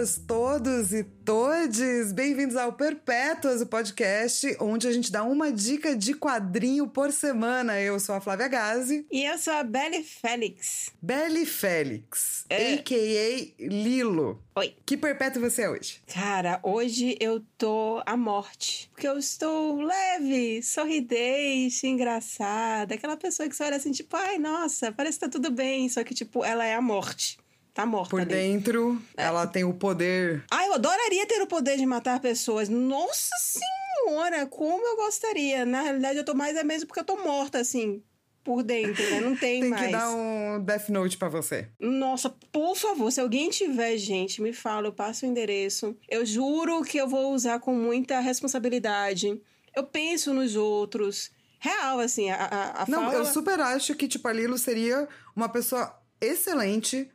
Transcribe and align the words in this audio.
todas, 0.00 0.18
todos 0.26 0.92
e 0.92 1.04
todes. 1.04 2.12
Bem-vindos 2.12 2.56
ao 2.56 2.72
Perpétuas, 2.72 3.60
o 3.60 3.66
podcast 3.66 4.56
onde 4.58 4.88
a 4.88 4.92
gente 4.92 5.12
dá 5.12 5.22
uma 5.24 5.52
dica 5.52 5.94
de 5.94 6.14
quadrinho 6.14 6.88
por 6.88 7.12
semana. 7.12 7.78
Eu 7.78 8.00
sou 8.00 8.14
a 8.14 8.20
Flávia 8.20 8.48
Gazi. 8.48 9.06
E 9.10 9.24
eu 9.24 9.36
sou 9.36 9.52
a 9.52 9.62
Belly 9.62 10.02
Félix. 10.02 10.90
Belly 11.02 11.44
Félix, 11.44 12.46
é. 12.48 12.74
a.k.a. 12.74 13.54
Lilo. 13.58 14.42
Oi. 14.54 14.74
Que 14.86 14.96
perpétuo 14.96 15.42
você 15.42 15.62
é 15.62 15.70
hoje? 15.70 16.00
Cara, 16.06 16.60
hoje 16.62 17.18
eu 17.20 17.44
tô 17.58 18.02
à 18.06 18.16
morte. 18.16 18.88
Porque 18.92 19.06
eu 19.06 19.18
estou 19.18 19.82
leve, 19.82 20.62
sorridente, 20.62 21.86
engraçada. 21.86 22.94
Aquela 22.94 23.18
pessoa 23.18 23.46
que 23.46 23.54
você 23.54 23.64
olha 23.64 23.76
assim, 23.76 23.92
tipo, 23.92 24.16
ai, 24.16 24.38
nossa, 24.38 24.92
parece 24.92 25.18
que 25.18 25.26
tá 25.26 25.30
tudo 25.30 25.50
bem. 25.50 25.90
Só 25.90 26.02
que, 26.02 26.14
tipo, 26.14 26.42
ela 26.42 26.64
é 26.64 26.74
a 26.74 26.80
morte. 26.80 27.38
Tá 27.72 27.86
morta. 27.86 28.10
Por 28.10 28.20
ali. 28.20 28.30
dentro, 28.30 29.00
é. 29.16 29.24
ela 29.24 29.46
tem 29.46 29.64
o 29.64 29.74
poder. 29.74 30.44
Ah, 30.50 30.66
eu 30.66 30.74
adoraria 30.74 31.26
ter 31.26 31.40
o 31.40 31.46
poder 31.46 31.76
de 31.76 31.86
matar 31.86 32.20
pessoas. 32.20 32.68
Nossa 32.68 33.30
senhora, 33.38 34.46
como 34.46 34.86
eu 34.86 34.96
gostaria. 34.96 35.64
Na 35.64 35.82
realidade, 35.82 36.18
eu 36.18 36.24
tô 36.24 36.34
mais 36.34 36.56
é 36.56 36.64
mesmo 36.64 36.86
porque 36.86 37.00
eu 37.00 37.04
tô 37.04 37.16
morta, 37.16 37.58
assim 37.58 38.02
por 38.42 38.62
dentro, 38.62 39.02
né? 39.10 39.20
Não 39.20 39.36
tem, 39.36 39.60
tem 39.60 39.70
mais. 39.70 39.82
Tem 39.90 39.90
que 39.90 39.96
dar 39.96 40.10
um 40.10 40.62
Death 40.62 40.88
Note 40.88 41.16
pra 41.16 41.28
você. 41.28 41.68
Nossa, 41.78 42.34
por 42.50 42.74
favor, 42.76 43.10
se 43.10 43.20
alguém 43.20 43.50
tiver, 43.50 43.96
gente, 43.96 44.40
me 44.42 44.52
fala, 44.52 44.88
eu 44.88 44.92
passo 44.92 45.24
o 45.24 45.28
endereço. 45.28 45.96
Eu 46.08 46.24
juro 46.24 46.82
que 46.82 46.98
eu 46.98 47.08
vou 47.08 47.32
usar 47.34 47.60
com 47.60 47.74
muita 47.74 48.20
responsabilidade. 48.20 49.40
Eu 49.74 49.84
penso 49.84 50.32
nos 50.32 50.56
outros. 50.56 51.30
Real, 51.58 52.00
assim, 52.00 52.30
a, 52.30 52.36
a, 52.36 52.82
a 52.82 52.86
Não, 52.88 53.02
fala... 53.02 53.14
eu 53.14 53.24
super 53.26 53.60
acho 53.60 53.94
que, 53.94 54.08
tipo, 54.08 54.26
a 54.26 54.32
Lilo 54.32 54.56
seria 54.56 55.06
uma 55.36 55.48
pessoa 55.48 55.94
excelente 56.20 57.10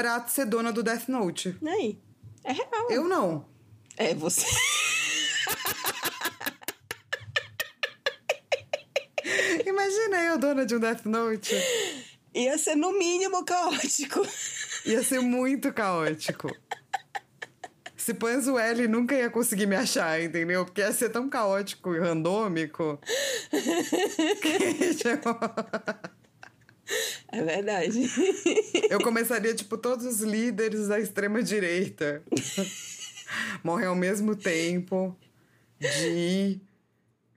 pra 0.00 0.26
ser 0.28 0.46
dona 0.46 0.72
do 0.72 0.82
Death 0.82 1.08
Note. 1.08 1.54
Aí, 1.66 1.98
é 2.42 2.52
real. 2.52 2.90
Eu 2.90 3.04
não. 3.04 3.44
É, 3.96 4.14
você... 4.14 4.46
Imagina 9.66 10.22
eu, 10.22 10.38
dona 10.38 10.64
de 10.64 10.74
um 10.74 10.80
Death 10.80 11.04
Note. 11.04 11.54
Ia 12.34 12.56
ser 12.56 12.76
no 12.76 12.98
mínimo 12.98 13.44
caótico. 13.44 14.26
Ia 14.86 15.02
ser 15.02 15.20
muito 15.20 15.70
caótico. 15.72 16.50
Se 17.96 18.14
L, 18.58 18.88
nunca 18.88 19.14
ia 19.14 19.28
conseguir 19.28 19.66
me 19.66 19.76
achar, 19.76 20.22
entendeu? 20.22 20.64
Porque 20.64 20.80
ia 20.80 20.92
ser 20.92 21.10
tão 21.10 21.28
caótico 21.28 21.94
e 21.94 22.00
randômico. 22.00 22.98
É 27.32 27.42
verdade. 27.42 28.10
Eu 28.90 29.00
começaria, 29.00 29.54
tipo, 29.54 29.78
todos 29.78 30.04
os 30.04 30.20
líderes 30.20 30.88
da 30.88 30.98
extrema-direita. 30.98 32.22
Morrem 33.62 33.86
ao 33.86 33.94
mesmo 33.94 34.34
tempo 34.34 35.16
de 35.78 36.60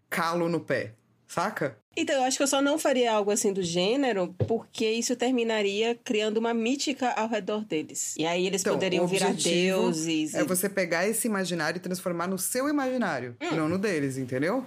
calo 0.10 0.50
no 0.50 0.60
pé. 0.60 0.94
Saca? 1.28 1.78
Então, 1.96 2.16
eu 2.16 2.24
acho 2.24 2.38
que 2.38 2.44
eu 2.44 2.48
só 2.48 2.62
não 2.62 2.80
faria 2.80 3.12
algo 3.12 3.30
assim 3.30 3.54
do 3.54 3.62
gênero, 3.62 4.34
porque 4.48 4.90
isso 4.90 5.16
terminaria 5.16 5.96
criando 6.04 6.38
uma 6.38 6.54
mítica 6.54 7.10
ao 7.12 7.28
redor 7.28 7.64
deles. 7.66 8.16
E 8.18 8.26
aí 8.26 8.48
eles 8.48 8.62
então, 8.62 8.74
poderiam 8.74 9.06
virar 9.08 9.34
deuses. 9.34 10.34
É 10.34 10.42
e... 10.42 10.44
você 10.44 10.68
pegar 10.68 11.08
esse 11.08 11.28
imaginário 11.28 11.78
e 11.78 11.80
transformar 11.80 12.28
no 12.28 12.38
seu 12.40 12.68
imaginário, 12.68 13.36
hum. 13.42 13.56
não 13.56 13.70
no 13.70 13.78
deles, 13.78 14.18
entendeu? 14.18 14.66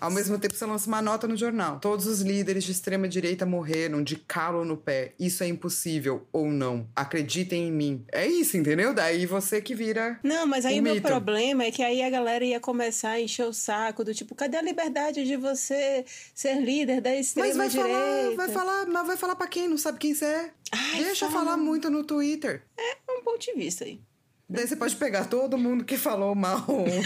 Ao 0.00 0.10
mesmo 0.10 0.38
tempo, 0.38 0.54
você 0.54 0.64
lança 0.64 0.86
uma 0.86 1.02
nota 1.02 1.26
no 1.26 1.36
jornal. 1.36 1.78
Todos 1.80 2.06
os 2.06 2.20
líderes 2.20 2.64
de 2.64 2.72
extrema 2.72 3.08
direita 3.08 3.44
morreram 3.44 4.02
de 4.02 4.16
calo 4.16 4.64
no 4.64 4.76
pé. 4.76 5.12
Isso 5.18 5.42
é 5.42 5.48
impossível 5.48 6.26
ou 6.32 6.46
não. 6.50 6.88
Acreditem 6.94 7.68
em 7.68 7.72
mim. 7.72 8.04
É 8.12 8.26
isso, 8.26 8.56
entendeu? 8.56 8.94
Daí 8.94 9.26
você 9.26 9.60
que 9.60 9.74
vira. 9.74 10.18
Não, 10.22 10.46
mas 10.46 10.64
aí 10.64 10.78
o 10.78 10.82
meu 10.82 10.94
mito. 10.94 11.06
problema 11.08 11.64
é 11.64 11.70
que 11.70 11.82
aí 11.82 12.02
a 12.02 12.10
galera 12.10 12.44
ia 12.44 12.60
começar 12.60 13.10
a 13.10 13.20
encher 13.20 13.44
o 13.46 13.52
saco 13.52 14.04
do 14.04 14.14
tipo, 14.14 14.34
cadê 14.34 14.56
a 14.56 14.62
liberdade 14.62 15.24
de 15.24 15.36
você 15.36 16.04
ser 16.34 16.60
líder 16.60 17.00
da 17.00 17.14
extrema 17.16 17.48
mas 17.48 17.56
vai 17.56 17.68
direita? 17.68 17.90
Falar, 17.90 18.36
vai 18.36 18.48
falar, 18.48 18.86
mas 18.86 19.06
vai 19.06 19.16
falar 19.16 19.36
pra 19.36 19.46
quem? 19.48 19.68
Não 19.68 19.78
sabe 19.78 19.98
quem 19.98 20.14
você 20.14 20.24
é? 20.24 20.50
Ai, 20.70 21.02
Deixa 21.04 21.28
fala. 21.28 21.44
falar 21.44 21.56
muito 21.56 21.90
no 21.90 22.04
Twitter. 22.04 22.62
É 22.78 22.96
um 23.12 23.22
ponto 23.22 23.38
de 23.40 23.52
vista 23.54 23.84
aí. 23.84 24.00
Daí 24.48 24.66
você 24.66 24.76
pode 24.76 24.96
pegar 24.96 25.26
todo 25.26 25.58
mundo 25.58 25.84
que 25.84 25.96
falou 25.98 26.34
mal 26.34 26.64
ontem. 26.68 27.02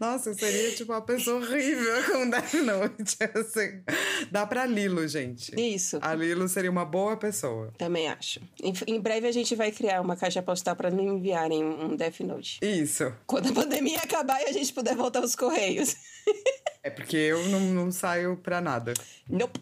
Nossa, 0.00 0.30
eu 0.30 0.34
seria 0.34 0.72
tipo 0.72 0.92
uma 0.92 1.02
pessoa 1.02 1.40
horrível 1.40 2.04
com 2.10 2.30
Death 2.30 2.54
Note. 2.54 3.16
Assim. 3.34 3.82
Dá 4.30 4.46
pra 4.46 4.66
Lilo, 4.66 5.06
gente. 5.06 5.54
Isso. 5.60 5.98
A 6.00 6.14
Lilo 6.14 6.48
seria 6.48 6.70
uma 6.70 6.84
boa 6.84 7.16
pessoa. 7.16 7.72
Também 7.78 8.08
acho. 8.08 8.40
Em, 8.62 8.72
em 8.86 9.00
breve 9.00 9.26
a 9.26 9.32
gente 9.32 9.54
vai 9.54 9.70
criar 9.70 10.00
uma 10.00 10.16
caixa 10.16 10.42
postal 10.42 10.76
pra 10.76 10.90
me 10.90 11.02
enviarem 11.02 11.64
um 11.64 11.96
Death 11.96 12.20
Note. 12.20 12.58
Isso. 12.62 13.12
Quando 13.26 13.50
a 13.50 13.52
pandemia 13.52 13.98
acabar 13.98 14.40
e 14.42 14.46
a 14.46 14.52
gente 14.52 14.72
puder 14.72 14.94
voltar 14.94 15.20
aos 15.20 15.34
Correios. 15.34 15.96
é 16.82 16.90
porque 16.90 17.16
eu 17.16 17.48
não, 17.48 17.60
não 17.60 17.92
saio 17.92 18.36
pra 18.36 18.60
nada. 18.60 18.94
Nope. 19.28 19.60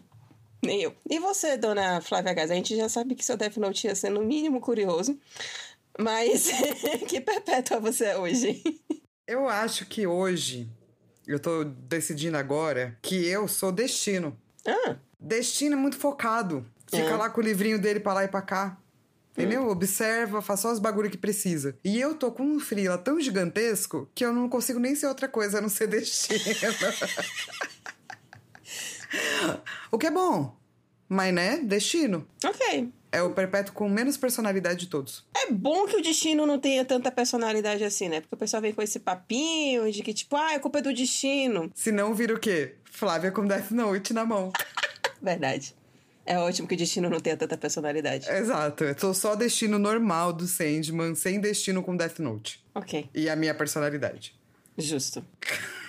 Nem 0.63 0.81
eu. 0.81 0.95
E 1.09 1.19
você, 1.19 1.57
dona 1.57 1.99
Flávia 1.99 2.33
Gás? 2.33 2.49
A 2.49 2.55
gente 2.55 2.75
já 2.75 2.87
sabe 2.87 3.15
que 3.15 3.25
seu 3.25 3.35
Death 3.35 3.57
Note 3.57 3.85
ia 3.85 3.95
ser 3.95 4.09
no 4.09 4.23
mínimo 4.23 4.61
curioso. 4.61 5.19
Mas 5.99 6.49
que 7.07 7.21
perpétua 7.21 7.79
você 7.79 8.05
é 8.05 8.17
hoje? 8.17 8.63
Eu 9.27 9.47
acho 9.47 9.85
que 9.85 10.05
hoje, 10.05 10.69
eu 11.25 11.39
tô 11.39 11.63
decidindo 11.63 12.37
agora, 12.37 12.97
que 13.01 13.25
eu 13.25 13.47
sou 13.47 13.71
destino. 13.71 14.37
Ah. 14.67 14.97
Destino 15.19 15.75
é 15.75 15.77
muito 15.77 15.97
focado. 15.97 16.65
Fica 16.87 17.03
É. 17.09 17.15
lá 17.15 17.29
com 17.29 17.39
o 17.39 17.43
livrinho 17.43 17.79
dele 17.79 17.99
pra 17.99 18.13
lá 18.13 18.23
e 18.25 18.27
pra 18.27 18.41
cá. 18.41 18.77
Entendeu? 19.31 19.67
Observa, 19.67 20.43
faz 20.43 20.59
só 20.59 20.71
os 20.71 20.77
bagulho 20.77 21.09
que 21.09 21.17
precisa. 21.17 21.75
E 21.83 21.99
eu 21.99 22.13
tô 22.13 22.31
com 22.31 22.43
um 22.43 22.59
frila 22.59 22.99
tão 22.99 23.19
gigantesco 23.19 24.07
que 24.13 24.23
eu 24.23 24.31
não 24.31 24.47
consigo 24.47 24.77
nem 24.77 24.93
ser 24.93 25.07
outra 25.07 25.27
coisa 25.27 25.57
a 25.57 25.61
não 25.61 25.69
ser 25.69 25.87
destino. 25.87 26.39
o 29.91 29.97
que 29.97 30.05
é 30.07 30.11
bom. 30.11 30.55
Mas, 31.09 31.33
né? 31.33 31.57
Destino. 31.57 32.27
Ok. 32.45 32.91
É 33.13 33.21
o 33.21 33.29
perpétuo 33.29 33.75
com 33.75 33.87
menos 33.87 34.17
personalidade 34.17 34.79
de 34.79 34.87
todos. 34.87 35.23
É 35.37 35.51
bom 35.51 35.85
que 35.85 35.95
o 35.95 36.01
destino 36.01 36.47
não 36.47 36.57
tenha 36.57 36.83
tanta 36.83 37.11
personalidade 37.11 37.83
assim, 37.83 38.09
né? 38.09 38.21
Porque 38.21 38.33
o 38.33 38.37
pessoal 38.37 38.59
vem 38.59 38.73
com 38.73 38.81
esse 38.81 38.99
papinho 38.99 39.91
de 39.91 40.01
que, 40.01 40.15
tipo, 40.15 40.35
ah, 40.35 40.55
a 40.55 40.59
culpa 40.59 40.79
é 40.79 40.81
do 40.81 40.91
destino. 40.91 41.71
Se 41.75 41.91
não, 41.91 42.15
vira 42.15 42.33
o 42.33 42.39
quê? 42.39 42.73
Flávia 42.85 43.31
com 43.31 43.45
Death 43.45 43.69
Note 43.69 44.15
na 44.15 44.25
mão. 44.25 44.51
Verdade. 45.21 45.75
É 46.25 46.39
ótimo 46.39 46.67
que 46.67 46.73
o 46.73 46.77
destino 46.77 47.07
não 47.07 47.19
tenha 47.19 47.37
tanta 47.37 47.55
personalidade. 47.55 48.27
Exato. 48.27 48.83
Eu 48.83 48.95
tô 48.95 49.13
só 49.13 49.35
destino 49.35 49.77
normal 49.77 50.33
do 50.33 50.47
Sandman, 50.47 51.13
sem 51.13 51.39
destino 51.39 51.83
com 51.83 51.95
Death 51.95 52.17
Note. 52.17 52.65
Ok. 52.73 53.11
E 53.13 53.29
a 53.29 53.35
minha 53.35 53.53
personalidade. 53.53 54.35
Justo. 54.75 55.23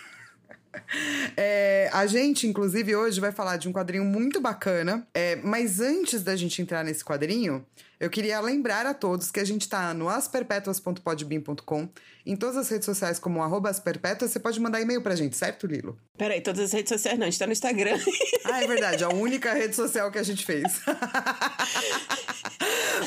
É, 1.37 1.74
a 1.95 2.07
gente, 2.09 2.45
inclusive, 2.49 2.97
hoje 2.97 3.21
vai 3.21 3.31
falar 3.31 3.57
de 3.57 3.69
um 3.69 3.73
quadrinho 3.73 4.05
muito 4.05 4.41
bacana. 4.41 5.07
É, 5.15 5.37
mas 5.37 5.79
antes 5.79 6.25
da 6.25 6.35
gente 6.35 6.61
entrar 6.61 6.83
nesse 6.83 7.05
quadrinho, 7.05 7.65
eu 8.01 8.11
queria 8.11 8.41
lembrar 8.41 8.85
a 8.85 8.93
todos 8.93 9.31
que 9.31 9.39
a 9.39 9.45
gente 9.45 9.69
tá 9.69 9.95
no 9.95 10.09
asperpetuas.podbean.com, 10.09 11.89
em 12.27 12.35
todas 12.35 12.57
as 12.57 12.69
redes 12.69 12.85
sociais 12.85 13.21
como 13.21 13.41
arroba 13.41 13.71
asperpetuas. 13.71 14.33
Você 14.33 14.41
pode 14.41 14.59
mandar 14.59 14.81
e-mail 14.81 15.03
pra 15.03 15.15
gente, 15.15 15.37
certo, 15.37 15.69
Lilo? 15.69 15.97
Peraí, 16.19 16.41
todas 16.41 16.65
as 16.65 16.73
redes 16.73 16.89
sociais 16.89 17.17
não, 17.17 17.29
a 17.29 17.31
gente 17.31 17.39
tá 17.39 17.47
no 17.47 17.53
Instagram. 17.53 17.97
Ah, 18.47 18.63
é 18.63 18.67
verdade, 18.67 19.03
a 19.03 19.09
única 19.09 19.55
rede 19.55 19.75
social 19.75 20.13
que 20.13 20.19
a 20.19 20.23
gente 20.23 20.45
fez. 20.45 20.81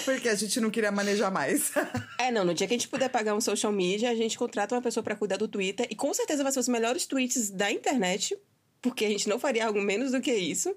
Porque 0.03 0.27
a 0.27 0.35
gente 0.35 0.59
não 0.59 0.71
queria 0.71 0.91
manejar 0.91 1.29
mais. 1.29 1.71
é, 2.17 2.31
não, 2.31 2.43
no 2.43 2.55
dia 2.55 2.67
que 2.67 2.73
a 2.73 2.77
gente 2.77 2.87
puder 2.87 3.07
pagar 3.07 3.35
um 3.35 3.39
social 3.39 3.71
media, 3.71 4.09
a 4.09 4.15
gente 4.15 4.35
contrata 4.35 4.73
uma 4.73 4.81
pessoa 4.81 5.03
pra 5.03 5.15
cuidar 5.15 5.37
do 5.37 5.47
Twitter 5.47 5.85
e 5.91 5.95
com 5.95 6.11
certeza 6.13 6.41
vai 6.41 6.51
ser 6.51 6.59
os 6.59 6.67
melhores 6.67 7.05
tweets 7.05 7.51
da 7.51 7.71
internet, 7.71 8.35
porque 8.81 9.05
a 9.05 9.09
gente 9.09 9.27
não 9.29 9.39
faria 9.39 9.65
algo 9.65 9.81
menos 9.81 10.11
do 10.11 10.21
que 10.21 10.33
isso. 10.33 10.75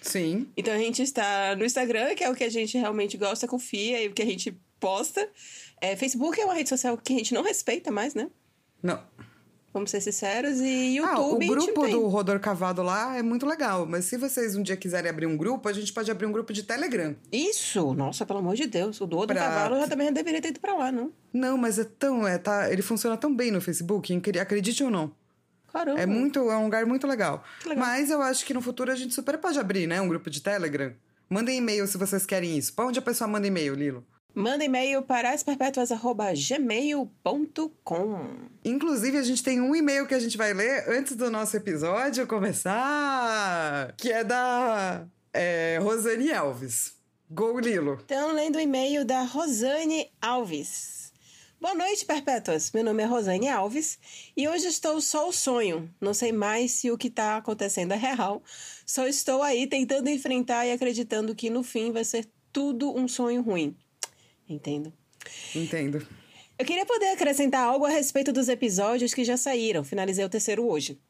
Sim. 0.00 0.48
Então 0.56 0.74
a 0.74 0.78
gente 0.78 1.02
está 1.02 1.54
no 1.56 1.64
Instagram, 1.64 2.14
que 2.14 2.24
é 2.24 2.30
o 2.30 2.34
que 2.34 2.44
a 2.44 2.50
gente 2.50 2.76
realmente 2.76 3.16
gosta, 3.16 3.46
confia 3.46 4.02
e 4.02 4.08
o 4.08 4.12
que 4.12 4.22
a 4.22 4.26
gente 4.26 4.56
posta. 4.80 5.28
É, 5.80 5.94
Facebook 5.96 6.40
é 6.40 6.44
uma 6.44 6.54
rede 6.54 6.68
social 6.68 6.96
que 6.98 7.12
a 7.14 7.16
gente 7.18 7.32
não 7.34 7.42
respeita 7.42 7.90
mais, 7.90 8.14
né? 8.14 8.28
Não. 8.82 9.00
Vamos 9.72 9.90
ser 9.90 10.02
sinceros. 10.02 10.60
E 10.60 10.96
YouTube. 10.96 11.16
Ah, 11.16 11.20
o 11.20 11.38
grupo 11.38 11.88
do 11.88 12.06
Rodor 12.08 12.38
Cavado 12.40 12.82
lá 12.82 13.16
é 13.16 13.22
muito 13.22 13.46
legal. 13.46 13.86
Mas 13.86 14.04
se 14.04 14.18
vocês 14.18 14.54
um 14.54 14.62
dia 14.62 14.76
quiserem 14.76 15.08
abrir 15.08 15.24
um 15.26 15.36
grupo, 15.36 15.66
a 15.66 15.72
gente 15.72 15.90
pode 15.92 16.10
abrir 16.10 16.26
um 16.26 16.32
grupo 16.32 16.52
de 16.52 16.62
Telegram. 16.62 17.16
Isso! 17.32 17.94
Nossa, 17.94 18.26
pelo 18.26 18.40
amor 18.40 18.54
de 18.54 18.66
Deus. 18.66 19.00
O 19.00 19.06
do 19.06 19.16
outro 19.16 19.34
Pra- 19.34 19.46
cavalo 19.46 19.80
já 19.80 19.88
também 19.88 20.12
deveria 20.12 20.42
ter 20.42 20.48
ido 20.48 20.60
pra 20.60 20.74
lá, 20.74 20.92
não? 20.92 21.10
Não, 21.32 21.56
mas 21.56 21.78
é 21.78 21.84
tão. 21.84 22.28
É, 22.28 22.36
tá, 22.36 22.70
ele 22.70 22.82
funciona 22.82 23.16
tão 23.16 23.34
bem 23.34 23.50
no 23.50 23.62
Facebook, 23.62 24.12
acredite 24.38 24.84
ou 24.84 24.90
não. 24.90 25.10
Caramba. 25.72 26.00
É 26.00 26.06
muito, 26.06 26.50
é 26.50 26.56
um 26.56 26.64
lugar 26.64 26.84
muito 26.84 27.06
legal. 27.06 27.42
Legal. 27.64 27.84
Mas 27.84 28.10
eu 28.10 28.20
acho 28.20 28.44
que 28.44 28.52
no 28.52 28.60
futuro 28.60 28.92
a 28.92 28.94
gente 28.94 29.14
super 29.14 29.38
pode 29.38 29.58
abrir, 29.58 29.86
né? 29.86 30.00
Um 30.00 30.08
grupo 30.08 30.28
de 30.28 30.42
Telegram. 30.42 30.92
Mandem 31.30 31.58
e-mail 31.58 31.86
se 31.86 31.96
vocês 31.96 32.26
querem 32.26 32.58
isso. 32.58 32.74
Pra 32.74 32.84
onde 32.84 32.98
a 32.98 33.02
pessoa 33.02 33.26
manda 33.26 33.46
e-mail, 33.46 33.74
Lilo? 33.74 34.04
Manda 34.34 34.64
e-mail 34.64 35.02
para 35.02 35.30
asperpetuas.gmail.com. 35.30 38.26
Inclusive, 38.64 39.18
a 39.18 39.22
gente 39.22 39.42
tem 39.42 39.60
um 39.60 39.74
e-mail 39.74 40.06
que 40.06 40.14
a 40.14 40.20
gente 40.20 40.38
vai 40.38 40.54
ler 40.54 40.88
antes 40.88 41.14
do 41.16 41.30
nosso 41.30 41.54
episódio 41.56 42.26
começar, 42.26 43.92
que 43.96 44.10
é 44.10 44.24
da 44.24 45.04
é, 45.32 45.78
Rosane 45.82 46.30
Elves. 46.30 46.94
Go 47.30 47.58
Lilo. 47.58 47.98
Então, 48.04 48.34
lendo 48.34 48.56
o 48.56 48.60
e-mail 48.60 49.04
da 49.06 49.22
Rosane 49.22 50.10
Alves. 50.20 51.01
Boa 51.62 51.76
noite, 51.76 52.04
Perpétuas. 52.04 52.72
Meu 52.72 52.82
nome 52.82 53.04
é 53.04 53.06
Rosane 53.06 53.48
Alves 53.48 53.96
e 54.36 54.48
hoje 54.48 54.66
estou 54.66 55.00
só 55.00 55.28
o 55.28 55.32
sonho. 55.32 55.88
Não 56.00 56.12
sei 56.12 56.32
mais 56.32 56.72
se 56.72 56.90
o 56.90 56.98
que 56.98 57.06
está 57.06 57.36
acontecendo 57.36 57.92
é 57.92 57.96
real. 57.96 58.42
Só 58.84 59.06
estou 59.06 59.44
aí 59.44 59.68
tentando 59.68 60.10
enfrentar 60.10 60.66
e 60.66 60.72
acreditando 60.72 61.36
que 61.36 61.48
no 61.48 61.62
fim 61.62 61.92
vai 61.92 62.02
ser 62.02 62.28
tudo 62.52 62.92
um 62.92 63.06
sonho 63.06 63.42
ruim. 63.42 63.76
Entendo. 64.48 64.92
Entendo. 65.54 66.04
Eu 66.58 66.66
queria 66.66 66.84
poder 66.84 67.10
acrescentar 67.10 67.62
algo 67.62 67.86
a 67.86 67.90
respeito 67.90 68.32
dos 68.32 68.48
episódios 68.48 69.14
que 69.14 69.24
já 69.24 69.36
saíram. 69.36 69.84
Finalizei 69.84 70.24
o 70.24 70.28
terceiro 70.28 70.68
hoje. 70.68 71.00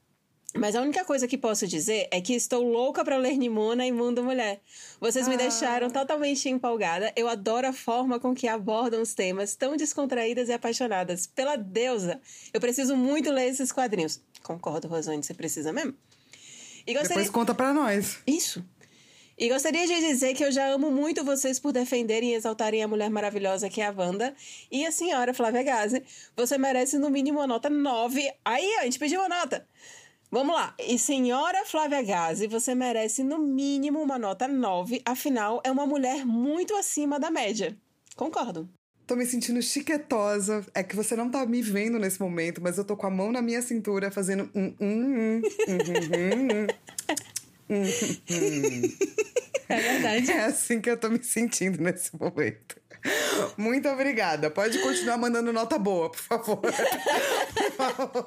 Mas 0.55 0.77
a 0.77 0.83
única 0.83 1.03
coisa 1.05 1.27
que 1.27 1.39
posso 1.39 1.67
dizer 1.67 2.09
é 2.11 2.21
que 2.21 2.35
estou 2.35 2.63
louca 2.63 3.03
para 3.03 3.17
ler 3.17 3.39
Nimona 3.39 3.87
e 3.87 3.93
Mundo 3.93 4.23
Mulher. 4.23 4.61
Vocês 5.01 5.27
me 5.27 5.35
Ah. 5.35 5.39
deixaram 5.39 5.89
totalmente 5.91 6.47
empolgada. 6.49 7.11
Eu 7.17 7.27
adoro 7.27 7.67
a 7.69 7.73
forma 7.73 8.21
com 8.21 8.35
que 8.35 8.47
abordam 8.47 9.01
os 9.01 9.15
temas 9.15 9.57
tão 9.57 9.77
descontraídas 9.77 10.51
e 10.51 10.53
apaixonadas. 10.53 11.27
Pela 11.27 11.57
deusa! 11.57 12.21
Eu 12.53 12.61
preciso 12.61 12.95
muito 12.95 13.31
ler 13.31 13.49
esses 13.49 13.73
quadrinhos. 13.73 14.21
Concordo, 14.43 14.89
Rosane, 14.89 15.23
você 15.23 15.33
precisa 15.33 15.73
mesmo. 15.73 15.95
E 16.87 16.93
gostaria... 16.93 17.09
Depois 17.17 17.31
conta 17.31 17.55
pra 17.55 17.73
nós. 17.73 18.19
Isso. 18.27 18.63
E 19.39 19.49
gostaria 19.49 19.87
de 19.87 20.01
dizer 20.01 20.35
que 20.35 20.45
eu 20.45 20.53
já 20.53 20.67
amo 20.69 20.91
muito 20.91 21.25
vocês 21.25 21.59
por 21.59 21.73
defenderem 21.73 22.33
e 22.33 22.35
exaltarem 22.35 22.83
a 22.83 22.87
mulher 22.89 23.09
maravilhosa 23.09 23.71
que 23.71 23.81
é 23.81 23.87
a 23.87 23.91
Wanda. 23.91 24.35
E 24.71 24.85
a 24.85 24.93
senhora 24.93 25.33
Flávia 25.33 25.63
Gazi. 25.63 26.03
Você 26.37 26.59
merece 26.59 26.99
no 26.99 27.09
mínimo 27.09 27.39
uma 27.39 27.47
nota 27.47 27.71
9. 27.71 28.31
Aí, 28.45 28.75
a 28.81 28.85
gente 28.85 28.99
pediu 28.99 29.21
uma 29.21 29.29
nota. 29.31 29.67
Vamos 30.33 30.55
lá. 30.57 30.75
E 30.79 30.99
senhora 30.99 31.63
Flávia 31.67 32.01
Gazi, 32.03 32.47
você 32.47 32.75
merece 32.75 33.23
no 33.23 33.39
mínimo 33.39 34.01
uma 34.01 34.19
nota 34.19 34.49
9. 34.49 35.03
Afinal, 35.05 35.61
é 35.63 35.71
uma 35.71 35.87
mulher 35.87 36.25
muito 36.25 36.75
acima 36.75 37.21
da 37.21 37.31
média. 37.31 37.77
Concordo. 38.17 38.67
Tô 39.07 39.15
me 39.15 39.27
sentindo 39.27 39.61
chiquetosa. 39.61 40.65
É 40.75 40.83
que 40.83 40.97
você 40.97 41.15
não 41.15 41.31
tá 41.31 41.45
me 41.45 41.61
vendo 41.61 41.99
nesse 41.99 42.19
momento, 42.19 42.63
mas 42.63 42.79
eu 42.79 42.85
tô 42.85 42.97
com 42.97 43.07
a 43.07 43.11
mão 43.11 43.31
na 43.31 43.43
minha 43.43 43.61
cintura 43.61 44.11
fazendo 44.11 44.51
um, 44.55 44.75
um, 44.81 44.87
um, 44.87 45.43
um, 45.69 45.77
um, 47.69 47.77
um. 47.77 48.83
É 49.69 49.81
verdade. 49.81 50.31
É 50.31 50.45
assim 50.45 50.81
que 50.81 50.89
eu 50.89 50.97
tô 50.97 51.11
me 51.11 51.23
sentindo 51.23 51.83
nesse 51.83 52.11
momento. 52.19 52.81
Muito 53.59 53.87
obrigada. 53.87 54.51
Pode 54.51 54.79
continuar 54.79 55.19
mandando 55.19 55.53
nota 55.53 55.79
boa, 55.79 56.11
por 56.11 56.21
favor. 56.21 56.63
Por 56.63 57.73
favor. 57.73 58.27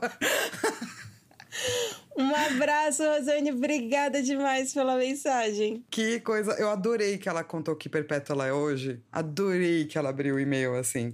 Um 2.18 2.34
abraço, 2.34 3.04
Rosane. 3.04 3.52
Obrigada 3.52 4.22
demais 4.24 4.74
pela 4.74 4.96
mensagem. 4.98 5.84
Que 5.90 6.20
coisa. 6.22 6.54
Eu 6.54 6.70
adorei 6.70 7.18
que 7.18 7.28
ela 7.28 7.44
contou 7.44 7.76
que 7.76 7.90
perpétua 7.90 8.34
ela 8.36 8.48
é 8.48 8.54
hoje. 8.54 9.02
Adorei 9.12 9.86
que 9.86 9.98
ela 9.98 10.10
abriu 10.10 10.36
o 10.36 10.40
e-mail 10.40 10.76
assim. 10.76 11.14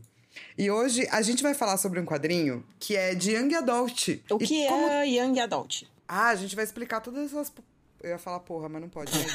E 0.57 0.69
hoje 0.71 1.07
a 1.11 1.21
gente 1.21 1.41
vai 1.43 1.53
falar 1.53 1.77
sobre 1.77 1.99
um 1.99 2.05
quadrinho 2.05 2.63
que 2.79 2.95
é 2.95 3.13
de 3.15 3.31
Young 3.31 3.53
Adult. 3.55 4.07
O 4.29 4.37
E 4.41 4.47
que 4.47 4.67
como- 4.67 4.87
é 4.87 5.07
Young 5.07 5.39
Adult? 5.39 5.83
Ah, 6.07 6.29
a 6.29 6.35
gente 6.35 6.55
vai 6.55 6.63
explicar 6.65 7.01
todas 7.01 7.31
essas. 7.33 7.51
Eu 8.01 8.11
ia 8.11 8.17
falar 8.17 8.39
porra, 8.41 8.67
mas 8.69 8.81
não 8.81 8.89
pode, 8.89 9.11
né? 9.17 9.25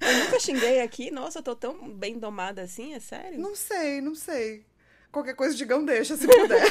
Eu 0.00 0.18
nunca 0.24 0.40
xinguei 0.40 0.80
aqui. 0.80 1.10
Nossa, 1.10 1.38
eu 1.38 1.42
tô 1.42 1.54
tão 1.56 1.88
bem 1.90 2.18
domada 2.18 2.62
assim, 2.62 2.94
é 2.94 3.00
sério? 3.00 3.38
Não 3.38 3.54
sei, 3.56 4.00
não 4.00 4.14
sei. 4.14 4.64
Qualquer 5.12 5.34
coisa, 5.34 5.54
digam 5.56 5.84
deixa, 5.84 6.16
se 6.16 6.26
puder. 6.26 6.62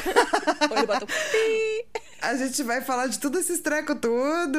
Pi. 1.30 1.86
A 2.22 2.34
gente 2.36 2.62
vai 2.62 2.80
falar 2.80 3.06
de 3.06 3.18
tudo 3.18 3.38
esses 3.38 3.60
treco 3.60 3.94
tudo. 3.94 4.58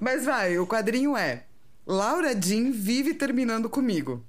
Mas 0.00 0.24
vai, 0.24 0.58
o 0.58 0.66
quadrinho 0.66 1.16
é 1.16 1.44
Laura 1.86 2.34
Jean 2.40 2.70
vive 2.70 3.14
terminando 3.14 3.68
comigo. 3.68 4.24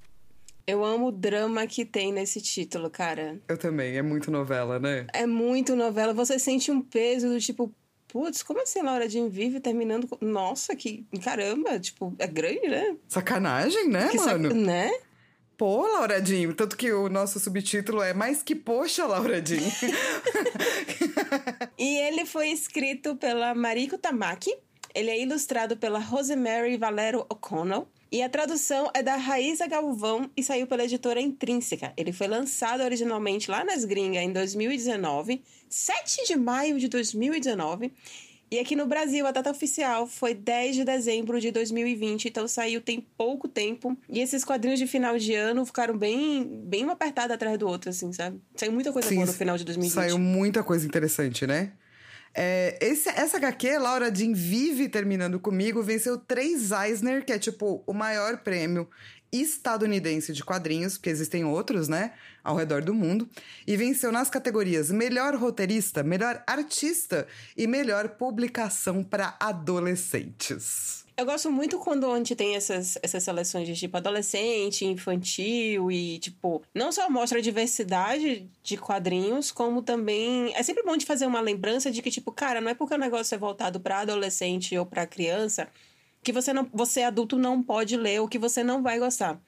Eu 0.68 0.84
amo 0.84 1.08
o 1.08 1.12
drama 1.12 1.66
que 1.68 1.86
tem 1.86 2.12
nesse 2.12 2.42
título, 2.42 2.90
cara. 2.90 3.40
Eu 3.48 3.58
também, 3.58 3.98
é 3.98 4.02
muito 4.02 4.32
novela, 4.32 4.80
né? 4.80 5.06
É 5.14 5.26
muito 5.26 5.76
novela. 5.76 6.14
Você 6.14 6.40
sente 6.40 6.72
um 6.72 6.82
peso 6.82 7.30
do 7.30 7.40
tipo, 7.40 7.72
putz, 8.08 8.42
como 8.42 8.62
assim 8.62 8.82
Laura 8.82 9.08
Jean 9.08 9.30
vive 9.30 9.60
terminando 9.60 10.08
com... 10.08 10.18
Nossa, 10.26 10.76
que 10.76 11.06
caramba, 11.24 11.80
tipo, 11.80 12.16
é 12.18 12.26
grande, 12.26 12.68
né? 12.68 12.96
Sacanagem, 13.08 13.88
né, 13.90 14.08
Que 14.10 14.18
sac- 14.18 14.40
mano? 14.42 14.54
Né? 14.56 14.92
Pô, 15.58 15.88
Laura 15.88 16.24
Jean. 16.24 16.52
Tanto 16.54 16.76
que 16.76 16.92
o 16.92 17.08
nosso 17.08 17.40
subtítulo 17.40 18.02
é 18.02 18.14
Mais 18.14 18.44
que 18.44 18.56
Poxa, 18.56 19.06
Laura 19.06 19.44
Jean. 19.46 19.62
E 21.78 21.98
ele 21.98 22.26
foi 22.26 22.50
escrito 22.50 23.16
pela 23.16 23.54
Mariko 23.54 23.98
Tamaki. 23.98 24.56
Ele 24.94 25.10
é 25.10 25.22
ilustrado 25.22 25.76
pela 25.76 26.00
Rosemary 26.00 26.78
Valero 26.78 27.26
O'Connell. 27.30 27.88
E 28.12 28.24
a 28.24 28.30
tradução 28.30 28.90
é 28.94 29.04
da 29.04 29.18
Raíza 29.18 29.68
Galvão 29.68 30.30
e 30.38 30.44
saiu 30.44 30.68
pela 30.68 30.86
editora 30.86 31.20
Intrínseca. 31.20 31.92
Ele 31.98 32.14
foi 32.14 32.28
lançado 32.28 32.82
originalmente 32.82 33.52
lá 33.52 33.64
nas 33.66 33.84
gringas 33.84 34.24
em 34.24 34.32
2019, 34.32 35.44
7 35.70 36.26
de 36.28 36.36
maio 36.38 36.80
de 36.80 36.88
2019. 36.88 37.92
E 38.52 38.60
aqui 38.60 38.76
no 38.76 38.86
Brasil, 38.86 39.26
a 39.26 39.32
data 39.32 39.50
oficial 39.50 40.06
foi 40.08 40.34
10 40.34 40.76
de 40.76 40.86
dezembro 40.86 41.40
de 41.40 41.52
2020, 41.52 42.28
então 42.28 42.48
saiu 42.48 42.80
tem 42.80 43.06
pouco 43.18 43.48
tempo. 43.48 43.98
E 44.08 44.20
esses 44.20 44.44
quadrinhos 44.44 44.80
de 44.80 44.88
final 44.88 45.18
de 45.18 45.34
ano 45.34 45.66
ficaram 45.66 45.98
bem, 45.98 46.62
bem 46.64 46.86
um 46.86 46.92
apertado 46.92 47.34
atrás 47.34 47.58
do 47.58 47.68
outro, 47.68 47.90
assim, 47.90 48.14
sabe? 48.14 48.40
Saiu 48.56 48.72
muita 48.72 48.92
coisa 48.92 49.08
Sim, 49.08 49.16
boa 49.16 49.28
no 49.28 49.34
final 49.34 49.58
de 49.58 49.64
2020. 49.64 49.94
Saiu 49.94 50.20
muita 50.20 50.64
coisa 50.64 50.86
interessante, 50.86 51.48
né? 51.48 51.72
É, 52.38 52.78
esse, 52.82 53.08
essa 53.08 53.38
HQ, 53.38 53.78
Laura 53.78 54.14
Jean 54.14 54.34
Vive 54.34 54.90
Terminando 54.90 55.40
Comigo, 55.40 55.82
venceu 55.82 56.18
três 56.18 56.70
Eisner, 56.72 57.24
que 57.24 57.32
é 57.32 57.40
tipo 57.40 57.82
o 57.88 57.94
maior 57.94 58.40
prêmio 58.40 58.90
estadunidense 59.32 60.34
de 60.34 60.44
quadrinhos, 60.44 60.98
porque 60.98 61.10
existem 61.10 61.44
outros, 61.44 61.88
né, 61.88 62.14
ao 62.44 62.56
redor 62.56 62.84
do 62.84 62.94
mundo, 62.94 63.30
e 63.66 63.76
venceu 63.76 64.12
nas 64.12 64.30
categorias 64.30 64.92
Melhor 64.92 65.36
Roteirista, 65.36 66.04
Melhor 66.04 66.44
Artista 66.48 67.28
e 67.58 67.68
Melhor 67.68 68.10
Publicação 68.10 69.04
para 69.04 69.36
Adolescentes. 69.40 71.06
Eu 71.18 71.26
gosto 71.26 71.50
muito 71.50 71.80
quando 71.80 72.14
gente 72.18 72.36
tem 72.36 72.58
essas, 72.58 72.98
essas 73.02 73.24
seleções 73.24 73.66
de 73.66 73.74
tipo 73.74 73.96
adolescente, 73.96 74.84
infantil 74.86 75.90
e 75.90 76.20
tipo, 76.20 76.62
não 76.74 76.92
só 76.92 77.10
mostra 77.10 77.40
a 77.40 77.42
diversidade 77.42 78.46
de 78.62 78.76
quadrinhos, 78.76 79.50
como 79.50 79.82
também 79.82 80.54
é 80.54 80.62
sempre 80.62 80.84
bom 80.84 80.98
de 80.98 81.06
fazer 81.06 81.26
uma 81.26 81.40
lembrança 81.40 81.90
de 81.90 82.02
que 82.02 82.12
tipo, 82.12 82.34
cara, 82.34 82.60
não 82.60 82.70
é 82.70 82.74
porque 82.74 82.94
o 82.94 82.98
negócio 82.98 83.34
é 83.34 83.38
voltado 83.38 83.80
para 83.80 84.02
adolescente 84.02 84.78
ou 84.78 84.86
para 84.86 85.08
criança 85.08 85.70
que 86.26 86.34
você 86.34 86.52
não, 86.52 86.68
você 86.74 87.04
adulto 87.04 87.38
não 87.38 87.62
pode 87.64 87.96
ler 87.96 88.20
ou 88.20 88.28
que 88.28 88.40
você 88.40 88.64
não 88.64 88.82
vai 88.82 88.98
gostar. 89.00 89.40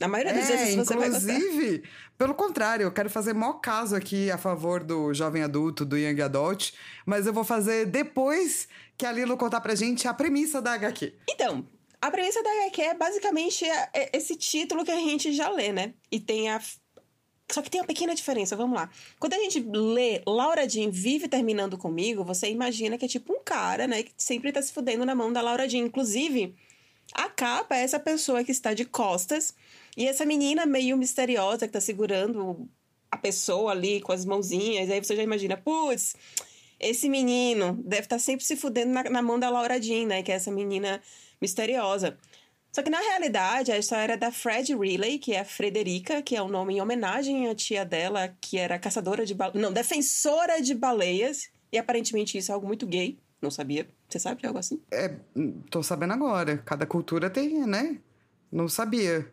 Na 0.00 0.08
maioria 0.08 0.32
das 0.32 0.48
É, 0.50 0.56
vezes 0.56 0.74
você 0.74 0.96
vai 0.96 1.10
gostar. 1.10 1.32
inclusive, 1.34 1.84
pelo 2.18 2.34
contrário, 2.34 2.84
eu 2.84 2.90
quero 2.92 3.10
fazer 3.10 3.34
maior 3.34 3.60
caso 3.60 3.94
aqui 3.94 4.30
a 4.30 4.38
favor 4.38 4.82
do 4.82 5.12
jovem 5.12 5.42
adulto, 5.42 5.84
do 5.84 5.96
young 5.96 6.20
adult, 6.22 6.72
mas 7.06 7.26
eu 7.26 7.32
vou 7.32 7.44
fazer 7.44 7.84
depois 7.86 8.66
que 8.96 9.04
a 9.04 9.12
Lilo 9.12 9.36
contar 9.36 9.60
pra 9.60 9.74
gente 9.74 10.08
a 10.08 10.14
premissa 10.14 10.60
da 10.62 10.72
HQ. 10.72 11.14
Então, 11.28 11.68
a 12.00 12.10
premissa 12.10 12.42
da 12.42 12.50
HQ 12.64 12.80
é 12.82 12.94
basicamente 12.94 13.64
é- 13.66 13.90
é 13.92 14.16
esse 14.16 14.34
título 14.34 14.84
que 14.84 14.90
a 14.90 14.96
gente 14.96 15.32
já 15.32 15.50
lê, 15.50 15.70
né? 15.70 15.92
E 16.10 16.18
tem 16.18 16.50
a. 16.50 16.60
Só 17.50 17.60
que 17.60 17.70
tem 17.70 17.80
uma 17.80 17.86
pequena 17.86 18.14
diferença, 18.14 18.56
vamos 18.56 18.76
lá. 18.76 18.88
Quando 19.18 19.34
a 19.34 19.38
gente 19.38 19.60
lê 19.60 20.22
Laura 20.26 20.68
Jean 20.68 20.90
vive 20.90 21.28
terminando 21.28 21.76
comigo, 21.76 22.24
você 22.24 22.48
imagina 22.50 22.96
que 22.96 23.04
é 23.04 23.08
tipo 23.08 23.32
um 23.32 23.42
cara, 23.44 23.86
né? 23.86 24.02
Que 24.02 24.12
sempre 24.16 24.52
tá 24.52 24.62
se 24.62 24.72
fudendo 24.72 25.04
na 25.04 25.14
mão 25.14 25.32
da 25.32 25.42
Laura 25.42 25.68
Jean. 25.68 25.84
Inclusive, 25.84 26.54
a 27.12 27.28
capa 27.28 27.76
é 27.76 27.82
essa 27.82 28.00
pessoa 28.00 28.42
que 28.42 28.52
está 28.52 28.72
de 28.72 28.84
costas 28.84 29.54
e 29.96 30.06
essa 30.06 30.24
menina 30.24 30.64
meio 30.64 30.96
misteriosa 30.96 31.66
que 31.66 31.72
tá 31.72 31.80
segurando 31.80 32.68
a 33.10 33.16
pessoa 33.18 33.72
ali 33.72 34.00
com 34.00 34.12
as 34.12 34.24
mãozinhas. 34.24 34.90
Aí 34.90 35.04
você 35.04 35.14
já 35.14 35.22
imagina, 35.22 35.56
putz, 35.56 36.16
esse 36.80 37.08
menino 37.08 37.78
deve 37.84 38.02
estar 38.02 38.18
sempre 38.18 38.44
se 38.44 38.56
fudendo 38.56 38.92
na, 38.92 39.04
na 39.04 39.22
mão 39.22 39.38
da 39.38 39.50
Laura 39.50 39.80
Jean, 39.80 40.06
né? 40.06 40.22
Que 40.22 40.32
é 40.32 40.36
essa 40.36 40.50
menina 40.50 41.02
misteriosa. 41.40 42.16
Só 42.72 42.82
que 42.82 42.88
na 42.88 42.98
realidade, 42.98 43.70
a 43.70 43.78
história 43.78 44.14
é 44.14 44.16
da 44.16 44.32
Fred 44.32 44.74
Riley, 44.74 45.18
que 45.18 45.34
é 45.34 45.40
a 45.40 45.44
Frederica, 45.44 46.22
que 46.22 46.34
é 46.34 46.40
o 46.40 46.48
nome 46.48 46.74
em 46.74 46.80
homenagem 46.80 47.48
à 47.48 47.54
tia 47.54 47.84
dela, 47.84 48.34
que 48.40 48.56
era 48.56 48.78
caçadora 48.78 49.26
de 49.26 49.34
baleias. 49.34 49.62
Não, 49.62 49.72
defensora 49.72 50.60
de 50.62 50.74
baleias. 50.74 51.50
E 51.70 51.76
aparentemente 51.76 52.38
isso 52.38 52.50
é 52.50 52.54
algo 52.54 52.66
muito 52.66 52.86
gay. 52.86 53.18
Não 53.42 53.50
sabia. 53.50 53.86
Você 54.08 54.18
sabe 54.18 54.40
de 54.40 54.46
algo 54.46 54.58
assim? 54.58 54.80
É, 54.90 55.16
hum, 55.36 55.60
tô 55.68 55.82
sabendo 55.82 56.14
agora. 56.14 56.58
Cada 56.64 56.86
cultura 56.86 57.28
tem, 57.28 57.66
né? 57.66 57.98
Não 58.50 58.68
sabia. 58.68 59.30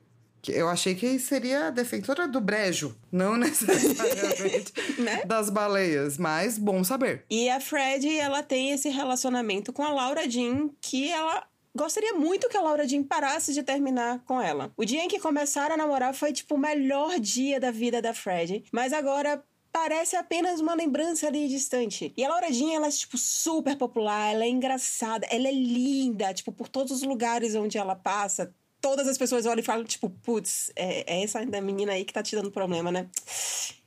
Eu 0.48 0.70
achei 0.70 0.96
que 0.96 1.20
seria 1.20 1.68
a 1.68 1.70
defensora 1.70 2.28
do 2.28 2.40
brejo, 2.40 2.96
não 3.12 3.36
necessariamente 3.38 4.74
Né? 5.00 5.24
das 5.26 5.50
baleias, 5.50 6.18
mas 6.18 6.58
bom 6.58 6.84
saber. 6.84 7.26
E 7.30 7.50
a 7.50 7.60
Fred, 7.60 8.18
ela 8.18 8.42
tem 8.42 8.72
esse 8.72 8.90
relacionamento 8.90 9.74
com 9.74 9.84
a 9.84 9.92
Laura 9.92 10.30
Jean, 10.30 10.70
que 10.82 11.10
ela 11.10 11.46
gostaria 11.76 12.14
muito 12.14 12.50
que 12.50 12.58
a 12.58 12.62
Laura 12.62 12.88
Jean 12.88 13.04
parasse 13.04 13.54
de 13.54 13.64
terminar 13.64 14.20
com 14.26 14.42
ela. 14.42 14.72
O 14.76 14.86
dia 14.86 15.04
em 15.04 15.08
que 15.08 15.20
começaram 15.20 15.76
a 15.76 15.78
namorar 15.78 16.14
foi, 16.14 16.34
tipo, 16.34 16.56
o 16.56 16.58
melhor 16.58 17.20
dia 17.20 17.60
da 17.60 17.72
vida 17.72 18.02
da 18.02 18.14
Fred. 18.14 18.64
Mas 18.72 18.94
agora, 18.94 19.44
parece 19.72 20.16
apenas 20.16 20.60
uma 20.60 20.74
lembrança 20.74 21.28
ali 21.28 21.48
distante. 21.48 22.14
E 22.16 22.24
a 22.24 22.30
Laura 22.30 22.52
Jean, 22.52 22.74
ela 22.74 22.88
é, 22.88 22.92
tipo, 22.92 23.18
super 23.18 23.78
popular, 23.78 24.34
ela 24.34 24.44
é 24.44 24.50
engraçada, 24.50 25.28
ela 25.30 25.48
é 25.48 25.52
linda, 25.52 26.34
tipo, 26.34 26.52
por 26.52 26.68
todos 26.68 26.92
os 26.92 27.04
lugares 27.04 27.56
onde 27.56 27.78
ela 27.78 27.96
passa, 27.96 28.54
todas 28.82 29.08
as 29.08 29.18
pessoas 29.18 29.46
olham 29.46 29.60
e 29.60 29.64
falam, 29.64 29.84
tipo, 29.86 30.10
putz, 30.10 30.72
é, 30.76 31.20
é 31.20 31.24
essa 31.24 31.46
menina 31.46 31.94
aí 31.94 32.06
que 32.06 32.14
tá 32.14 32.24
te 32.24 32.36
dando 32.36 32.52
problema, 32.52 32.92
né? 32.92 33.10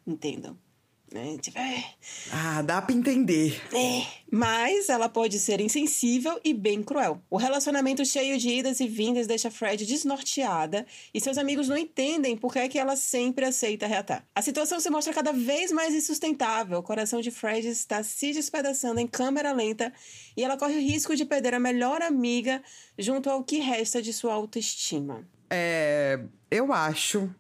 Entendam. 0.07 0.57
Né? 1.13 1.37
Tipo, 1.41 1.59
é. 1.59 1.85
Ah, 2.31 2.63
dá 2.63 2.81
pra 2.81 2.95
entender. 2.95 3.61
É. 3.73 4.07
Mas 4.31 4.89
ela 4.89 5.09
pode 5.09 5.39
ser 5.39 5.61
insensível 5.61 6.41
e 6.43 6.55
bem 6.55 6.83
cruel. 6.83 7.21
O 7.29 7.37
relacionamento 7.37 8.05
cheio 8.05 8.39
de 8.39 8.49
idas 8.49 8.81
e 8.81 8.89
vindas 8.89 9.27
deixa 9.27 9.51
Fred 9.51 9.85
desnorteada 9.85 10.87
e 11.13 11.21
seus 11.21 11.37
amigos 11.37 11.69
não 11.69 11.77
entendem 11.77 12.37
por 12.37 12.53
que, 12.53 12.61
é 12.61 12.69
que 12.69 12.79
ela 12.79 12.97
sempre 12.97 13.45
aceita 13.45 13.87
reatar. 13.87 14.25
A 14.35 14.41
situação 14.41 14.81
se 14.81 14.89
mostra 14.89 15.13
cada 15.13 15.33
vez 15.33 15.71
mais 15.71 15.95
insustentável. 15.95 16.79
O 16.79 16.83
coração 16.83 17.21
de 17.21 17.31
Fred 17.31 17.69
está 17.69 18.03
se 18.03 18.33
despedaçando 18.33 19.01
em 19.01 19.07
câmera 19.07 19.53
lenta 19.53 19.93
e 20.35 20.43
ela 20.43 20.57
corre 20.57 20.77
o 20.77 20.81
risco 20.81 21.15
de 21.15 21.27
perder 21.27 21.53
a 21.53 21.61
melhor 21.61 22.01
amiga 22.01 22.63
junto 22.99 23.29
ao 23.29 23.45
que 23.45 23.59
resta 23.59 24.01
de 24.01 24.13
sua 24.13 24.33
autoestima. 24.33 25.29
É. 25.51 26.21
Eu 26.51 26.73
acho 26.73 27.31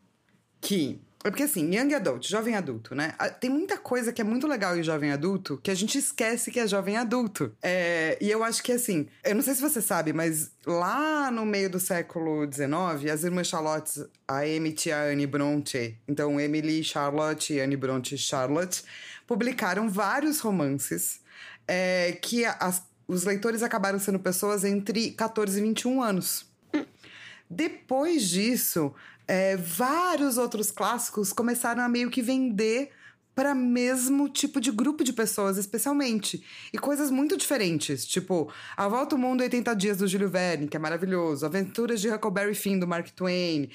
que 0.60 1.00
é 1.24 1.30
porque 1.30 1.44
assim, 1.44 1.72
young 1.72 1.94
adult, 1.94 2.28
jovem 2.28 2.56
adulto, 2.56 2.94
né? 2.94 3.14
Tem 3.40 3.48
muita 3.48 3.78
coisa 3.78 4.12
que 4.12 4.20
é 4.20 4.24
muito 4.24 4.46
legal 4.46 4.76
em 4.76 4.82
jovem 4.82 5.12
adulto 5.12 5.60
que 5.62 5.70
a 5.70 5.74
gente 5.74 5.96
esquece 5.96 6.50
que 6.50 6.58
é 6.58 6.66
jovem 6.66 6.96
adulto. 6.96 7.54
É, 7.62 8.18
e 8.20 8.28
eu 8.28 8.42
acho 8.42 8.62
que 8.62 8.72
assim, 8.72 9.06
eu 9.24 9.34
não 9.34 9.42
sei 9.42 9.54
se 9.54 9.60
você 9.60 9.80
sabe, 9.80 10.12
mas 10.12 10.50
lá 10.66 11.30
no 11.30 11.46
meio 11.46 11.70
do 11.70 11.78
século 11.78 12.44
XIX, 12.44 13.12
as 13.12 13.22
irmãs 13.22 13.46
Charlotte, 13.46 14.04
a 14.26 14.46
Emmett 14.46 14.88
e 14.88 14.92
a 14.92 15.04
Anne 15.04 15.26
Bronte, 15.26 15.96
então 16.08 16.40
Emily 16.40 16.82
Charlotte 16.82 17.52
e 17.52 17.60
Anne 17.60 17.76
Bronte 17.76 18.18
Charlotte, 18.18 18.82
publicaram 19.26 19.88
vários 19.88 20.40
romances 20.40 21.20
é, 21.68 22.18
que 22.20 22.44
as, 22.44 22.82
os 23.06 23.24
leitores 23.24 23.62
acabaram 23.62 24.00
sendo 24.00 24.18
pessoas 24.18 24.64
entre 24.64 25.12
14 25.12 25.56
e 25.56 25.62
21 25.62 26.02
anos. 26.02 26.50
Depois 27.48 28.28
disso, 28.28 28.94
é, 29.32 29.56
vários 29.56 30.36
outros 30.36 30.70
clássicos 30.70 31.32
começaram 31.32 31.82
a 31.82 31.88
meio 31.88 32.10
que 32.10 32.20
vender 32.20 32.90
para 33.34 33.54
mesmo 33.54 34.28
tipo 34.28 34.60
de 34.60 34.70
grupo 34.70 35.02
de 35.02 35.10
pessoas, 35.10 35.56
especialmente. 35.56 36.44
E 36.70 36.76
coisas 36.76 37.10
muito 37.10 37.34
diferentes, 37.34 38.04
tipo 38.04 38.52
A 38.76 38.86
Volta 38.86 39.14
ao 39.14 39.18
Mundo 39.18 39.40
80 39.40 39.74
Dias 39.74 39.96
do 39.96 40.06
Júlio 40.06 40.28
Verne, 40.28 40.68
que 40.68 40.76
é 40.76 40.78
maravilhoso, 40.78 41.46
Aventuras 41.46 42.02
de 42.02 42.10
Huckleberry 42.10 42.54
Finn 42.54 42.78
do 42.78 42.86
Mark 42.86 43.08
Twain. 43.12 43.70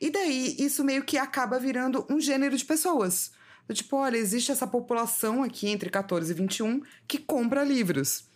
E 0.00 0.10
daí 0.10 0.54
isso 0.60 0.84
meio 0.84 1.02
que 1.02 1.18
acaba 1.18 1.58
virando 1.58 2.06
um 2.08 2.20
gênero 2.20 2.56
de 2.56 2.64
pessoas. 2.64 3.32
Tipo, 3.72 3.96
olha, 3.96 4.16
existe 4.16 4.52
essa 4.52 4.66
população 4.66 5.42
aqui 5.42 5.68
entre 5.68 5.90
14 5.90 6.30
e 6.30 6.34
21 6.36 6.82
que 7.08 7.18
compra 7.18 7.64
livros. 7.64 8.29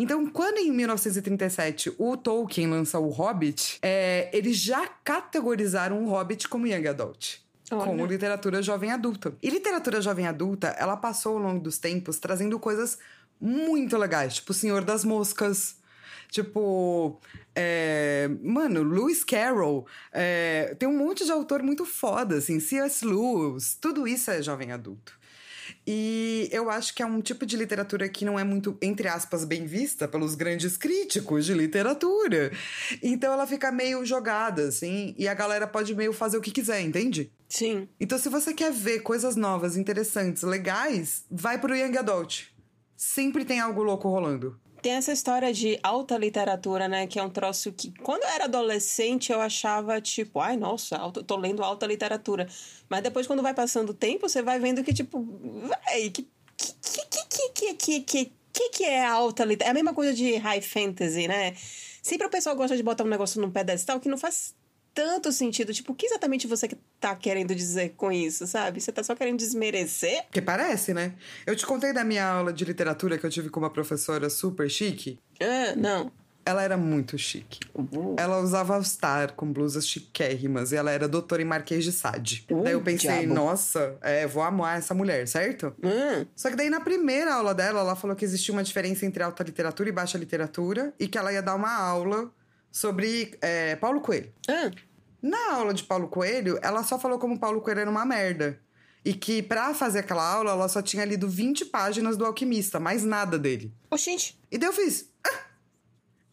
Então, 0.00 0.26
quando 0.30 0.56
em 0.56 0.72
1937 0.72 1.92
o 1.98 2.16
Tolkien 2.16 2.70
lança 2.70 2.98
o 2.98 3.10
Hobbit, 3.10 3.78
é, 3.82 4.30
eles 4.32 4.56
já 4.56 4.88
categorizaram 5.04 6.02
o 6.02 6.08
Hobbit 6.08 6.48
como 6.48 6.66
Young 6.66 6.88
Adult. 6.88 7.34
Olha. 7.70 7.84
Como 7.84 8.06
literatura 8.06 8.62
jovem 8.62 8.90
adulta. 8.90 9.34
E 9.42 9.50
literatura 9.50 10.00
jovem 10.00 10.26
adulta, 10.26 10.68
ela 10.78 10.96
passou 10.96 11.36
ao 11.36 11.42
longo 11.42 11.60
dos 11.60 11.76
tempos 11.76 12.18
trazendo 12.18 12.58
coisas 12.58 12.98
muito 13.38 13.98
legais, 13.98 14.36
tipo 14.36 14.52
O 14.52 14.54
Senhor 14.54 14.82
das 14.82 15.04
Moscas, 15.04 15.76
Tipo, 16.30 17.20
é, 17.54 18.30
mano, 18.40 18.84
Lewis 18.84 19.24
Carroll. 19.24 19.84
É, 20.12 20.76
tem 20.78 20.88
um 20.88 20.96
monte 20.96 21.24
de 21.24 21.32
autor 21.32 21.60
muito 21.60 21.84
foda, 21.84 22.36
assim. 22.36 22.60
C.S. 22.60 23.04
Lewis. 23.04 23.76
Tudo 23.80 24.06
isso 24.06 24.30
é 24.30 24.40
jovem 24.40 24.70
adulto. 24.70 25.19
E 25.92 26.48
eu 26.52 26.70
acho 26.70 26.94
que 26.94 27.02
é 27.02 27.06
um 27.06 27.20
tipo 27.20 27.44
de 27.44 27.56
literatura 27.56 28.08
que 28.08 28.24
não 28.24 28.38
é 28.38 28.44
muito, 28.44 28.78
entre 28.80 29.08
aspas, 29.08 29.44
bem 29.44 29.66
vista 29.66 30.06
pelos 30.06 30.36
grandes 30.36 30.76
críticos 30.76 31.44
de 31.44 31.52
literatura. 31.52 32.52
Então 33.02 33.32
ela 33.32 33.44
fica 33.44 33.72
meio 33.72 34.06
jogada, 34.06 34.68
assim, 34.68 35.16
e 35.18 35.26
a 35.26 35.34
galera 35.34 35.66
pode 35.66 35.92
meio 35.96 36.12
fazer 36.12 36.38
o 36.38 36.40
que 36.40 36.52
quiser, 36.52 36.80
entende? 36.80 37.32
Sim. 37.48 37.88
Então, 37.98 38.16
se 38.20 38.28
você 38.28 38.54
quer 38.54 38.70
ver 38.70 39.00
coisas 39.00 39.34
novas, 39.34 39.76
interessantes, 39.76 40.44
legais, 40.44 41.24
vai 41.28 41.58
pro 41.58 41.74
Young 41.74 41.98
Adult. 41.98 42.44
Sempre 42.96 43.44
tem 43.44 43.58
algo 43.58 43.82
louco 43.82 44.08
rolando. 44.08 44.60
Tem 44.82 44.92
essa 44.92 45.12
história 45.12 45.52
de 45.52 45.78
alta 45.82 46.16
literatura, 46.16 46.88
né? 46.88 47.06
Que 47.06 47.18
é 47.18 47.22
um 47.22 47.30
troço 47.30 47.72
que, 47.72 47.92
quando 48.02 48.22
eu 48.22 48.28
era 48.28 48.44
adolescente, 48.44 49.30
eu 49.30 49.40
achava 49.40 50.00
tipo, 50.00 50.40
ai, 50.40 50.56
nossa, 50.56 50.98
tô 51.26 51.36
lendo 51.36 51.62
alta 51.62 51.86
literatura. 51.86 52.48
Mas 52.88 53.02
depois, 53.02 53.26
quando 53.26 53.42
vai 53.42 53.54
passando 53.54 53.90
o 53.90 53.94
tempo, 53.94 54.28
você 54.28 54.42
vai 54.42 54.58
vendo 54.58 54.82
que, 54.82 54.92
tipo, 54.92 55.22
véi, 55.86 56.10
que 56.10 56.28
que, 56.60 56.74
que, 57.08 57.48
que, 57.54 57.74
que, 57.74 58.00
que, 58.02 58.32
que, 58.52 58.68
que 58.70 58.84
é 58.84 59.04
alta 59.04 59.44
literatura? 59.44 59.68
É 59.68 59.70
a 59.70 59.74
mesma 59.74 59.94
coisa 59.94 60.12
de 60.12 60.36
high 60.36 60.60
fantasy, 60.60 61.26
né? 61.26 61.54
Sempre 62.02 62.26
o 62.26 62.30
pessoal 62.30 62.56
gosta 62.56 62.76
de 62.76 62.82
botar 62.82 63.04
um 63.04 63.08
negócio 63.08 63.40
num 63.40 63.50
pedestal 63.50 64.00
que 64.00 64.08
não 64.08 64.18
faz 64.18 64.54
tanto 64.94 65.32
sentido. 65.32 65.72
Tipo, 65.72 65.92
o 65.92 65.94
que 65.94 66.06
exatamente 66.06 66.46
você 66.46 66.68
tá 66.98 67.14
querendo 67.14 67.54
dizer 67.54 67.94
com 67.96 68.10
isso, 68.10 68.46
sabe? 68.46 68.80
Você 68.80 68.92
tá 68.92 69.02
só 69.02 69.14
querendo 69.14 69.38
desmerecer? 69.38 70.24
Que 70.30 70.42
parece, 70.42 70.92
né? 70.92 71.14
Eu 71.46 71.56
te 71.56 71.66
contei 71.66 71.92
da 71.92 72.04
minha 72.04 72.26
aula 72.26 72.52
de 72.52 72.64
literatura 72.64 73.18
que 73.18 73.24
eu 73.24 73.30
tive 73.30 73.50
com 73.50 73.60
uma 73.60 73.70
professora 73.70 74.28
super 74.28 74.68
chique. 74.68 75.18
Ah, 75.40 75.74
não. 75.76 76.12
Ela 76.44 76.62
era 76.62 76.76
muito 76.76 77.18
chique. 77.18 77.60
Uhum. 77.74 78.16
Ela 78.18 78.40
usava 78.40 78.74
All-Star 78.74 79.34
com 79.34 79.52
blusas 79.52 79.86
chiquérrimas 79.86 80.72
e 80.72 80.76
ela 80.76 80.90
era 80.90 81.06
doutora 81.06 81.42
em 81.42 81.44
Marquês 81.44 81.84
de 81.84 81.92
Sade. 81.92 82.46
Uh, 82.50 82.62
daí 82.62 82.72
eu 82.72 82.80
pensei, 82.80 83.20
diabo. 83.20 83.34
nossa, 83.34 83.96
é, 84.00 84.26
vou 84.26 84.42
amar 84.42 84.78
essa 84.78 84.94
mulher, 84.94 85.28
certo? 85.28 85.74
Uhum. 85.82 86.26
Só 86.34 86.50
que 86.50 86.56
daí 86.56 86.70
na 86.70 86.80
primeira 86.80 87.34
aula 87.34 87.54
dela, 87.54 87.80
ela 87.80 87.94
falou 87.94 88.16
que 88.16 88.24
existia 88.24 88.52
uma 88.52 88.64
diferença 88.64 89.04
entre 89.04 89.22
alta 89.22 89.44
literatura 89.44 89.90
e 89.90 89.92
baixa 89.92 90.16
literatura 90.16 90.94
e 90.98 91.06
que 91.06 91.18
ela 91.18 91.32
ia 91.32 91.42
dar 91.42 91.54
uma 91.54 91.72
aula 91.72 92.32
sobre 92.70 93.36
é, 93.40 93.76
Paulo 93.76 94.00
Coelho. 94.00 94.32
Uhum. 94.48 94.70
Na 95.22 95.54
aula 95.54 95.74
de 95.74 95.82
Paulo 95.82 96.08
Coelho, 96.08 96.58
ela 96.62 96.82
só 96.82 96.98
falou 96.98 97.18
como 97.18 97.38
Paulo 97.38 97.60
Coelho 97.60 97.80
era 97.80 97.90
uma 97.90 98.06
merda. 98.06 98.58
E 99.04 99.14
que 99.14 99.42
para 99.42 99.74
fazer 99.74 100.00
aquela 100.00 100.26
aula, 100.26 100.52
ela 100.52 100.68
só 100.68 100.82
tinha 100.82 101.04
lido 101.04 101.28
20 101.28 101.66
páginas 101.66 102.16
do 102.16 102.24
Alquimista, 102.24 102.78
mais 102.78 103.04
nada 103.04 103.38
dele. 103.38 103.72
Oxente. 103.90 104.38
E 104.50 104.58
daí 104.58 104.68
eu 104.68 104.72
fiz. 104.72 105.10
Ah! 105.26 105.44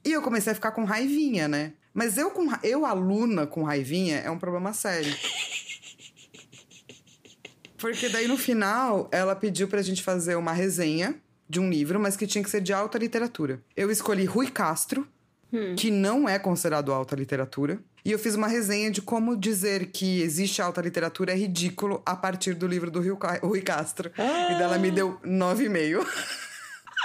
E 0.03 0.11
eu 0.11 0.21
comecei 0.21 0.51
a 0.51 0.55
ficar 0.55 0.71
com 0.71 0.83
raivinha, 0.83 1.47
né? 1.47 1.73
Mas 1.93 2.17
eu, 2.17 2.29
com, 2.29 2.47
eu, 2.63 2.85
aluna 2.85 3.47
com 3.47 3.63
raivinha, 3.63 4.17
é 4.17 4.29
um 4.29 4.37
problema 4.37 4.73
sério. 4.73 5.13
Porque 7.77 8.09
daí 8.09 8.27
no 8.27 8.37
final, 8.37 9.07
ela 9.11 9.35
pediu 9.35 9.67
pra 9.67 9.81
gente 9.81 10.03
fazer 10.03 10.35
uma 10.35 10.51
resenha 10.51 11.15
de 11.49 11.59
um 11.59 11.69
livro, 11.69 11.99
mas 11.99 12.17
que 12.17 12.27
tinha 12.27 12.43
que 12.43 12.49
ser 12.49 12.61
de 12.61 12.73
alta 12.73 12.97
literatura. 12.97 13.61
Eu 13.75 13.91
escolhi 13.91 14.25
Rui 14.25 14.49
Castro, 14.49 15.07
hum. 15.51 15.75
que 15.75 15.91
não 15.91 16.27
é 16.27 16.37
considerado 16.39 16.93
alta 16.93 17.15
literatura. 17.15 17.79
E 18.03 18.11
eu 18.11 18.19
fiz 18.19 18.35
uma 18.35 18.47
resenha 18.47 18.89
de 18.89 19.01
como 19.01 19.35
dizer 19.35 19.87
que 19.87 20.21
existe 20.21 20.61
alta 20.61 20.81
literatura 20.81 21.33
é 21.33 21.35
ridículo 21.35 22.01
a 22.05 22.15
partir 22.15 22.53
do 22.53 22.65
livro 22.65 22.89
do 22.89 23.01
Rui 23.41 23.61
Castro. 23.61 24.11
Ah. 24.17 24.53
E 24.53 24.57
dela 24.57 24.77
me 24.77 24.91
deu 24.91 25.19
9,5. 25.25 26.05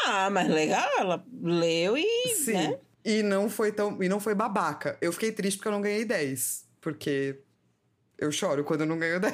Ah, 0.06 0.30
mas 0.30 0.48
legal, 0.48 0.88
ela 0.98 1.24
leu 1.40 1.96
e. 1.96 2.34
Sim. 2.34 2.52
Né? 2.52 2.78
E 3.04 3.22
não 3.22 3.48
foi 3.48 3.72
tão. 3.72 4.02
E 4.02 4.08
não 4.08 4.20
foi 4.20 4.34
babaca. 4.34 4.96
Eu 5.00 5.12
fiquei 5.12 5.32
triste 5.32 5.56
porque 5.56 5.68
eu 5.68 5.72
não 5.72 5.80
ganhei 5.80 6.04
10. 6.04 6.64
Porque 6.80 7.40
eu 8.18 8.30
choro 8.30 8.64
quando 8.64 8.82
eu 8.82 8.86
não 8.86 8.98
ganho 8.98 9.18
10. 9.20 9.32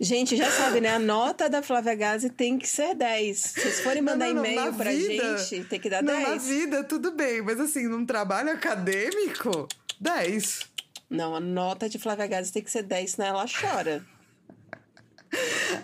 Gente, 0.00 0.36
já 0.36 0.48
sabe, 0.50 0.80
né? 0.80 0.94
A 0.94 0.98
nota 0.98 1.50
da 1.50 1.60
Flávia 1.60 1.94
Gazi 1.94 2.30
tem 2.30 2.56
que 2.56 2.68
ser 2.68 2.94
10. 2.94 3.36
Se 3.36 3.60
vocês 3.60 3.80
forem 3.80 4.00
mandar 4.00 4.28
e-mail 4.28 4.72
pra 4.74 4.90
vida, 4.92 5.38
gente, 5.38 5.64
tem 5.64 5.80
que 5.80 5.90
dar 5.90 6.02
não, 6.02 6.14
10. 6.14 6.28
Na 6.28 6.36
vida, 6.36 6.84
tudo 6.84 7.10
bem. 7.10 7.42
Mas 7.42 7.58
assim, 7.58 7.88
num 7.88 8.06
trabalho 8.06 8.50
acadêmico, 8.50 9.66
10. 10.00 10.60
Não, 11.10 11.34
a 11.34 11.40
nota 11.40 11.88
de 11.88 11.98
Flávia 11.98 12.28
Gazi 12.28 12.52
tem 12.52 12.62
que 12.62 12.70
ser 12.70 12.84
10, 12.84 13.10
senão 13.12 13.26
ela 13.26 13.46
chora. 13.48 14.04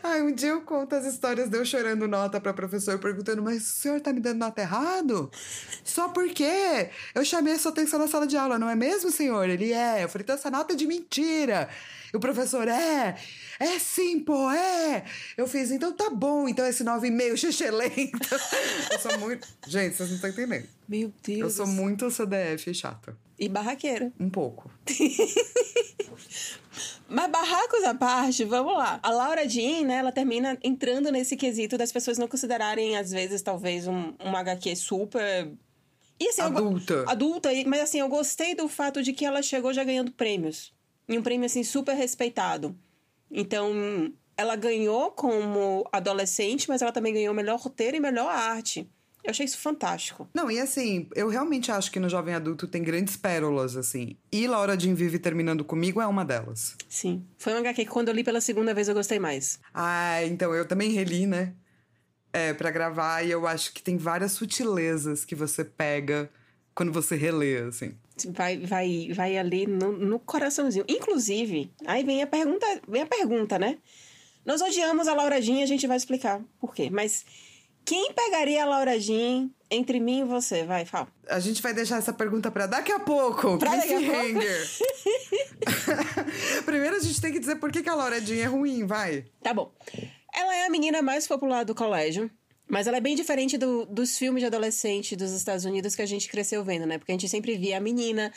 Ai, 0.02 0.22
um 0.22 0.32
dia 0.32 0.50
eu 0.50 0.62
conto 0.62 0.94
as 0.94 1.04
histórias 1.04 1.48
de 1.48 1.58
eu 1.58 1.64
chorando 1.64 2.06
nota 2.08 2.40
pra 2.40 2.52
professor, 2.52 2.98
perguntando, 2.98 3.42
mas 3.42 3.62
o 3.62 3.74
senhor 3.74 4.00
tá 4.00 4.12
me 4.12 4.20
dando 4.20 4.38
nota 4.38 4.62
errado? 4.62 5.30
Só 5.82 6.08
porque 6.08 6.90
eu 7.14 7.24
chamei 7.24 7.54
a 7.54 7.58
sua 7.58 7.72
atenção 7.72 7.98
na 7.98 8.08
sala 8.08 8.26
de 8.26 8.36
aula, 8.36 8.58
não 8.58 8.70
é 8.70 8.74
mesmo, 8.74 9.10
senhor? 9.10 9.48
Ele 9.48 9.72
é. 9.72 10.04
Eu 10.04 10.08
falei, 10.08 10.22
então 10.22 10.34
essa 10.34 10.50
nota 10.50 10.72
é 10.72 10.76
de 10.76 10.86
mentira. 10.86 11.68
E 12.12 12.16
o 12.16 12.20
professor, 12.20 12.68
é, 12.68 13.16
é 13.58 13.78
sim, 13.78 14.20
pô, 14.20 14.50
é. 14.50 15.04
Eu 15.36 15.46
fiz, 15.46 15.70
então 15.70 15.92
tá 15.92 16.10
bom, 16.10 16.48
então 16.48 16.66
esse 16.66 16.84
9,5 16.84 17.36
xixelento. 17.36 18.34
eu 18.90 18.98
sou 18.98 19.18
muito. 19.18 19.46
Gente, 19.66 19.96
vocês 19.96 20.08
não 20.08 20.16
estão 20.16 20.30
entendendo. 20.30 20.68
Meu 20.88 21.12
Deus. 21.22 21.40
Eu 21.40 21.50
sou 21.50 21.66
muito 21.66 22.10
CDF 22.10 22.72
chata. 22.74 23.16
E 23.38 23.48
barraqueira. 23.48 24.12
Um 24.18 24.30
pouco. 24.30 24.70
Mas 27.08 27.30
barracos 27.30 27.84
à 27.84 27.94
parte, 27.94 28.44
vamos 28.44 28.74
lá. 28.74 28.98
A 29.02 29.10
Laura 29.10 29.48
Jean, 29.48 29.84
né, 29.84 29.96
ela 29.96 30.12
termina 30.12 30.58
entrando 30.62 31.10
nesse 31.12 31.36
quesito 31.36 31.76
das 31.76 31.92
pessoas 31.92 32.16
não 32.18 32.26
considerarem, 32.26 32.96
às 32.96 33.10
vezes, 33.10 33.42
talvez, 33.42 33.86
um, 33.86 34.14
um 34.20 34.36
HQ 34.36 34.74
super 34.76 35.52
e, 36.18 36.28
assim, 36.28 36.42
adulta. 36.42 36.94
Eu, 36.94 37.08
adulta, 37.08 37.48
mas 37.66 37.80
assim, 37.80 38.00
eu 38.00 38.08
gostei 38.08 38.54
do 38.54 38.68
fato 38.68 39.02
de 39.02 39.12
que 39.12 39.24
ela 39.24 39.42
chegou 39.42 39.72
já 39.72 39.82
ganhando 39.84 40.12
prêmios. 40.12 40.72
E 41.08 41.18
um 41.18 41.22
prêmio, 41.22 41.46
assim, 41.46 41.62
super 41.62 41.94
respeitado. 41.94 42.76
Então, 43.36 44.12
ela 44.36 44.54
ganhou 44.54 45.10
como 45.10 45.84
adolescente, 45.92 46.68
mas 46.68 46.80
ela 46.80 46.92
também 46.92 47.12
ganhou 47.12 47.34
melhor 47.34 47.58
roteiro 47.58 47.96
e 47.96 48.00
melhor 48.00 48.30
arte. 48.30 48.88
Eu 49.24 49.30
achei 49.30 49.44
isso 49.46 49.58
fantástico. 49.58 50.28
Não, 50.34 50.50
e 50.50 50.60
assim, 50.60 51.08
eu 51.16 51.28
realmente 51.28 51.72
acho 51.72 51.90
que 51.90 51.98
no 51.98 52.10
Jovem 52.10 52.34
Adulto 52.34 52.68
tem 52.68 52.82
grandes 52.82 53.16
pérolas, 53.16 53.74
assim. 53.74 54.16
E 54.30 54.46
Laura 54.46 54.78
Jean 54.78 54.94
Vive 54.94 55.18
Terminando 55.18 55.64
Comigo 55.64 56.00
é 56.00 56.06
uma 56.06 56.24
delas. 56.24 56.76
Sim. 56.88 57.26
Foi 57.38 57.54
um 57.54 57.56
HQ 57.56 57.84
que 57.84 57.90
quando 57.90 58.08
eu 58.08 58.14
li 58.14 58.22
pela 58.22 58.40
segunda 58.40 58.74
vez 58.74 58.86
eu 58.86 58.94
gostei 58.94 59.18
mais. 59.18 59.58
Ah, 59.72 60.22
então 60.24 60.54
eu 60.54 60.66
também 60.66 60.92
reli, 60.92 61.26
né? 61.26 61.54
É, 62.34 62.52
pra 62.52 62.70
gravar, 62.70 63.22
e 63.22 63.30
eu 63.30 63.46
acho 63.46 63.72
que 63.72 63.82
tem 63.82 63.96
várias 63.96 64.32
sutilezas 64.32 65.24
que 65.24 65.34
você 65.34 65.64
pega 65.64 66.30
quando 66.74 66.92
você 66.92 67.16
relê, 67.16 67.58
assim. 67.58 67.94
Vai, 68.28 68.58
vai, 68.58 69.10
vai 69.12 69.38
ali 69.38 69.66
no, 69.66 69.92
no 69.92 70.18
coraçãozinho. 70.18 70.84
Inclusive, 70.88 71.70
aí 71.86 72.04
vem 72.04 72.22
a 72.22 72.26
pergunta, 72.26 72.66
vem 72.88 73.02
a 73.02 73.06
pergunta, 73.06 73.58
né? 73.58 73.78
Nós 74.44 74.60
odiamos 74.60 75.08
a 75.08 75.14
Laura 75.14 75.40
Jean, 75.40 75.62
a 75.62 75.66
gente 75.66 75.86
vai 75.86 75.96
explicar 75.96 76.40
por 76.60 76.74
quê. 76.74 76.90
Mas 76.90 77.24
quem 77.84 78.12
pegaria 78.12 78.62
a 78.62 78.66
Laura 78.66 78.98
Jean 78.98 79.50
entre 79.70 79.98
mim 80.00 80.20
e 80.20 80.24
você? 80.24 80.64
Vai, 80.64 80.84
fala. 80.84 81.08
A 81.28 81.40
gente 81.40 81.62
vai 81.62 81.72
deixar 81.72 81.98
essa 81.98 82.12
pergunta 82.12 82.50
para 82.50 82.66
daqui 82.66 82.92
a 82.92 83.00
pouco. 83.00 83.58
Pra 83.58 83.76
daqui 83.76 83.94
a 83.94 83.98
Cliffhanger. 83.98 84.68
Primeiro 86.64 86.96
a 86.96 87.00
gente 87.00 87.20
tem 87.20 87.32
que 87.32 87.40
dizer 87.40 87.56
por 87.56 87.72
que, 87.72 87.82
que 87.82 87.88
a 87.88 87.94
Laura 87.94 88.20
Jean 88.20 88.42
é 88.42 88.46
ruim, 88.46 88.86
vai. 88.86 89.24
Tá 89.42 89.54
bom. 89.54 89.72
Ela 90.34 90.56
é 90.56 90.66
a 90.66 90.70
menina 90.70 91.00
mais 91.00 91.26
popular 91.26 91.64
do 91.64 91.74
colégio. 91.74 92.30
Mas 92.68 92.86
ela 92.86 92.96
é 92.96 93.00
bem 93.00 93.14
diferente 93.14 93.58
do, 93.58 93.84
dos 93.86 94.16
filmes 94.16 94.40
de 94.40 94.46
adolescente 94.46 95.14
dos 95.14 95.32
Estados 95.32 95.64
Unidos 95.64 95.94
que 95.94 96.02
a 96.02 96.06
gente 96.06 96.28
cresceu 96.28 96.64
vendo, 96.64 96.86
né? 96.86 96.98
Porque 96.98 97.12
a 97.12 97.14
gente 97.14 97.28
sempre 97.28 97.56
via 97.56 97.76
a 97.76 97.80
menina 97.80 98.32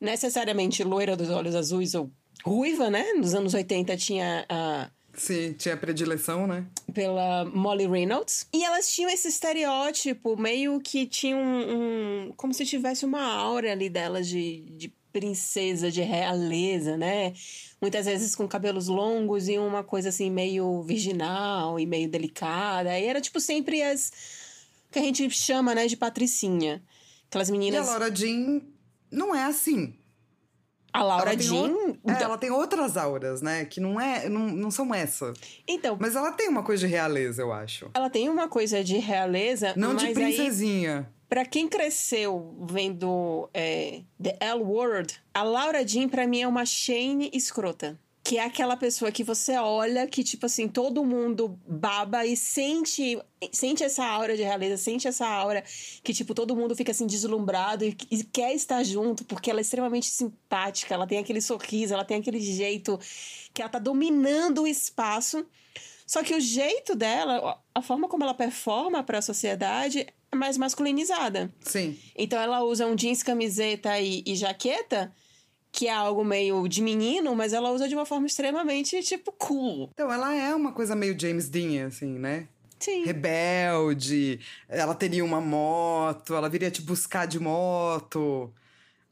necessariamente 0.00 0.84
loira 0.84 1.16
dos 1.16 1.30
olhos 1.30 1.54
azuis 1.54 1.94
ou 1.94 2.10
ruiva, 2.44 2.90
né? 2.90 3.12
Nos 3.14 3.34
anos 3.34 3.54
80 3.54 3.96
tinha 3.96 4.46
a. 4.48 4.90
Sim, 5.16 5.52
tinha 5.52 5.76
predileção, 5.76 6.46
né? 6.46 6.66
Pela 6.92 7.44
Molly 7.44 7.86
Reynolds. 7.86 8.48
E 8.52 8.64
elas 8.64 8.92
tinham 8.92 9.10
esse 9.10 9.28
estereótipo, 9.28 10.36
meio 10.36 10.80
que 10.80 11.06
tinha 11.06 11.36
um. 11.36 12.26
um 12.28 12.32
como 12.36 12.52
se 12.52 12.66
tivesse 12.66 13.04
uma 13.04 13.22
aura 13.22 13.72
ali 13.72 13.88
delas 13.88 14.28
de, 14.28 14.60
de 14.76 14.92
princesa, 15.12 15.90
de 15.90 16.02
realeza, 16.02 16.96
né? 16.96 17.32
Muitas 17.84 18.06
vezes 18.06 18.34
com 18.34 18.48
cabelos 18.48 18.88
longos 18.88 19.46
e 19.46 19.58
uma 19.58 19.84
coisa 19.84 20.08
assim 20.08 20.30
meio 20.30 20.82
virginal 20.84 21.78
e 21.78 21.84
meio 21.84 22.08
delicada. 22.08 22.98
E 22.98 23.04
era 23.04 23.20
tipo 23.20 23.38
sempre 23.38 23.82
as 23.82 24.10
que 24.90 24.98
a 24.98 25.02
gente 25.02 25.28
chama, 25.28 25.74
né, 25.74 25.86
de 25.86 25.94
patricinha. 25.94 26.82
Aquelas 27.28 27.50
meninas. 27.50 27.84
E 27.86 27.88
a 27.88 27.90
Laura 27.90 28.14
Jean 28.14 28.62
não 29.10 29.34
é 29.34 29.44
assim. 29.44 29.94
A 30.92 31.02
Laura 31.02 31.32
ela 31.32 31.42
Jean. 31.42 31.72
o- 31.74 32.10
é, 32.10 32.22
ela 32.22 32.38
tem 32.38 32.50
outras 32.50 32.96
auras, 32.96 33.42
né? 33.42 33.66
Que 33.66 33.80
não 33.80 34.00
é, 34.00 34.30
não, 34.30 34.46
não 34.48 34.70
são 34.70 34.94
essa. 34.94 35.34
Então, 35.68 35.98
Mas 36.00 36.16
ela 36.16 36.32
tem 36.32 36.48
uma 36.48 36.62
coisa 36.62 36.86
de 36.86 36.90
realeza, 36.90 37.42
eu 37.42 37.52
acho. 37.52 37.90
ela 37.92 38.08
tem 38.08 38.30
uma 38.30 38.48
coisa 38.48 38.82
de 38.82 38.96
realeza, 38.96 39.74
Não 39.76 39.94
de 39.94 40.06
aí 40.06 40.14
Pra 41.28 41.44
quem 41.44 41.68
cresceu 41.68 42.54
vendo 42.60 43.48
é, 43.52 44.02
The 44.22 44.36
L 44.40 44.62
Word, 44.62 45.20
a 45.32 45.42
Laura 45.42 45.86
Jean 45.86 46.08
pra 46.08 46.26
mim 46.26 46.42
é 46.42 46.48
uma 46.48 46.64
Shane 46.64 47.30
escrota. 47.32 47.98
Que 48.22 48.38
é 48.38 48.44
aquela 48.44 48.74
pessoa 48.74 49.12
que 49.12 49.22
você 49.22 49.54
olha 49.58 50.06
que, 50.06 50.24
tipo 50.24 50.46
assim, 50.46 50.66
todo 50.66 51.04
mundo 51.04 51.60
baba 51.68 52.24
e 52.24 52.34
sente, 52.34 53.20
sente 53.52 53.84
essa 53.84 54.02
aura 54.02 54.34
de 54.34 54.42
realeza, 54.42 54.78
sente 54.78 55.06
essa 55.06 55.26
aura 55.28 55.62
que, 56.02 56.14
tipo, 56.14 56.32
todo 56.34 56.56
mundo 56.56 56.74
fica 56.74 56.90
assim 56.90 57.06
deslumbrado 57.06 57.84
e, 57.84 57.94
e 58.10 58.24
quer 58.24 58.54
estar 58.54 58.82
junto, 58.82 59.26
porque 59.26 59.50
ela 59.50 59.60
é 59.60 59.62
extremamente 59.62 60.06
simpática, 60.06 60.94
ela 60.94 61.06
tem 61.06 61.18
aquele 61.18 61.42
sorriso, 61.42 61.92
ela 61.92 62.04
tem 62.04 62.16
aquele 62.16 62.40
jeito 62.40 62.98
que 63.52 63.60
ela 63.60 63.70
tá 63.70 63.78
dominando 63.78 64.62
o 64.62 64.66
espaço. 64.66 65.44
Só 66.06 66.22
que 66.22 66.34
o 66.34 66.40
jeito 66.40 66.94
dela, 66.94 67.62
a 67.74 67.82
forma 67.82 68.08
como 68.08 68.24
ela 68.24 68.34
performa 68.34 69.02
para 69.02 69.18
a 69.18 69.22
sociedade 69.22 70.06
mais 70.34 70.56
masculinizada. 70.56 71.52
Sim. 71.60 71.98
Então 72.16 72.40
ela 72.40 72.62
usa 72.62 72.86
um 72.86 72.94
jeans, 72.94 73.22
camiseta 73.22 73.98
e, 74.00 74.22
e 74.26 74.34
jaqueta, 74.34 75.12
que 75.74 75.88
é 75.88 75.92
algo 75.92 76.24
meio 76.24 76.68
de 76.68 76.80
menino, 76.80 77.34
mas 77.34 77.52
ela 77.52 77.70
usa 77.72 77.88
de 77.88 77.94
uma 77.94 78.06
forma 78.06 78.26
extremamente, 78.26 79.02
tipo, 79.02 79.32
cool. 79.32 79.90
Então, 79.92 80.10
ela 80.10 80.32
é 80.32 80.54
uma 80.54 80.70
coisa 80.72 80.94
meio 80.94 81.18
James 81.18 81.48
Dean, 81.48 81.88
assim, 81.88 82.16
né? 82.16 82.46
Sim. 82.78 83.04
Rebelde. 83.04 84.38
Ela 84.68 84.94
teria 84.94 85.24
uma 85.24 85.40
moto, 85.40 86.34
ela 86.34 86.48
viria 86.48 86.70
te 86.70 86.80
buscar 86.80 87.26
de 87.26 87.40
moto. 87.40 88.52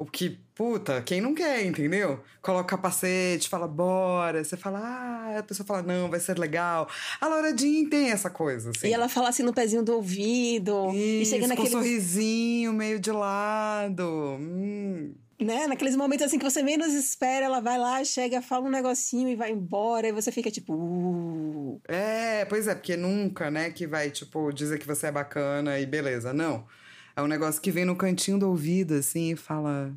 O 0.03 0.05
que, 0.05 0.37
puta, 0.53 1.01
quem 1.01 1.21
não 1.21 1.33
quer, 1.33 1.65
entendeu? 1.65 2.19
Coloca 2.41 2.65
o 2.65 2.67
capacete, 2.67 3.49
fala, 3.49 3.69
bora. 3.69 4.43
Você 4.43 4.57
fala, 4.57 4.81
ah, 4.81 5.39
a 5.39 5.43
pessoa 5.45 5.65
fala, 5.65 5.81
não, 5.81 6.11
vai 6.11 6.19
ser 6.19 6.37
legal. 6.37 6.89
A 7.21 7.29
Laura 7.29 7.57
Jean 7.57 7.89
tem 7.89 8.11
essa 8.11 8.29
coisa, 8.29 8.71
assim. 8.71 8.89
E 8.89 8.93
ela 8.93 9.09
fala 9.09 9.29
assim 9.29 9.45
no 9.45 9.55
pezinho 9.55 9.85
do 9.85 9.95
ouvido. 9.95 10.91
e 10.93 11.23
Isso, 11.23 11.31
chega 11.31 11.55
com 11.55 11.63
um 11.63 11.67
sorrisinho 11.67 12.73
meio 12.73 12.99
de 12.99 13.13
lado. 13.13 14.03
Hum. 14.41 15.15
né, 15.41 15.69
naqueles 15.69 15.95
momentos 15.95 16.27
assim 16.27 16.37
que 16.37 16.51
você 16.51 16.65
menos 16.65 16.93
espera, 16.95 17.47
ela 17.47 17.61
vai 17.61 17.79
lá, 17.79 18.03
chega, 18.03 18.43
fala 18.43 18.67
um 18.67 18.71
negocinho 18.71 19.29
e 19.29 19.37
vai 19.37 19.53
embora. 19.53 20.09
E 20.09 20.13
você 20.13 20.33
fica 20.33 20.51
tipo, 20.51 20.75
uh. 20.75 21.81
É, 21.87 22.45
pois 22.47 22.67
é, 22.67 22.75
porque 22.75 22.97
nunca, 22.97 23.53
né, 23.53 23.71
que 23.71 23.87
vai, 23.87 24.11
tipo, 24.11 24.53
dizer 24.53 24.81
que 24.81 24.87
você 24.87 25.07
é 25.07 25.13
bacana 25.13 25.79
e 25.79 25.87
beleza. 25.87 26.33
Não. 26.33 26.67
É 27.15 27.23
um 27.23 27.27
negócio 27.27 27.61
que 27.61 27.71
vem 27.71 27.85
no 27.85 27.97
cantinho 27.97 28.39
do 28.39 28.49
ouvido, 28.49 28.95
assim, 28.95 29.33
e 29.33 29.37
fala. 29.37 29.93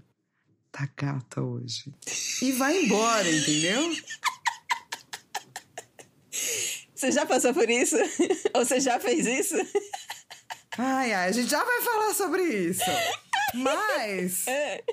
Tá 0.72 0.90
gata 0.98 1.42
hoje. 1.42 1.94
E 2.42 2.52
vai 2.52 2.84
embora, 2.84 3.32
entendeu? 3.32 3.82
Você 6.94 7.12
já 7.12 7.26
passou 7.26 7.54
por 7.54 7.70
isso? 7.70 7.96
Ou 8.54 8.66
você 8.66 8.80
já 8.80 9.00
fez 9.00 9.26
isso? 9.26 9.56
Ai, 10.78 11.14
ai, 11.14 11.30
a 11.30 11.32
gente 11.32 11.50
já 11.50 11.64
vai 11.64 11.82
falar 11.82 12.14
sobre 12.14 12.44
isso. 12.44 12.84
Mas, 13.54 14.46
É. 14.48 14.84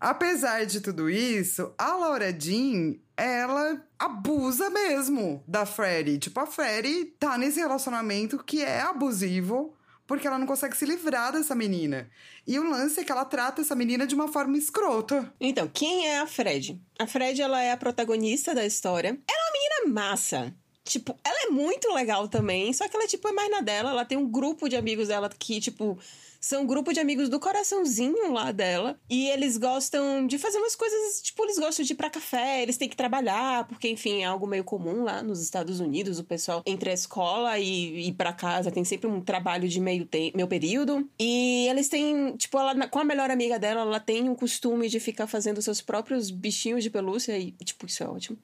apesar 0.00 0.64
de 0.66 0.80
tudo 0.80 1.08
isso, 1.08 1.72
a 1.78 1.94
Laura 1.94 2.32
Jean, 2.36 2.96
ela 3.16 3.80
abusa 3.98 4.68
mesmo 4.70 5.44
da 5.46 5.64
Freddie. 5.64 6.18
Tipo, 6.18 6.40
a 6.40 6.46
Freddie 6.46 7.04
tá 7.20 7.38
nesse 7.38 7.60
relacionamento 7.60 8.42
que 8.42 8.62
é 8.62 8.80
abusivo 8.80 9.76
porque 10.10 10.26
ela 10.26 10.40
não 10.40 10.46
consegue 10.46 10.76
se 10.76 10.84
livrar 10.84 11.32
dessa 11.32 11.54
menina. 11.54 12.10
E 12.44 12.58
o 12.58 12.68
lance 12.68 12.98
é 12.98 13.04
que 13.04 13.12
ela 13.12 13.24
trata 13.24 13.60
essa 13.60 13.76
menina 13.76 14.04
de 14.04 14.12
uma 14.16 14.26
forma 14.26 14.58
escrota. 14.58 15.32
Então, 15.40 15.70
quem 15.72 16.08
é 16.08 16.18
a 16.18 16.26
Fred? 16.26 16.82
A 16.98 17.06
Fred, 17.06 17.40
ela 17.40 17.62
é 17.62 17.70
a 17.70 17.76
protagonista 17.76 18.52
da 18.52 18.66
história. 18.66 19.10
Ela 19.10 19.38
é 19.38 19.42
uma 19.44 19.52
menina 19.52 19.94
massa. 19.94 20.52
Tipo, 20.82 21.16
ela 21.22 21.44
é 21.44 21.50
muito 21.50 21.94
legal 21.94 22.26
também, 22.26 22.72
só 22.72 22.88
que 22.88 22.96
ela, 22.96 23.06
tipo, 23.06 23.28
é 23.28 23.32
mais 23.32 23.48
na 23.52 23.60
dela. 23.60 23.90
Ela 23.90 24.04
tem 24.04 24.18
um 24.18 24.28
grupo 24.28 24.68
de 24.68 24.74
amigos 24.74 25.06
dela 25.06 25.30
que, 25.30 25.60
tipo, 25.60 25.96
são 26.40 26.62
um 26.62 26.66
grupo 26.66 26.92
de 26.92 26.98
amigos 27.00 27.28
do 27.28 27.38
coraçãozinho 27.38 28.32
lá 28.32 28.50
dela. 28.50 28.98
E 29.08 29.28
eles 29.28 29.58
gostam 29.58 30.26
de 30.26 30.38
fazer 30.38 30.58
umas 30.58 30.74
coisas, 30.74 31.20
tipo, 31.22 31.44
eles 31.44 31.58
gostam 31.58 31.84
de 31.84 31.92
ir 31.92 31.96
pra 31.96 32.08
café, 32.08 32.62
eles 32.62 32.76
têm 32.76 32.88
que 32.88 32.96
trabalhar, 32.96 33.66
porque, 33.68 33.88
enfim, 33.88 34.22
é 34.22 34.24
algo 34.24 34.46
meio 34.46 34.64
comum 34.64 35.04
lá 35.04 35.22
nos 35.22 35.42
Estados 35.42 35.80
Unidos. 35.80 36.18
O 36.18 36.24
pessoal 36.24 36.62
entre 36.64 36.90
a 36.90 36.94
escola 36.94 37.58
e 37.58 38.08
ir 38.08 38.12
pra 38.14 38.32
casa 38.32 38.70
tem 38.70 38.84
sempre 38.84 39.06
um 39.06 39.20
trabalho 39.20 39.68
de 39.68 39.80
meio, 39.80 40.08
meio 40.34 40.48
período. 40.48 41.08
E 41.18 41.66
eles 41.68 41.88
têm, 41.88 42.34
tipo, 42.36 42.58
ela, 42.58 42.88
com 42.88 42.98
a 42.98 43.04
melhor 43.04 43.30
amiga 43.30 43.58
dela, 43.58 43.82
ela 43.82 44.00
tem 44.00 44.30
o 44.30 44.34
costume 44.34 44.88
de 44.88 44.98
ficar 44.98 45.26
fazendo 45.26 45.60
seus 45.60 45.80
próprios 45.82 46.30
bichinhos 46.30 46.82
de 46.82 46.90
pelúcia 46.90 47.36
e, 47.38 47.52
tipo, 47.64 47.86
isso 47.86 48.02
é 48.02 48.08
ótimo. 48.08 48.38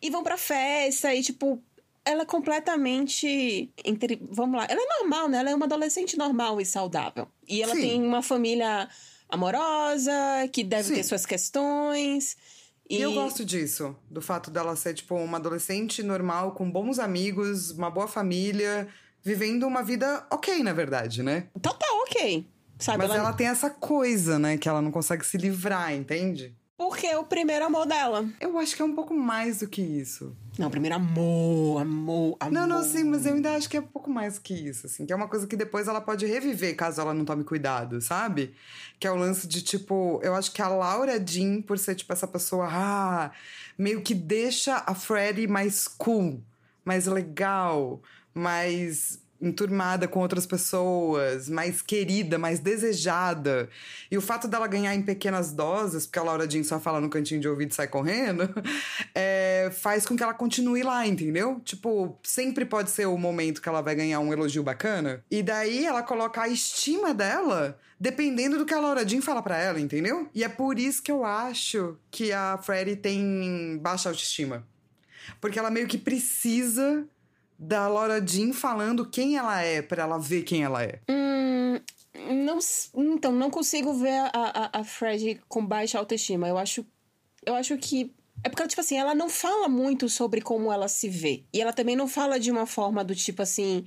E 0.00 0.10
vão 0.10 0.22
pra 0.22 0.36
festa 0.36 1.14
e, 1.14 1.22
tipo, 1.22 1.62
ela 2.04 2.22
é 2.22 2.26
completamente 2.26 3.72
entre, 3.84 4.20
vamos 4.30 4.58
lá, 4.58 4.66
ela 4.68 4.80
é 4.80 4.98
normal, 5.00 5.28
né? 5.28 5.38
Ela 5.38 5.50
é 5.50 5.54
uma 5.54 5.66
adolescente 5.66 6.16
normal 6.16 6.60
e 6.60 6.66
saudável. 6.66 7.28
E 7.46 7.62
ela 7.62 7.74
Sim. 7.74 7.80
tem 7.80 8.02
uma 8.02 8.22
família 8.22 8.88
amorosa, 9.28 10.12
que 10.52 10.64
deve 10.64 10.88
Sim. 10.88 10.94
ter 10.94 11.04
suas 11.04 11.24
questões. 11.24 12.36
E... 12.88 13.00
eu 13.00 13.12
gosto 13.14 13.44
disso, 13.44 13.96
do 14.10 14.20
fato 14.20 14.50
dela 14.50 14.76
ser, 14.76 14.94
tipo, 14.94 15.14
uma 15.14 15.38
adolescente 15.38 16.02
normal, 16.02 16.52
com 16.52 16.70
bons 16.70 16.98
amigos, 16.98 17.70
uma 17.70 17.90
boa 17.90 18.08
família, 18.08 18.88
vivendo 19.22 19.66
uma 19.66 19.82
vida 19.82 20.26
ok, 20.30 20.62
na 20.62 20.72
verdade, 20.72 21.22
né? 21.22 21.48
Total, 21.60 21.96
ok. 22.02 22.46
Sabe? 22.78 22.98
Mas 22.98 23.10
ela... 23.10 23.20
ela 23.20 23.32
tem 23.32 23.46
essa 23.46 23.70
coisa, 23.70 24.38
né, 24.38 24.58
que 24.58 24.68
ela 24.68 24.82
não 24.82 24.90
consegue 24.90 25.24
se 25.24 25.38
livrar, 25.38 25.94
entende? 25.94 26.54
Porque 26.76 27.06
é 27.06 27.16
o 27.16 27.24
primeiro 27.24 27.64
amor 27.64 27.86
dela. 27.86 28.28
Eu 28.40 28.58
acho 28.58 28.74
que 28.74 28.82
é 28.82 28.84
um 28.84 28.94
pouco 28.94 29.14
mais 29.14 29.60
do 29.60 29.68
que 29.68 29.80
isso. 29.80 30.36
Não, 30.58 30.70
primeiro 30.70 30.96
amor, 30.96 31.80
amor, 31.80 32.36
amor. 32.40 32.52
Não, 32.52 32.66
não, 32.66 32.82
sim, 32.82 33.04
mas 33.04 33.24
eu 33.24 33.34
ainda 33.34 33.54
acho 33.54 33.68
que 33.68 33.76
é 33.76 33.80
um 33.80 33.86
pouco 33.86 34.10
mais 34.10 34.34
do 34.34 34.40
que 34.40 34.52
isso, 34.52 34.86
assim. 34.86 35.06
Que 35.06 35.12
é 35.12 35.16
uma 35.16 35.28
coisa 35.28 35.46
que 35.46 35.56
depois 35.56 35.86
ela 35.86 36.00
pode 36.00 36.26
reviver 36.26 36.74
caso 36.74 37.00
ela 37.00 37.14
não 37.14 37.24
tome 37.24 37.44
cuidado, 37.44 38.00
sabe? 38.00 38.54
Que 38.98 39.06
é 39.06 39.12
o 39.12 39.16
lance 39.16 39.46
de, 39.46 39.62
tipo... 39.62 40.18
Eu 40.22 40.34
acho 40.34 40.50
que 40.50 40.60
a 40.60 40.68
Laura 40.68 41.24
Jean, 41.24 41.62
por 41.62 41.78
ser, 41.78 41.94
tipo, 41.94 42.12
essa 42.12 42.26
pessoa... 42.26 42.68
Ah, 42.68 43.30
meio 43.78 44.02
que 44.02 44.14
deixa 44.14 44.82
a 44.86 44.94
Freddie 44.94 45.46
mais 45.46 45.86
cool, 45.86 46.42
mais 46.84 47.06
legal, 47.06 48.02
mais 48.34 49.21
enturmada 49.42 50.06
com 50.06 50.20
outras 50.20 50.46
pessoas, 50.46 51.48
mais 51.48 51.82
querida, 51.82 52.38
mais 52.38 52.60
desejada. 52.60 53.68
E 54.10 54.16
o 54.16 54.20
fato 54.20 54.46
dela 54.46 54.68
ganhar 54.68 54.94
em 54.94 55.02
pequenas 55.02 55.52
doses, 55.52 56.06
porque 56.06 56.20
a 56.20 56.22
Laura 56.22 56.48
Jean 56.48 56.62
só 56.62 56.78
fala 56.78 57.00
no 57.00 57.10
cantinho 57.10 57.40
de 57.40 57.48
ouvido 57.48 57.72
e 57.72 57.74
sai 57.74 57.88
correndo, 57.88 58.48
é, 59.14 59.70
faz 59.72 60.06
com 60.06 60.16
que 60.16 60.22
ela 60.22 60.32
continue 60.32 60.84
lá, 60.84 61.04
entendeu? 61.06 61.60
Tipo, 61.64 62.16
sempre 62.22 62.64
pode 62.64 62.90
ser 62.90 63.06
o 63.06 63.18
momento 63.18 63.60
que 63.60 63.68
ela 63.68 63.80
vai 63.82 63.96
ganhar 63.96 64.20
um 64.20 64.32
elogio 64.32 64.62
bacana. 64.62 65.24
E 65.28 65.42
daí 65.42 65.84
ela 65.84 66.02
coloca 66.02 66.40
a 66.42 66.48
estima 66.48 67.12
dela 67.12 67.78
dependendo 67.98 68.58
do 68.58 68.66
que 68.66 68.74
a 68.74 68.80
Laura 68.80 69.06
Jean 69.06 69.22
fala 69.22 69.40
para 69.40 69.56
ela, 69.56 69.80
entendeu? 69.80 70.28
E 70.34 70.42
é 70.42 70.48
por 70.48 70.76
isso 70.76 71.00
que 71.00 71.12
eu 71.12 71.24
acho 71.24 71.96
que 72.10 72.32
a 72.32 72.58
Freddie 72.60 72.96
tem 72.96 73.78
baixa 73.80 74.08
autoestima. 74.08 74.66
Porque 75.40 75.56
ela 75.56 75.70
meio 75.70 75.86
que 75.86 75.96
precisa 75.96 77.06
da 77.62 77.86
Laura 77.86 78.20
Jean 78.26 78.52
falando 78.52 79.08
quem 79.08 79.36
ela 79.36 79.62
é 79.62 79.80
para 79.80 80.02
ela 80.02 80.18
ver 80.18 80.42
quem 80.42 80.64
ela 80.64 80.82
é. 80.82 80.98
Hum, 81.08 81.78
não, 82.44 82.58
então, 82.94 83.30
não 83.30 83.50
consigo 83.50 83.94
ver 83.94 84.18
a, 84.18 84.30
a, 84.32 84.80
a 84.80 84.84
Fred 84.84 85.40
com 85.48 85.64
baixa 85.64 85.96
autoestima. 85.96 86.48
Eu 86.48 86.58
acho, 86.58 86.84
eu 87.46 87.54
acho 87.54 87.78
que 87.78 88.12
é 88.42 88.48
porque, 88.48 88.66
tipo 88.66 88.80
assim, 88.80 88.98
ela 88.98 89.14
não 89.14 89.28
fala 89.30 89.68
muito 89.68 90.08
sobre 90.08 90.40
como 90.40 90.72
ela 90.72 90.88
se 90.88 91.08
vê. 91.08 91.44
E 91.54 91.60
ela 91.60 91.72
também 91.72 91.94
não 91.94 92.08
fala 92.08 92.40
de 92.40 92.50
uma 92.50 92.66
forma 92.66 93.04
do 93.04 93.14
tipo 93.14 93.40
assim. 93.42 93.84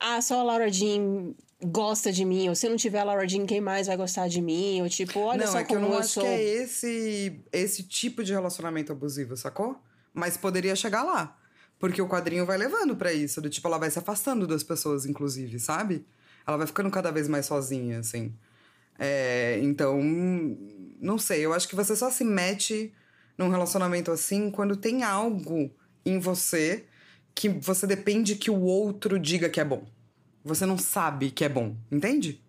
Ah, 0.00 0.20
só 0.20 0.40
a 0.40 0.42
Laura 0.42 0.68
Jean 0.68 1.32
gosta 1.64 2.10
de 2.10 2.24
mim, 2.24 2.48
ou 2.48 2.56
se 2.56 2.68
não 2.68 2.76
tiver 2.76 2.98
a 2.98 3.04
Laura 3.04 3.28
Jean, 3.28 3.46
quem 3.46 3.60
mais 3.60 3.86
vai 3.86 3.96
gostar 3.96 4.26
de 4.26 4.42
mim? 4.42 4.82
Ou 4.82 4.88
tipo, 4.88 5.20
olha 5.20 5.44
não, 5.44 5.52
só 5.52 5.60
é 5.60 5.64
como 5.64 5.78
eu 5.78 5.82
não 5.82 5.92
eu 5.92 5.98
acho 5.98 6.08
sou. 6.08 6.24
que 6.24 6.28
é 6.28 6.42
esse, 6.42 7.40
esse 7.52 7.84
tipo 7.84 8.24
de 8.24 8.32
relacionamento 8.32 8.90
abusivo, 8.90 9.36
sacou? 9.36 9.76
Mas 10.12 10.36
poderia 10.36 10.74
chegar 10.74 11.04
lá. 11.04 11.38
Porque 11.82 12.00
o 12.00 12.06
quadrinho 12.06 12.46
vai 12.46 12.56
levando 12.56 12.94
para 12.94 13.12
isso, 13.12 13.42
do 13.42 13.50
tipo, 13.50 13.66
ela 13.66 13.76
vai 13.76 13.90
se 13.90 13.98
afastando 13.98 14.46
das 14.46 14.62
pessoas, 14.62 15.04
inclusive, 15.04 15.58
sabe? 15.58 16.06
Ela 16.46 16.56
vai 16.56 16.64
ficando 16.64 16.88
cada 16.92 17.10
vez 17.10 17.26
mais 17.26 17.44
sozinha, 17.44 17.98
assim. 17.98 18.32
É, 18.96 19.58
então, 19.60 20.00
não 21.00 21.18
sei, 21.18 21.44
eu 21.44 21.52
acho 21.52 21.66
que 21.66 21.74
você 21.74 21.96
só 21.96 22.08
se 22.08 22.22
mete 22.22 22.94
num 23.36 23.48
relacionamento 23.48 24.12
assim 24.12 24.48
quando 24.48 24.76
tem 24.76 25.02
algo 25.02 25.74
em 26.06 26.20
você 26.20 26.84
que 27.34 27.48
você 27.48 27.84
depende 27.84 28.36
que 28.36 28.48
o 28.48 28.60
outro 28.60 29.18
diga 29.18 29.48
que 29.48 29.58
é 29.58 29.64
bom. 29.64 29.84
Você 30.44 30.64
não 30.64 30.78
sabe 30.78 31.32
que 31.32 31.44
é 31.44 31.48
bom, 31.48 31.76
entende? 31.90 32.41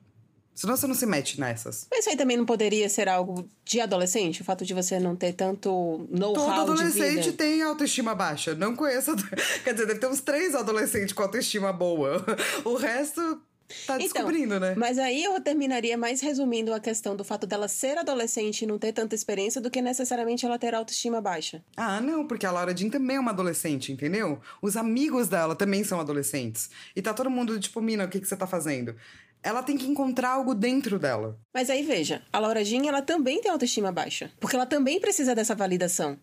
Senão 0.56 0.78
você 0.78 0.88
não 0.88 0.96
se 0.96 1.06
mete 1.06 1.40
nessas. 1.40 1.88
Mas 1.90 2.02
isso 2.02 2.10
aí 2.10 2.16
também 2.16 2.38
não 2.38 2.46
poderia 2.46 2.88
ser 2.88 3.10
algo 3.10 3.48
de 3.66 3.80
adolescente? 3.80 4.42
O 4.42 4.46
fato 4.46 4.66
de 4.66 4.74
você 4.74 5.00
não 5.00 5.16
ter 5.16 5.34
tanto 5.34 6.08
know-how 6.10 6.34
Todo 6.34 6.72
adolescente 6.74 7.32
tem 7.34 7.62
autoestima 7.62 8.14
baixa. 8.14 8.54
Não 8.54 8.76
conheço. 8.76 9.16
Quer 9.64 9.74
dizer, 9.74 9.88
deve 9.88 10.00
ter 10.00 10.08
uns 10.08 10.22
três 10.22 10.54
adolescentes 10.54 11.14
com 11.14 11.24
autoestima 11.24 11.74
boa. 11.74 12.24
O 12.64 12.76
resto 12.76 13.42
tá 13.86 13.98
descobrindo, 13.98 14.60
né? 14.60 14.76
Mas 14.78 14.98
aí 14.98 15.24
eu 15.24 15.40
terminaria 15.42 15.98
mais 15.98 16.22
resumindo 16.22 16.74
a 16.74 16.80
questão 16.80 17.16
do 17.16 17.24
fato 17.24 17.48
dela 17.48 17.68
ser 17.68 17.98
adolescente 17.98 18.62
e 18.62 18.66
não 18.66 18.78
ter 18.78 18.94
tanta 18.94 19.16
experiência 19.16 19.60
do 19.60 19.70
que 19.70 19.82
necessariamente 19.82 20.46
ela 20.46 20.60
ter 20.60 20.74
autoestima 20.74 21.22
baixa. 21.22 21.64
Ah, 21.76 22.00
não, 22.00 22.28
porque 22.28 22.46
a 22.46 22.52
Laura 22.52 22.76
Jean 22.76 22.90
também 22.90 23.18
é 23.18 23.20
uma 23.20 23.32
adolescente, 23.32 23.92
entendeu? 23.92 24.40
Os 24.62 24.78
amigos 24.78 25.28
dela 25.28 25.56
também 25.56 25.84
são 25.84 26.00
adolescentes. 26.00 26.70
E 26.96 27.02
tá 27.02 27.14
todo 27.14 27.30
mundo 27.30 27.60
tipo, 27.60 27.82
Mina, 27.82 28.06
o 28.06 28.08
que, 28.08 28.20
que 28.20 28.28
você 28.28 28.36
tá 28.36 28.48
fazendo? 28.48 28.96
Ela 29.44 29.62
tem 29.62 29.78
que 29.78 29.86
encontrar 29.86 30.30
algo 30.30 30.56
dentro 30.56 30.98
dela. 30.98 31.38
Mas 31.54 31.70
aí 31.70 31.84
veja, 31.84 32.24
a 32.32 32.40
Laura 32.40 32.64
Jean, 32.64 32.88
ela 32.88 33.02
também 33.02 33.42
tem 33.42 33.52
autoestima 33.52 33.92
baixa. 33.92 34.32
Porque 34.40 34.56
ela 34.56 34.66
também 34.66 35.00
precisa 35.00 35.36
dessa 35.36 35.54
validação. 35.54 36.18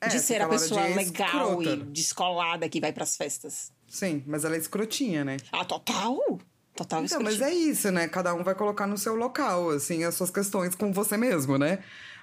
É, 0.00 0.08
de 0.08 0.20
ser 0.20 0.40
a 0.40 0.48
pessoa 0.48 0.80
é 0.80 0.94
legal 0.94 1.60
escrota. 1.60 1.70
e 1.70 1.76
descolada 1.90 2.68
que 2.68 2.80
vai 2.80 2.92
pras 2.92 3.16
festas. 3.16 3.72
Sim, 3.88 4.22
mas 4.26 4.44
ela 4.44 4.54
é 4.54 4.58
escrotinha, 4.58 5.24
né? 5.24 5.38
Ah, 5.50 5.64
total! 5.64 6.38
Total 6.76 7.04
Então, 7.04 7.20
mas 7.20 7.40
é 7.40 7.52
isso, 7.52 7.90
né? 7.90 8.06
Cada 8.06 8.32
um 8.34 8.44
vai 8.44 8.54
colocar 8.54 8.86
no 8.86 8.96
seu 8.96 9.16
local, 9.16 9.70
assim, 9.70 10.04
as 10.04 10.14
suas 10.14 10.30
questões 10.30 10.76
com 10.76 10.92
você 10.92 11.16
mesmo, 11.16 11.58
né? 11.58 11.80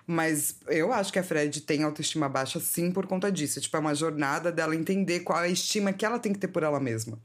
Mas 0.08 0.56
eu 0.68 0.94
acho 0.94 1.12
que 1.12 1.20
a 1.20 1.24
Fred 1.24 1.62
tem 1.62 1.84
autoestima 1.84 2.30
baixa 2.30 2.60
sim 2.60 2.92
por 2.92 3.08
conta 3.08 3.30
disso. 3.30 3.60
Tipo, 3.60 3.76
é 3.76 3.80
uma 3.80 3.96
jornada 3.96 4.52
dela 4.52 4.76
entender 4.76 5.22
qual 5.22 5.40
é 5.40 5.48
a 5.48 5.50
estima 5.50 5.92
que 5.92 6.06
ela 6.06 6.20
tem 6.20 6.32
que 6.32 6.40
ter 6.40 6.48
por 6.48 6.64
ela 6.64 6.80
mesma. 6.80 7.20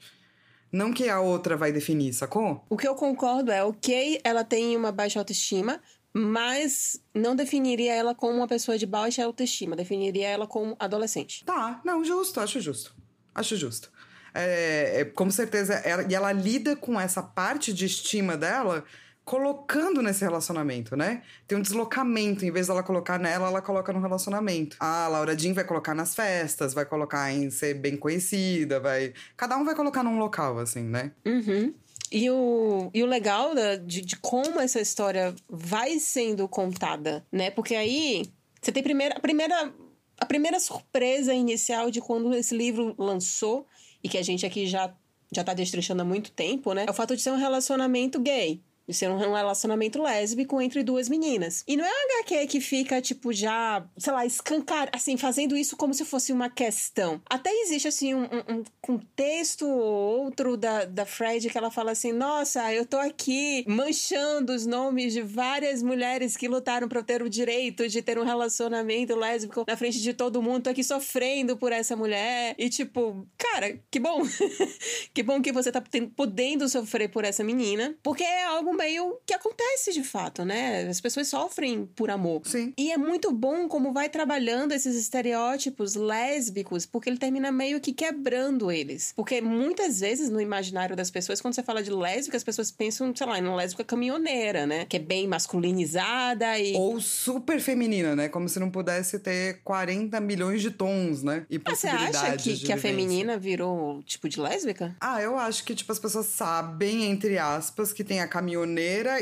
Não 0.72 0.92
que 0.92 1.08
a 1.08 1.20
outra 1.20 1.56
vai 1.56 1.72
definir, 1.72 2.12
sacou? 2.12 2.64
O 2.68 2.76
que 2.76 2.86
eu 2.86 2.94
concordo 2.94 3.50
é, 3.50 3.62
ok, 3.64 4.20
ela 4.22 4.44
tem 4.44 4.76
uma 4.76 4.92
baixa 4.92 5.18
autoestima, 5.18 5.80
mas 6.12 7.00
não 7.14 7.34
definiria 7.34 7.94
ela 7.94 8.14
como 8.14 8.36
uma 8.36 8.48
pessoa 8.48 8.78
de 8.78 8.86
baixa 8.86 9.24
autoestima. 9.24 9.74
Definiria 9.76 10.28
ela 10.28 10.46
como 10.46 10.76
adolescente. 10.78 11.44
Tá, 11.44 11.80
não, 11.84 12.04
justo, 12.04 12.40
acho 12.40 12.60
justo. 12.60 12.94
Acho 13.34 13.56
justo. 13.56 13.90
É, 14.34 15.00
é, 15.00 15.04
com 15.04 15.30
certeza, 15.30 15.74
ela, 15.74 16.06
e 16.08 16.14
ela 16.14 16.32
lida 16.32 16.76
com 16.76 17.00
essa 17.00 17.22
parte 17.22 17.72
de 17.72 17.86
estima 17.86 18.36
dela 18.36 18.84
colocando 19.30 20.02
nesse 20.02 20.24
relacionamento, 20.24 20.96
né? 20.96 21.22
Tem 21.46 21.56
um 21.56 21.62
deslocamento, 21.62 22.44
em 22.44 22.50
vez 22.50 22.66
dela 22.66 22.82
colocar 22.82 23.16
nela, 23.16 23.46
ela 23.46 23.62
coloca 23.62 23.92
no 23.92 24.00
relacionamento. 24.00 24.76
A 24.80 25.06
Laura 25.06 25.38
Jean 25.38 25.54
vai 25.54 25.62
colocar 25.62 25.94
nas 25.94 26.16
festas, 26.16 26.74
vai 26.74 26.84
colocar 26.84 27.32
em 27.32 27.48
ser 27.48 27.74
bem 27.74 27.96
conhecida, 27.96 28.80
vai. 28.80 29.14
Cada 29.36 29.56
um 29.56 29.64
vai 29.64 29.76
colocar 29.76 30.02
num 30.02 30.18
local, 30.18 30.58
assim, 30.58 30.82
né? 30.82 31.12
Uhum. 31.24 31.72
E 32.10 32.28
o, 32.28 32.90
e 32.92 33.04
o 33.04 33.06
legal 33.06 33.54
da, 33.54 33.76
de, 33.76 34.00
de 34.00 34.16
como 34.16 34.58
essa 34.58 34.80
história 34.80 35.32
vai 35.48 36.00
sendo 36.00 36.48
contada, 36.48 37.24
né? 37.30 37.52
Porque 37.52 37.76
aí 37.76 38.24
você 38.60 38.72
tem 38.72 38.82
primeira, 38.82 39.14
a 39.16 39.20
primeira 39.20 39.72
a 40.18 40.26
primeira 40.26 40.58
surpresa 40.58 41.32
inicial 41.32 41.88
de 41.88 42.00
quando 42.00 42.34
esse 42.34 42.56
livro 42.56 42.96
lançou 42.98 43.64
e 44.02 44.08
que 44.08 44.18
a 44.18 44.22
gente 44.22 44.44
aqui 44.44 44.66
já 44.66 44.92
já 45.32 45.44
tá 45.44 45.54
destrinchando 45.54 46.02
há 46.02 46.04
muito 46.04 46.32
tempo, 46.32 46.72
né? 46.72 46.86
É 46.88 46.90
o 46.90 46.94
fato 46.94 47.14
de 47.14 47.22
ser 47.22 47.30
um 47.30 47.36
relacionamento 47.36 48.18
gay. 48.18 48.60
Ser 48.92 49.10
um 49.10 49.18
relacionamento 49.18 50.02
lésbico 50.02 50.60
entre 50.60 50.82
duas 50.82 51.08
meninas. 51.08 51.64
E 51.66 51.76
não 51.76 51.84
é 51.84 51.88
um 51.88 52.20
HQ 52.20 52.46
que 52.46 52.60
fica, 52.60 53.00
tipo, 53.00 53.32
já, 53.32 53.84
sei 53.96 54.12
lá, 54.12 54.26
escancar, 54.26 54.88
assim, 54.92 55.16
fazendo 55.16 55.56
isso 55.56 55.76
como 55.76 55.94
se 55.94 56.04
fosse 56.04 56.32
uma 56.32 56.48
questão. 56.48 57.20
Até 57.28 57.50
existe, 57.50 57.88
assim, 57.88 58.14
um, 58.14 58.24
um, 58.24 58.64
contexto 58.80 59.66
ou 59.66 60.24
outro 60.24 60.56
da, 60.56 60.84
da 60.84 61.06
Fred 61.06 61.48
que 61.48 61.56
ela 61.56 61.70
fala 61.70 61.92
assim: 61.92 62.12
nossa, 62.12 62.72
eu 62.72 62.84
tô 62.84 62.96
aqui 62.96 63.64
manchando 63.66 64.52
os 64.52 64.66
nomes 64.66 65.12
de 65.12 65.22
várias 65.22 65.82
mulheres 65.82 66.36
que 66.36 66.48
lutaram 66.48 66.88
pra 66.88 67.02
ter 67.02 67.22
o 67.22 67.28
direito 67.28 67.88
de 67.88 68.02
ter 68.02 68.18
um 68.18 68.24
relacionamento 68.24 69.14
lésbico 69.14 69.64
na 69.66 69.76
frente 69.76 70.00
de 70.00 70.12
todo 70.14 70.42
mundo. 70.42 70.64
Tô 70.64 70.70
aqui 70.70 70.84
sofrendo 70.84 71.56
por 71.56 71.72
essa 71.72 71.96
mulher. 71.96 72.54
E, 72.58 72.68
tipo, 72.68 73.26
cara, 73.36 73.78
que 73.90 73.98
bom. 73.98 74.22
que 75.14 75.22
bom 75.22 75.40
que 75.40 75.52
você 75.52 75.70
tá 75.70 75.82
podendo 76.16 76.68
sofrer 76.68 77.08
por 77.08 77.24
essa 77.24 77.44
menina. 77.44 77.94
Porque 78.02 78.22
é 78.22 78.44
algo 78.44 78.72
meio 78.80 79.18
que 79.26 79.34
acontece 79.34 79.92
de 79.92 80.02
fato, 80.02 80.44
né? 80.44 80.88
As 80.88 81.00
pessoas 81.00 81.28
sofrem 81.28 81.84
por 81.94 82.10
amor. 82.10 82.40
Sim. 82.44 82.72
E 82.78 82.90
é 82.90 82.96
muito 82.96 83.30
bom 83.30 83.68
como 83.68 83.92
vai 83.92 84.08
trabalhando 84.08 84.72
esses 84.72 84.96
estereótipos 84.96 85.94
lésbicos, 85.94 86.86
porque 86.86 87.10
ele 87.10 87.18
termina 87.18 87.52
meio 87.52 87.78
que 87.78 87.92
quebrando 87.92 88.70
eles. 88.72 89.12
Porque 89.14 89.40
muitas 89.42 90.00
vezes 90.00 90.30
no 90.30 90.40
imaginário 90.40 90.96
das 90.96 91.10
pessoas, 91.10 91.40
quando 91.40 91.54
você 91.54 91.62
fala 91.62 91.82
de 91.82 91.90
lésbica, 91.90 92.36
as 92.36 92.44
pessoas 92.44 92.70
pensam, 92.70 93.14
sei 93.14 93.26
lá, 93.26 93.38
em 93.38 93.42
uma 93.42 93.56
lésbica 93.56 93.84
caminhoneira, 93.84 94.66
né? 94.66 94.86
Que 94.86 94.96
é 94.96 95.00
bem 95.00 95.28
masculinizada 95.28 96.58
e. 96.58 96.74
Ou 96.74 97.00
super 97.00 97.60
feminina, 97.60 98.16
né? 98.16 98.28
Como 98.28 98.48
se 98.48 98.58
não 98.58 98.70
pudesse 98.70 99.18
ter 99.18 99.60
40 99.62 100.18
milhões 100.20 100.62
de 100.62 100.70
tons, 100.70 101.22
né? 101.22 101.44
E 101.50 101.56
Ah, 101.56 101.60
você 101.74 101.86
possibilidades 101.86 102.16
acha 102.16 102.36
que, 102.36 102.58
que 102.66 102.72
a 102.72 102.78
feminina 102.78 103.36
virou 103.36 104.02
tipo 104.04 104.28
de 104.28 104.40
lésbica? 104.40 104.96
Ah, 105.00 105.20
eu 105.20 105.36
acho 105.36 105.64
que, 105.64 105.74
tipo, 105.74 105.92
as 105.92 105.98
pessoas 105.98 106.26
sabem, 106.26 107.04
entre 107.04 107.36
aspas, 107.36 107.92
que 107.92 108.02
tem 108.02 108.20
a 108.20 108.28
caminhoneira 108.28 108.59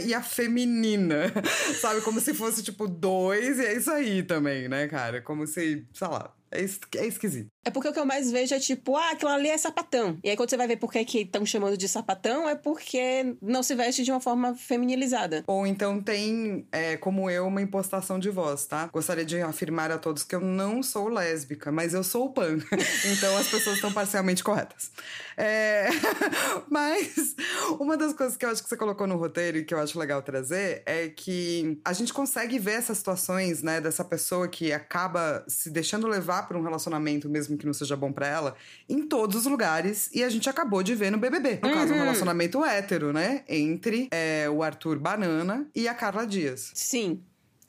e 0.01 0.15
a 0.15 0.23
feminina. 0.23 1.33
Sabe? 1.81 2.01
Como 2.03 2.21
se 2.21 2.35
fosse, 2.35 2.63
tipo, 2.63 2.87
dois, 2.89 3.59
e 3.59 3.65
é 3.67 3.77
isso 3.77 3.91
aí 3.91 4.23
também, 4.23 4.69
né, 4.69 4.87
cara? 4.89 5.21
Como 5.23 5.47
se, 5.47 5.87
sei 5.93 6.09
lá, 6.09 6.35
é, 6.51 6.61
es- 6.63 6.81
é 6.97 7.07
esquisito. 7.07 7.49
É 7.69 7.71
porque 7.71 7.87
o 7.87 7.93
que 7.93 8.01
eu 8.01 8.07
mais 8.07 8.31
vejo 8.31 8.55
é 8.55 8.59
tipo, 8.59 8.97
ah, 8.97 9.11
aquilo 9.11 9.31
ali 9.31 9.51
é 9.51 9.59
sapatão. 9.59 10.19
E 10.25 10.31
aí 10.31 10.37
quando 10.39 10.49
você 10.49 10.57
vai 10.57 10.67
ver 10.67 10.77
por 10.79 10.91
que 10.91 11.19
estão 11.19 11.45
chamando 11.45 11.77
de 11.77 11.87
sapatão, 11.87 12.49
é 12.49 12.55
porque 12.55 13.37
não 13.43 13.63
se 13.63 13.75
veste 13.75 14.03
de 14.03 14.11
uma 14.11 14.21
forma 14.21 14.55
feminilizada. 14.55 15.45
Ou 15.47 15.67
então 15.67 16.01
tem, 16.01 16.67
é, 16.73 16.97
como 16.97 17.29
eu, 17.29 17.47
uma 17.47 17.61
impostação 17.61 18.19
de 18.19 18.31
voz, 18.31 18.65
tá? 18.65 18.89
Gostaria 18.91 19.23
de 19.23 19.39
afirmar 19.43 19.93
a 19.93 19.99
todos 19.99 20.25
que 20.25 20.35
eu 20.35 20.41
não 20.41 20.83
sou 20.83 21.11
lésbica, 21.11 21.71
mas 21.71 21.93
eu 21.93 22.03
sou 22.03 22.31
pan. 22.31 22.57
então 23.05 23.37
as 23.37 23.49
pessoas 23.49 23.77
estão 23.77 23.93
parcialmente 23.93 24.43
corretas. 24.43 24.91
É, 25.37 25.89
Mas 26.69 27.35
uma 27.79 27.97
das 27.97 28.13
coisas 28.13 28.37
que 28.37 28.45
eu 28.45 28.51
acho 28.51 28.63
que 28.63 28.69
você 28.69 28.77
colocou 28.77 29.07
no 29.07 29.17
roteiro 29.17 29.59
e 29.59 29.65
que 29.65 29.75
eu 29.75 29.79
acho 29.79 29.99
legal 29.99 30.23
trazer 30.23 30.83
é 30.87 31.09
que 31.09 31.81
a 31.85 31.93
gente 31.93 32.13
consegue 32.13 32.59
ver 32.59 32.73
essas 32.73 32.99
situações, 32.99 33.63
né, 33.63 33.81
dessa 33.81 34.05
pessoa 34.05 34.49
que 34.49 34.73
acaba 34.73 35.45
se 35.47 35.71
deixando 35.71 36.07
levar 36.07 36.47
por 36.47 36.57
um 36.57 36.63
relacionamento, 36.63 37.29
mesmo 37.29 37.57
que 37.59 37.67
não 37.67 37.75
seja 37.75 37.97
bom 37.97 38.11
pra 38.13 38.27
ela, 38.27 38.55
em 38.89 39.03
todos 39.07 39.37
os 39.37 39.47
lugares. 39.47 40.09
E 40.15 40.23
a 40.25 40.29
gente 40.31 40.49
acabou 40.49 40.83
de 40.83 40.95
ver 40.95 41.11
no 41.11 41.19
BBB. 41.19 41.59
No 41.63 41.73
caso, 41.75 41.93
um 41.93 41.97
Uhum. 41.97 42.03
relacionamento 42.05 42.65
hétero, 42.65 43.13
né? 43.13 43.45
Entre 43.49 44.09
é, 44.11 44.49
o 44.49 44.63
Arthur 44.63 44.99
Banana 44.99 45.69
e 45.75 45.87
a 45.89 45.95
Carla 45.95 46.27
Dias. 46.27 46.71
Sim. 46.75 47.21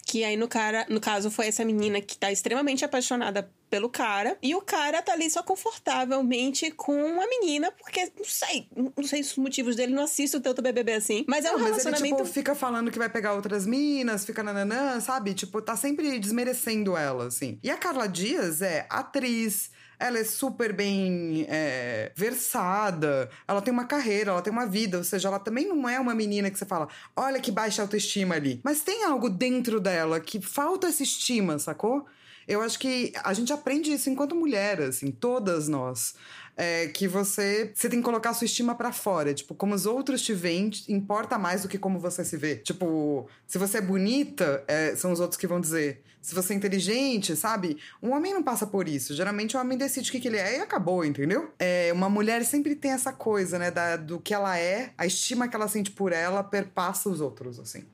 Que 0.05 0.23
aí, 0.23 0.35
no, 0.35 0.47
cara, 0.47 0.87
no 0.89 0.99
caso, 0.99 1.29
foi 1.29 1.45
essa 1.47 1.63
menina 1.63 2.01
que 2.01 2.17
tá 2.17 2.31
extremamente 2.31 2.83
apaixonada 2.83 3.51
pelo 3.69 3.87
cara. 3.89 4.35
E 4.41 4.55
o 4.55 4.61
cara 4.61 5.03
tá 5.03 5.13
ali 5.13 5.29
só 5.29 5.43
confortavelmente 5.43 6.71
com 6.71 7.21
a 7.21 7.27
menina, 7.27 7.71
porque 7.71 8.11
não 8.17 8.25
sei, 8.25 8.67
não 8.97 9.03
sei 9.03 9.21
os 9.21 9.35
motivos 9.35 9.75
dele, 9.75 9.93
não 9.93 10.03
assisto 10.03 10.39
tanto 10.39 10.61
BBB 10.63 10.93
assim. 10.93 11.25
Mas 11.27 11.45
é 11.45 11.51
um 11.51 11.59
Não, 11.59 11.65
relacionamento. 11.65 12.05
ele, 12.05 12.15
tipo, 12.15 12.25
fica 12.25 12.55
falando 12.55 12.89
que 12.89 12.97
vai 12.97 13.09
pegar 13.09 13.33
outras 13.33 13.67
minas, 13.67 14.25
fica 14.25 14.41
nananã, 14.41 14.99
sabe? 14.99 15.35
Tipo, 15.35 15.61
tá 15.61 15.75
sempre 15.75 16.17
desmerecendo 16.19 16.97
ela, 16.97 17.27
assim. 17.27 17.59
E 17.61 17.69
a 17.69 17.77
Carla 17.77 18.07
Dias 18.07 18.61
é 18.63 18.87
atriz, 18.89 19.69
ela 19.99 20.17
é 20.17 20.23
super 20.23 20.71
bem 20.71 21.45
é, 21.49 22.11
versada, 22.15 23.29
ela 23.47 23.61
tem 23.61 23.73
uma 23.73 23.85
carreira, 23.85 24.31
ela 24.31 24.41
tem 24.41 24.51
uma 24.51 24.65
vida, 24.65 24.97
ou 24.97 25.03
seja, 25.03 25.27
ela 25.27 25.39
também 25.39 25.67
não 25.67 25.87
é 25.87 25.99
uma 25.99 26.15
menina 26.15 26.49
que 26.49 26.57
você 26.57 26.65
fala, 26.65 26.87
olha 27.15 27.39
que 27.39 27.51
baixa 27.51 27.81
autoestima 27.81 28.35
ali. 28.35 28.61
Mas 28.63 28.81
tem 28.81 29.03
algo 29.03 29.29
dentro 29.29 29.79
dela 29.79 30.19
que 30.19 30.39
falta 30.39 30.87
essa 30.87 31.03
estima, 31.03 31.59
sacou? 31.59 32.05
Eu 32.47 32.61
acho 32.61 32.79
que 32.79 33.13
a 33.23 33.31
gente 33.31 33.53
aprende 33.53 33.91
isso 33.91 34.09
enquanto 34.09 34.35
mulher, 34.35 34.81
assim, 34.81 35.11
todas 35.11 35.67
nós. 35.67 36.15
É, 36.61 36.87
que 36.87 37.07
você, 37.07 37.71
você 37.73 37.87
tem 37.87 37.99
que 37.99 38.05
colocar 38.05 38.31
a 38.31 38.33
sua 38.33 38.43
estima 38.43 38.75
pra 38.75 38.91
fora. 38.91 39.33
Tipo, 39.33 39.55
como 39.55 39.73
os 39.73 39.85
outros 39.85 40.21
te 40.21 40.33
veem, 40.33 40.69
importa 40.89 41.37
mais 41.37 41.61
do 41.61 41.69
que 41.69 41.77
como 41.77 41.99
você 41.99 42.25
se 42.25 42.35
vê. 42.35 42.57
Tipo, 42.57 43.29
se 43.47 43.57
você 43.57 43.77
é 43.77 43.81
bonita, 43.81 44.61
é, 44.67 44.93
são 44.93 45.13
os 45.13 45.21
outros 45.21 45.39
que 45.39 45.47
vão 45.47 45.61
dizer. 45.61 46.03
Se 46.21 46.35
você 46.35 46.53
é 46.53 46.57
inteligente, 46.57 47.33
sabe? 47.33 47.77
Um 48.03 48.11
homem 48.11 48.33
não 48.33 48.43
passa 48.43 48.67
por 48.67 48.89
isso. 48.89 49.15
Geralmente 49.15 49.55
o 49.55 49.59
homem 49.59 49.77
decide 49.77 50.09
o 50.09 50.11
que, 50.11 50.19
que 50.19 50.27
ele 50.27 50.37
é 50.37 50.57
e 50.57 50.59
acabou, 50.59 51.05
entendeu? 51.05 51.49
É, 51.57 51.91
uma 51.93 52.09
mulher 52.09 52.43
sempre 52.43 52.75
tem 52.75 52.91
essa 52.91 53.13
coisa, 53.13 53.57
né? 53.57 53.71
Da, 53.71 53.95
do 53.95 54.19
que 54.19 54.33
ela 54.33 54.59
é, 54.59 54.91
a 54.97 55.05
estima 55.05 55.47
que 55.47 55.55
ela 55.55 55.69
sente 55.69 55.91
por 55.91 56.11
ela 56.11 56.43
perpassa 56.43 57.09
os 57.09 57.21
outros, 57.21 57.57
assim. 57.57 57.85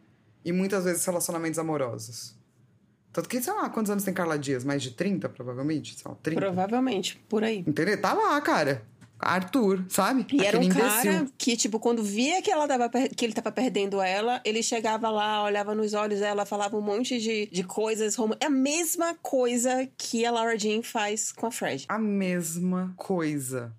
E 0.44 0.52
muitas 0.52 0.86
vezes 0.86 1.06
relacionamentos 1.06 1.60
amorosos. 1.60 2.36
Tanto 3.16 3.30
que, 3.30 3.42
sei 3.42 3.54
lá, 3.54 3.70
quantos 3.70 3.90
anos 3.90 4.04
tem 4.04 4.14
Carla 4.14 4.38
Dias? 4.38 4.66
Mais 4.66 4.84
de 4.84 4.92
30, 4.92 5.30
provavelmente? 5.30 5.96
Sei 5.96 6.04
lá, 6.06 6.18
30. 6.22 6.42
Provavelmente, 6.42 7.18
por 7.30 7.46
aí. 7.46 7.60
Entendeu? 7.66 8.00
Tá 8.02 8.12
lá, 8.12 8.42
cara. 8.42 8.84
Arthur, 9.18 9.86
sabe? 9.88 10.28
E 10.34 10.44
era 10.46 10.58
um 10.58 10.62
Aquele 10.68 10.76
cara 10.78 11.02
imbecil. 11.06 11.34
que, 11.38 11.56
tipo, 11.56 11.80
quando 11.80 12.04
via 12.04 12.42
que, 12.42 12.52
ela 12.52 12.68
tava, 12.68 12.90
per- 12.90 13.16
que 13.16 13.24
ele 13.24 13.32
tava 13.32 13.54
perdendo 13.54 14.02
ela, 14.02 14.42
ele 14.44 14.62
chegava 14.62 15.10
lá, 15.10 15.42
olhava 15.46 15.74
nos 15.74 15.94
olhos 15.94 16.20
dela, 16.20 16.46
falava 16.46 16.76
um 16.78 16.82
monte 16.82 17.18
de, 17.18 17.46
de 17.46 17.64
coisas. 17.64 18.18
É 18.42 18.48
a 18.48 18.50
mesma 18.50 19.16
coisa 19.22 19.88
que 19.98 20.26
a 20.26 20.32
Laura 20.32 20.60
Jean 20.60 20.84
faz 20.84 21.32
com 21.32 21.48
a 21.48 21.52
Fred. 21.52 21.86
A 21.88 21.98
mesma 21.98 22.94
coisa. 22.98 23.74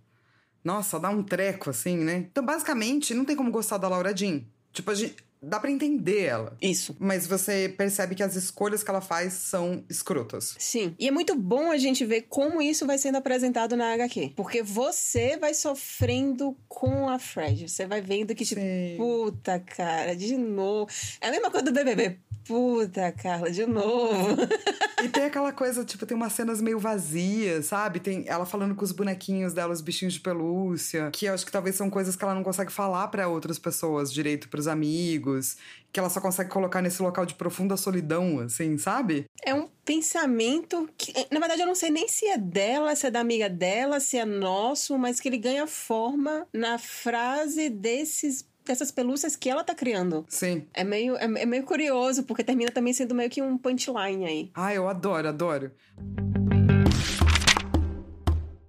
Nossa, 0.64 0.98
dá 0.98 1.10
um 1.10 1.22
treco, 1.22 1.68
assim, 1.68 1.98
né? 1.98 2.26
Então, 2.30 2.42
basicamente, 2.42 3.12
não 3.12 3.26
tem 3.26 3.36
como 3.36 3.50
gostar 3.50 3.76
da 3.76 3.86
Laura 3.88 4.16
Jean. 4.16 4.40
Tipo, 4.72 4.90
a 4.90 4.94
gente... 4.94 5.16
Dá 5.46 5.60
pra 5.60 5.70
entender 5.70 6.24
ela. 6.24 6.56
Isso. 6.60 6.96
Mas 6.98 7.26
você 7.26 7.72
percebe 7.76 8.14
que 8.14 8.22
as 8.22 8.34
escolhas 8.34 8.82
que 8.82 8.90
ela 8.90 9.00
faz 9.00 9.32
são 9.32 9.84
escrotas. 9.88 10.56
Sim. 10.58 10.94
E 10.98 11.06
é 11.06 11.10
muito 11.10 11.36
bom 11.36 11.70
a 11.70 11.76
gente 11.76 12.04
ver 12.04 12.22
como 12.22 12.60
isso 12.60 12.86
vai 12.86 12.98
sendo 12.98 13.16
apresentado 13.16 13.76
na 13.76 13.92
HQ. 13.94 14.32
Porque 14.34 14.62
você 14.62 15.36
vai 15.36 15.54
sofrendo 15.54 16.56
com 16.68 17.08
a 17.08 17.18
Fred. 17.18 17.68
Você 17.68 17.86
vai 17.86 18.00
vendo 18.00 18.34
que, 18.34 18.44
tipo, 18.44 18.60
Sim. 18.60 18.94
puta, 18.96 19.60
cara, 19.60 20.14
de 20.16 20.36
novo. 20.36 20.90
É 21.20 21.28
a 21.28 21.30
mesma 21.30 21.50
coisa 21.50 21.64
do 21.64 21.72
BBB. 21.72 22.18
Puta, 22.46 23.12
Carla, 23.12 23.50
de 23.50 23.66
novo. 23.66 24.36
E 25.04 25.08
tem 25.10 25.24
aquela 25.24 25.52
coisa, 25.52 25.84
tipo, 25.84 26.06
tem 26.06 26.16
umas 26.16 26.32
cenas 26.32 26.60
meio 26.60 26.78
vazias, 26.78 27.66
sabe? 27.66 28.00
Tem 28.00 28.24
ela 28.26 28.46
falando 28.46 28.74
com 28.74 28.82
os 28.82 28.92
bonequinhos 28.92 29.52
dela, 29.52 29.72
os 29.72 29.82
bichinhos 29.82 30.14
de 30.14 30.20
pelúcia, 30.20 31.10
que 31.12 31.26
eu 31.26 31.34
acho 31.34 31.44
que 31.44 31.52
talvez 31.52 31.76
são 31.76 31.90
coisas 31.90 32.16
que 32.16 32.24
ela 32.24 32.34
não 32.34 32.42
consegue 32.42 32.72
falar 32.72 33.06
pra 33.08 33.28
outras 33.28 33.58
pessoas 33.58 34.10
direito, 34.10 34.48
pros 34.48 34.66
amigos, 34.66 35.58
que 35.92 36.00
ela 36.00 36.08
só 36.08 36.18
consegue 36.18 36.48
colocar 36.48 36.80
nesse 36.80 37.02
local 37.02 37.26
de 37.26 37.34
profunda 37.34 37.76
solidão, 37.76 38.40
assim, 38.40 38.78
sabe? 38.78 39.26
É 39.44 39.54
um 39.54 39.68
pensamento 39.84 40.88
que, 40.96 41.12
na 41.30 41.38
verdade, 41.38 41.60
eu 41.60 41.66
não 41.66 41.74
sei 41.74 41.90
nem 41.90 42.08
se 42.08 42.26
é 42.26 42.38
dela, 42.38 42.96
se 42.96 43.06
é 43.06 43.10
da 43.10 43.20
amiga 43.20 43.50
dela, 43.50 44.00
se 44.00 44.16
é 44.16 44.24
nosso, 44.24 44.98
mas 44.98 45.20
que 45.20 45.28
ele 45.28 45.38
ganha 45.38 45.66
forma 45.66 46.46
na 46.54 46.78
frase 46.78 47.68
desses 47.68 48.46
dessas 48.66 48.90
pelúcias 48.90 49.36
que 49.36 49.48
ela 49.48 49.64
tá 49.64 49.74
criando. 49.74 50.24
Sim. 50.28 50.66
É 50.74 50.84
meio, 50.84 51.16
é, 51.16 51.24
é 51.24 51.46
meio 51.46 51.62
curioso, 51.62 52.24
porque 52.24 52.44
termina 52.44 52.70
também 52.70 52.92
sendo 52.92 53.14
meio 53.14 53.30
que 53.30 53.40
um 53.42 53.56
punchline 53.56 54.24
aí. 54.24 54.50
Ah, 54.54 54.74
eu 54.74 54.88
adoro, 54.88 55.28
adoro. 55.28 55.72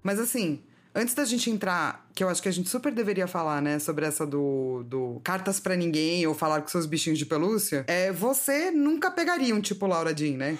Mas 0.02 0.18
assim, 0.18 0.62
antes 0.94 1.14
da 1.14 1.24
gente 1.24 1.50
entrar, 1.50 2.08
que 2.14 2.24
eu 2.24 2.28
acho 2.28 2.42
que 2.42 2.48
a 2.48 2.52
gente 2.52 2.68
super 2.68 2.92
deveria 2.92 3.26
falar, 3.26 3.60
né, 3.60 3.78
sobre 3.78 4.06
essa 4.06 4.26
do, 4.26 4.82
do 4.84 5.20
cartas 5.22 5.60
pra 5.60 5.76
ninguém 5.76 6.26
ou 6.26 6.34
falar 6.34 6.62
com 6.62 6.68
seus 6.68 6.86
bichinhos 6.86 7.18
de 7.18 7.26
pelúcia, 7.26 7.84
é 7.86 8.10
você 8.10 8.70
nunca 8.70 9.10
pegaria 9.10 9.54
um 9.54 9.60
tipo 9.60 9.86
Laura 9.86 10.16
Jean, 10.16 10.36
né? 10.36 10.58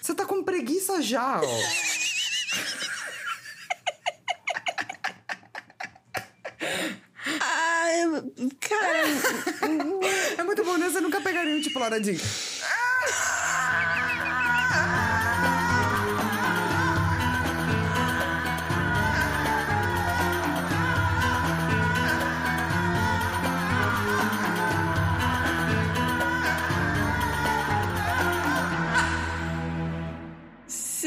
Você 0.00 0.14
tá 0.14 0.24
com 0.24 0.44
preguiça 0.44 1.02
já, 1.02 1.40
ó. 1.40 1.44
cara, 8.60 9.02
É 10.38 10.42
muito 10.42 10.64
bom, 10.64 10.76
né? 10.76 10.88
Você 10.88 11.00
nunca 11.00 11.20
pegaria 11.20 11.54
um 11.54 11.60
tipo 11.60 11.78
Laura 11.78 12.02
Jean. 12.02 12.16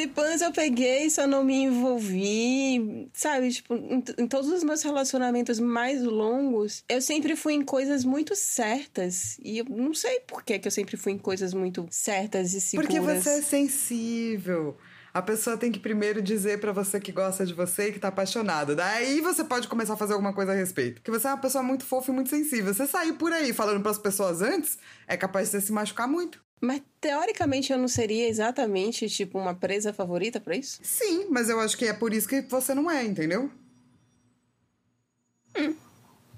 Pans 0.09 0.41
eu 0.41 0.51
peguei, 0.51 1.09
só 1.09 1.25
não 1.25 1.43
me 1.43 1.55
envolvi, 1.63 3.09
sabe? 3.13 3.51
Tipo, 3.51 3.75
em, 3.75 4.03
em 4.17 4.27
todos 4.27 4.49
os 4.49 4.63
meus 4.63 4.81
relacionamentos 4.81 5.59
mais 5.59 6.03
longos, 6.03 6.83
eu 6.89 7.01
sempre 7.01 7.35
fui 7.35 7.53
em 7.53 7.63
coisas 7.63 8.03
muito 8.03 8.35
certas. 8.35 9.37
E 9.43 9.59
eu 9.59 9.65
não 9.65 9.93
sei 9.93 10.19
por 10.21 10.43
que, 10.43 10.59
que 10.59 10.67
eu 10.67 10.71
sempre 10.71 10.97
fui 10.97 11.13
em 11.13 11.17
coisas 11.17 11.53
muito 11.53 11.87
certas 11.89 12.53
e 12.53 12.61
seguras. 12.61 12.87
Porque 12.89 12.99
você 12.99 13.29
é 13.39 13.41
sensível. 13.41 14.77
A 15.13 15.21
pessoa 15.21 15.57
tem 15.57 15.71
que 15.71 15.79
primeiro 15.79 16.21
dizer 16.21 16.59
pra 16.59 16.71
você 16.71 16.99
que 16.99 17.11
gosta 17.11 17.45
de 17.45 17.53
você 17.53 17.89
e 17.89 17.91
que 17.91 17.99
tá 17.99 18.09
apaixonada. 18.09 18.75
Daí 18.75 19.21
você 19.21 19.43
pode 19.43 19.67
começar 19.67 19.93
a 19.93 19.97
fazer 19.97 20.13
alguma 20.13 20.33
coisa 20.33 20.51
a 20.51 20.55
respeito. 20.55 21.01
Porque 21.01 21.11
você 21.11 21.27
é 21.27 21.31
uma 21.31 21.41
pessoa 21.41 21.63
muito 21.63 21.83
fofa 21.83 22.11
e 22.11 22.13
muito 22.13 22.29
sensível. 22.29 22.73
Você 22.73 22.85
sair 22.85 23.13
por 23.13 23.33
aí 23.33 23.51
falando 23.51 23.81
pras 23.81 23.97
pessoas 23.97 24.41
antes, 24.41 24.77
é 25.07 25.17
capaz 25.17 25.47
de 25.47 25.51
você 25.51 25.61
se 25.61 25.71
machucar 25.71 26.07
muito. 26.07 26.39
Mas 26.61 26.81
teoricamente 26.99 27.71
eu 27.71 27.77
não 27.77 27.87
seria 27.87 28.27
exatamente 28.27 29.09
tipo 29.09 29.39
uma 29.39 29.55
presa 29.55 29.93
favorita 29.93 30.39
pra 30.39 30.55
isso? 30.55 30.79
Sim, 30.83 31.27
mas 31.29 31.49
eu 31.49 31.59
acho 31.59 31.77
que 31.77 31.85
é 31.85 31.93
por 31.93 32.13
isso 32.13 32.27
que 32.27 32.41
você 32.41 32.73
não 32.73 32.91
é, 32.91 33.03
entendeu? 33.05 33.49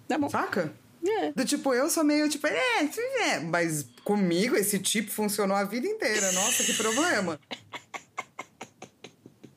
Tá 0.07 0.17
bom. 0.17 0.29
Saca? 0.29 0.73
É. 1.03 1.31
Do 1.31 1.45
tipo, 1.45 1.73
eu 1.73 1.89
sou 1.89 2.03
meio 2.03 2.29
tipo, 2.29 2.45
é, 2.45 2.89
é. 3.29 3.39
Mas 3.39 3.85
comigo 4.03 4.55
esse 4.55 4.77
tipo 4.77 5.09
funcionou 5.09 5.55
a 5.57 5.63
vida 5.63 5.87
inteira. 5.87 6.31
Nossa, 6.33 6.63
que 6.63 6.73
problema. 6.73 7.39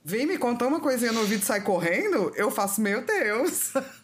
Vem 0.04 0.26
me 0.26 0.38
contar 0.38 0.66
uma 0.66 0.80
coisinha 0.80 1.12
no 1.12 1.20
ouvido 1.20 1.42
e 1.42 1.46
sai 1.46 1.62
correndo, 1.62 2.32
eu 2.36 2.50
faço, 2.50 2.80
meu 2.80 3.02
Deus. 3.04 3.72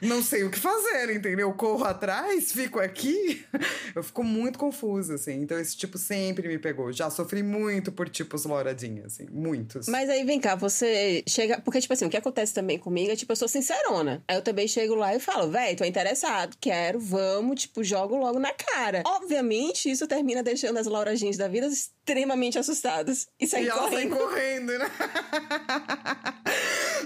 Não 0.00 0.20
sei 0.20 0.42
o 0.42 0.50
que 0.50 0.58
fazer, 0.58 1.14
entendeu? 1.14 1.52
Corro 1.52 1.84
atrás, 1.84 2.50
fico 2.50 2.80
aqui. 2.80 3.44
Eu 3.94 4.02
fico 4.02 4.24
muito 4.24 4.58
confusa, 4.58 5.14
assim. 5.14 5.34
Então 5.42 5.58
esse 5.60 5.76
tipo 5.76 5.96
sempre 5.96 6.48
me 6.48 6.58
pegou. 6.58 6.92
Já 6.92 7.08
sofri 7.08 7.40
muito 7.42 7.92
por 7.92 8.08
tipos 8.08 8.44
Lauradinha, 8.44 9.06
assim. 9.06 9.26
Muitos. 9.30 9.86
Mas 9.86 10.10
aí 10.10 10.24
vem 10.24 10.40
cá, 10.40 10.56
você 10.56 11.22
chega. 11.28 11.60
Porque, 11.60 11.80
tipo 11.80 11.92
assim, 11.92 12.04
o 12.06 12.10
que 12.10 12.16
acontece 12.16 12.52
também 12.52 12.78
comigo 12.78 13.12
é, 13.12 13.16
tipo, 13.16 13.30
eu 13.30 13.36
sou 13.36 13.46
sincerona. 13.46 14.24
Aí 14.26 14.36
eu 14.36 14.42
também 14.42 14.66
chego 14.66 14.94
lá 14.96 15.14
e 15.14 15.20
falo, 15.20 15.50
véi, 15.50 15.76
tô 15.76 15.84
interessado, 15.84 16.56
quero, 16.60 16.98
vamos, 16.98 17.60
tipo, 17.62 17.84
jogo 17.84 18.16
logo 18.16 18.40
na 18.40 18.52
cara. 18.52 19.02
Obviamente, 19.06 19.88
isso 19.88 20.08
termina 20.08 20.42
deixando 20.42 20.78
as 20.78 20.86
Laura 20.86 21.14
Jeans 21.14 21.36
da 21.36 21.46
vida 21.46 21.68
extremamente 21.68 22.58
assustadas. 22.58 23.28
E 23.38 23.46
saem 23.46 23.66
E 23.66 23.70
correndo. 23.70 24.16
correndo, 24.16 24.78
né? 24.78 24.90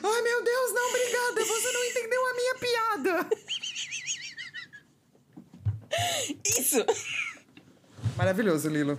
Ai, 0.09 0.23
meu 0.23 0.45
Deus, 0.45 0.73
não, 0.73 0.89
obrigada. 0.89 1.45
Você 1.45 1.73
não 1.73 1.85
entendeu 1.85 2.27
a 2.27 2.35
minha 2.35 2.55
piada. 2.55 3.29
Isso! 6.45 6.85
Maravilhoso, 8.17 8.69
Lilo. 8.69 8.99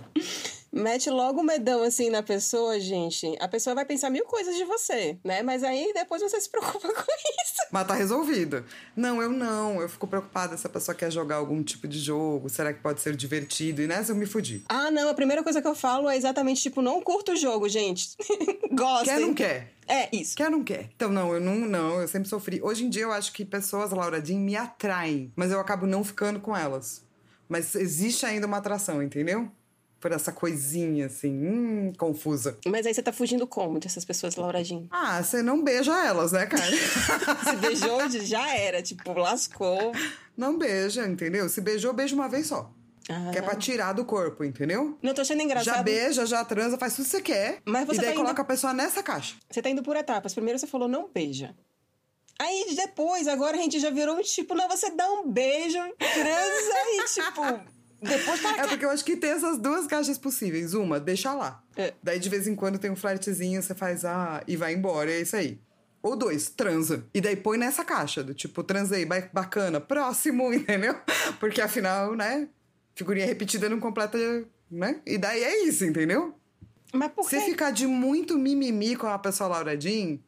Mete 0.78 1.10
logo 1.10 1.40
o 1.40 1.44
medão 1.44 1.82
assim 1.82 2.08
na 2.08 2.22
pessoa, 2.22 2.78
gente. 2.78 3.36
A 3.40 3.48
pessoa 3.48 3.74
vai 3.74 3.84
pensar 3.84 4.10
mil 4.10 4.24
coisas 4.24 4.54
de 4.56 4.64
você, 4.64 5.18
né? 5.24 5.42
Mas 5.42 5.64
aí 5.64 5.90
depois 5.92 6.22
você 6.22 6.40
se 6.40 6.48
preocupa 6.48 6.86
com 6.94 7.12
isso. 7.42 7.66
Mas 7.72 7.86
tá 7.86 7.94
resolvido. 7.94 8.64
Não, 8.94 9.20
eu 9.20 9.30
não. 9.30 9.80
Eu 9.80 9.88
fico 9.88 10.06
preocupada 10.06 10.56
se 10.56 10.64
a 10.66 10.70
pessoa 10.70 10.94
quer 10.94 11.10
jogar 11.10 11.36
algum 11.36 11.64
tipo 11.64 11.88
de 11.88 11.98
jogo. 11.98 12.48
Será 12.48 12.72
que 12.72 12.80
pode 12.80 13.00
ser 13.00 13.16
divertido? 13.16 13.82
E 13.82 13.88
nessa 13.88 14.12
eu 14.12 14.16
me 14.16 14.24
fudi. 14.24 14.62
Ah, 14.68 14.88
não, 14.88 15.08
a 15.08 15.14
primeira 15.14 15.42
coisa 15.42 15.60
que 15.60 15.66
eu 15.66 15.74
falo 15.74 16.08
é 16.08 16.16
exatamente, 16.16 16.62
tipo, 16.62 16.80
não 16.80 17.02
curto 17.02 17.32
o 17.32 17.36
jogo, 17.36 17.68
gente. 17.68 18.10
Gostem. 18.70 19.04
Quer, 19.04 19.20
não 19.20 19.34
quer? 19.34 19.72
É, 19.88 20.08
isso. 20.14 20.36
Quer, 20.36 20.48
não 20.48 20.62
quer? 20.62 20.90
Então, 20.94 21.10
não, 21.10 21.34
eu 21.34 21.40
não, 21.40 21.56
não. 21.56 22.00
Eu 22.00 22.06
sempre 22.06 22.28
sofri. 22.28 22.60
Hoje 22.62 22.84
em 22.84 22.88
dia, 22.88 23.02
eu 23.02 23.12
acho 23.12 23.32
que 23.32 23.44
pessoas, 23.44 23.90
Laura 23.90 24.24
Jean, 24.24 24.38
me 24.38 24.54
atraem. 24.54 25.32
Mas 25.34 25.50
eu 25.50 25.58
acabo 25.58 25.86
não 25.86 26.04
ficando 26.04 26.38
com 26.38 26.56
elas. 26.56 27.02
Mas 27.48 27.74
existe 27.74 28.24
ainda 28.24 28.46
uma 28.46 28.58
atração, 28.58 29.02
entendeu? 29.02 29.50
Por 30.00 30.12
essa 30.12 30.30
coisinha, 30.32 31.06
assim, 31.06 31.30
hum, 31.46 31.92
confusa. 31.98 32.56
Mas 32.66 32.86
aí 32.86 32.94
você 32.94 33.02
tá 33.02 33.12
fugindo 33.12 33.46
como 33.46 33.78
dessas 33.80 34.04
pessoas, 34.04 34.36
Lauradinho? 34.36 34.86
Ah, 34.90 35.22
você 35.22 35.42
não 35.42 35.62
beija 35.62 35.92
elas, 36.06 36.32
né, 36.32 36.46
cara? 36.46 36.62
Se 37.44 37.56
beijou, 37.56 38.08
já 38.24 38.54
era, 38.56 38.80
tipo, 38.82 39.12
lascou. 39.12 39.92
Não 40.36 40.56
beija, 40.56 41.06
entendeu? 41.06 41.48
Se 41.48 41.60
beijou, 41.60 41.92
beija 41.92 42.14
uma 42.14 42.28
vez 42.28 42.46
só. 42.46 42.70
Ah. 43.10 43.30
Que 43.32 43.38
é 43.38 43.42
pra 43.42 43.56
tirar 43.56 43.92
do 43.94 44.04
corpo, 44.04 44.44
entendeu? 44.44 44.96
Não 45.02 45.14
tô 45.14 45.22
achando 45.22 45.40
engraçado. 45.42 45.74
Já 45.76 45.82
beija, 45.82 46.26
já 46.26 46.44
transa, 46.44 46.76
faz 46.76 46.94
tudo 46.94 47.04
que 47.06 47.10
você 47.10 47.22
quer. 47.22 47.58
Mas 47.64 47.86
você 47.86 47.94
e 47.94 47.96
daí 47.96 48.06
tá 48.06 48.12
indo- 48.12 48.20
coloca 48.22 48.42
a 48.42 48.44
pessoa 48.44 48.72
nessa 48.74 49.02
caixa. 49.02 49.34
Você 49.50 49.62
tá 49.62 49.70
indo 49.70 49.82
por 49.82 49.96
etapas. 49.96 50.34
Primeiro 50.34 50.58
você 50.58 50.66
falou 50.66 50.86
não 50.86 51.08
beija. 51.12 51.56
Aí 52.38 52.72
depois, 52.76 53.26
agora 53.26 53.56
a 53.56 53.60
gente 53.60 53.80
já 53.80 53.90
virou 53.90 54.22
tipo, 54.22 54.54
não, 54.54 54.68
você 54.68 54.90
dá 54.90 55.10
um 55.10 55.28
beijo, 55.28 55.78
transa 55.98 56.74
e 56.92 57.04
tipo. 57.14 57.77
Depois 58.00 58.40
tá. 58.40 58.56
É 58.58 58.66
porque 58.66 58.84
eu 58.84 58.90
acho 58.90 59.04
que 59.04 59.16
tem 59.16 59.30
essas 59.30 59.58
duas 59.58 59.86
caixas 59.86 60.16
possíveis. 60.18 60.74
Uma, 60.74 61.00
deixa 61.00 61.32
lá. 61.34 61.62
É. 61.76 61.92
Daí 62.02 62.18
de 62.18 62.28
vez 62.28 62.46
em 62.46 62.54
quando 62.54 62.78
tem 62.78 62.90
um 62.90 62.96
flertezinho, 62.96 63.62
você 63.62 63.74
faz 63.74 64.04
ah, 64.04 64.42
e 64.46 64.56
vai 64.56 64.74
embora, 64.74 65.10
é 65.10 65.20
isso 65.20 65.36
aí. 65.36 65.60
Ou 66.00 66.14
dois, 66.14 66.48
transa. 66.48 67.04
E 67.12 67.20
daí 67.20 67.34
põe 67.34 67.58
nessa 67.58 67.84
caixa, 67.84 68.22
do 68.22 68.32
tipo, 68.32 68.62
transei, 68.62 69.04
ba- 69.04 69.28
bacana, 69.32 69.80
próximo, 69.80 70.50
entendeu? 70.54 70.94
Porque 71.40 71.60
afinal, 71.60 72.14
né? 72.14 72.48
Figurinha 72.94 73.26
repetida 73.26 73.68
não 73.68 73.80
completa, 73.80 74.16
né? 74.70 75.00
E 75.04 75.18
daí 75.18 75.42
é 75.42 75.64
isso, 75.64 75.84
entendeu? 75.84 76.34
Mas 76.92 77.10
por 77.12 77.28
Se 77.28 77.36
que? 77.38 77.46
ficar 77.46 77.70
de 77.72 77.86
muito 77.86 78.38
mimimi 78.38 78.96
com 78.96 79.06
a 79.08 79.18
pessoa 79.18 79.48
Laura 79.50 79.78
Jean, 79.78 80.18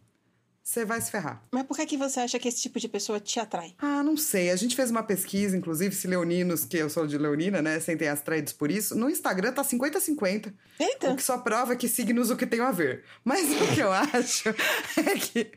você 0.70 0.84
vai 0.84 1.00
se 1.00 1.10
ferrar. 1.10 1.42
Mas 1.50 1.64
por 1.64 1.76
que, 1.76 1.84
que 1.84 1.96
você 1.96 2.20
acha 2.20 2.38
que 2.38 2.46
esse 2.46 2.62
tipo 2.62 2.78
de 2.78 2.86
pessoa 2.86 3.18
te 3.18 3.40
atrai? 3.40 3.74
Ah, 3.76 4.04
não 4.04 4.16
sei. 4.16 4.50
A 4.50 4.56
gente 4.56 4.76
fez 4.76 4.88
uma 4.88 5.02
pesquisa, 5.02 5.56
inclusive, 5.56 5.92
se 5.92 6.06
leoninos, 6.06 6.64
que 6.64 6.76
eu 6.76 6.88
sou 6.88 7.08
de 7.08 7.18
leonina, 7.18 7.60
né, 7.60 7.80
sentem 7.80 8.08
atraídos 8.08 8.52
por 8.52 8.70
isso. 8.70 8.96
No 8.96 9.10
Instagram 9.10 9.52
tá 9.52 9.64
50-50. 9.64 10.54
Eita! 10.78 11.10
O 11.10 11.16
que 11.16 11.24
só 11.24 11.38
prova 11.38 11.74
que 11.74 11.88
signos 11.88 12.30
o 12.30 12.36
que 12.36 12.46
tem 12.46 12.60
a 12.60 12.70
ver. 12.70 13.02
Mas 13.24 13.50
o 13.50 13.74
que 13.74 13.80
eu 13.80 13.90
acho 13.90 14.50
é 14.96 15.18
que 15.18 15.50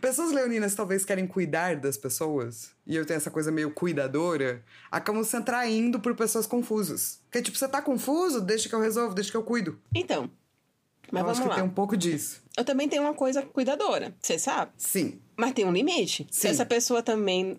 pessoas 0.00 0.30
leoninas 0.30 0.72
talvez 0.72 1.04
querem 1.04 1.26
cuidar 1.26 1.74
das 1.74 1.96
pessoas, 1.96 2.70
e 2.86 2.94
eu 2.94 3.04
tenho 3.04 3.16
essa 3.16 3.32
coisa 3.32 3.50
meio 3.50 3.72
cuidadora, 3.72 4.62
acabam 4.88 5.24
se 5.24 5.36
atraindo 5.36 5.98
por 5.98 6.14
pessoas 6.14 6.46
confusas. 6.46 7.20
Porque, 7.24 7.42
tipo, 7.42 7.58
você 7.58 7.66
tá 7.66 7.82
confuso, 7.82 8.40
deixa 8.40 8.68
que 8.68 8.74
eu 8.74 8.80
resolvo, 8.80 9.16
deixa 9.16 9.32
que 9.32 9.36
eu 9.36 9.42
cuido. 9.42 9.80
Então. 9.92 10.30
Mas 11.12 11.20
eu 11.20 11.24
vamos 11.26 11.30
acho 11.38 11.42
que 11.42 11.48
lá. 11.48 11.54
tem 11.54 11.64
um 11.64 11.68
pouco 11.70 11.96
disso. 11.96 12.42
Eu 12.56 12.64
também 12.64 12.88
tenho 12.88 13.02
uma 13.02 13.14
coisa 13.14 13.42
cuidadora, 13.42 14.14
você 14.20 14.38
sabe? 14.38 14.72
Sim. 14.76 15.20
Mas 15.36 15.52
tem 15.52 15.64
um 15.64 15.72
limite. 15.72 16.26
Se 16.30 16.42
Sim. 16.42 16.48
essa 16.48 16.64
pessoa 16.66 17.02
também. 17.02 17.58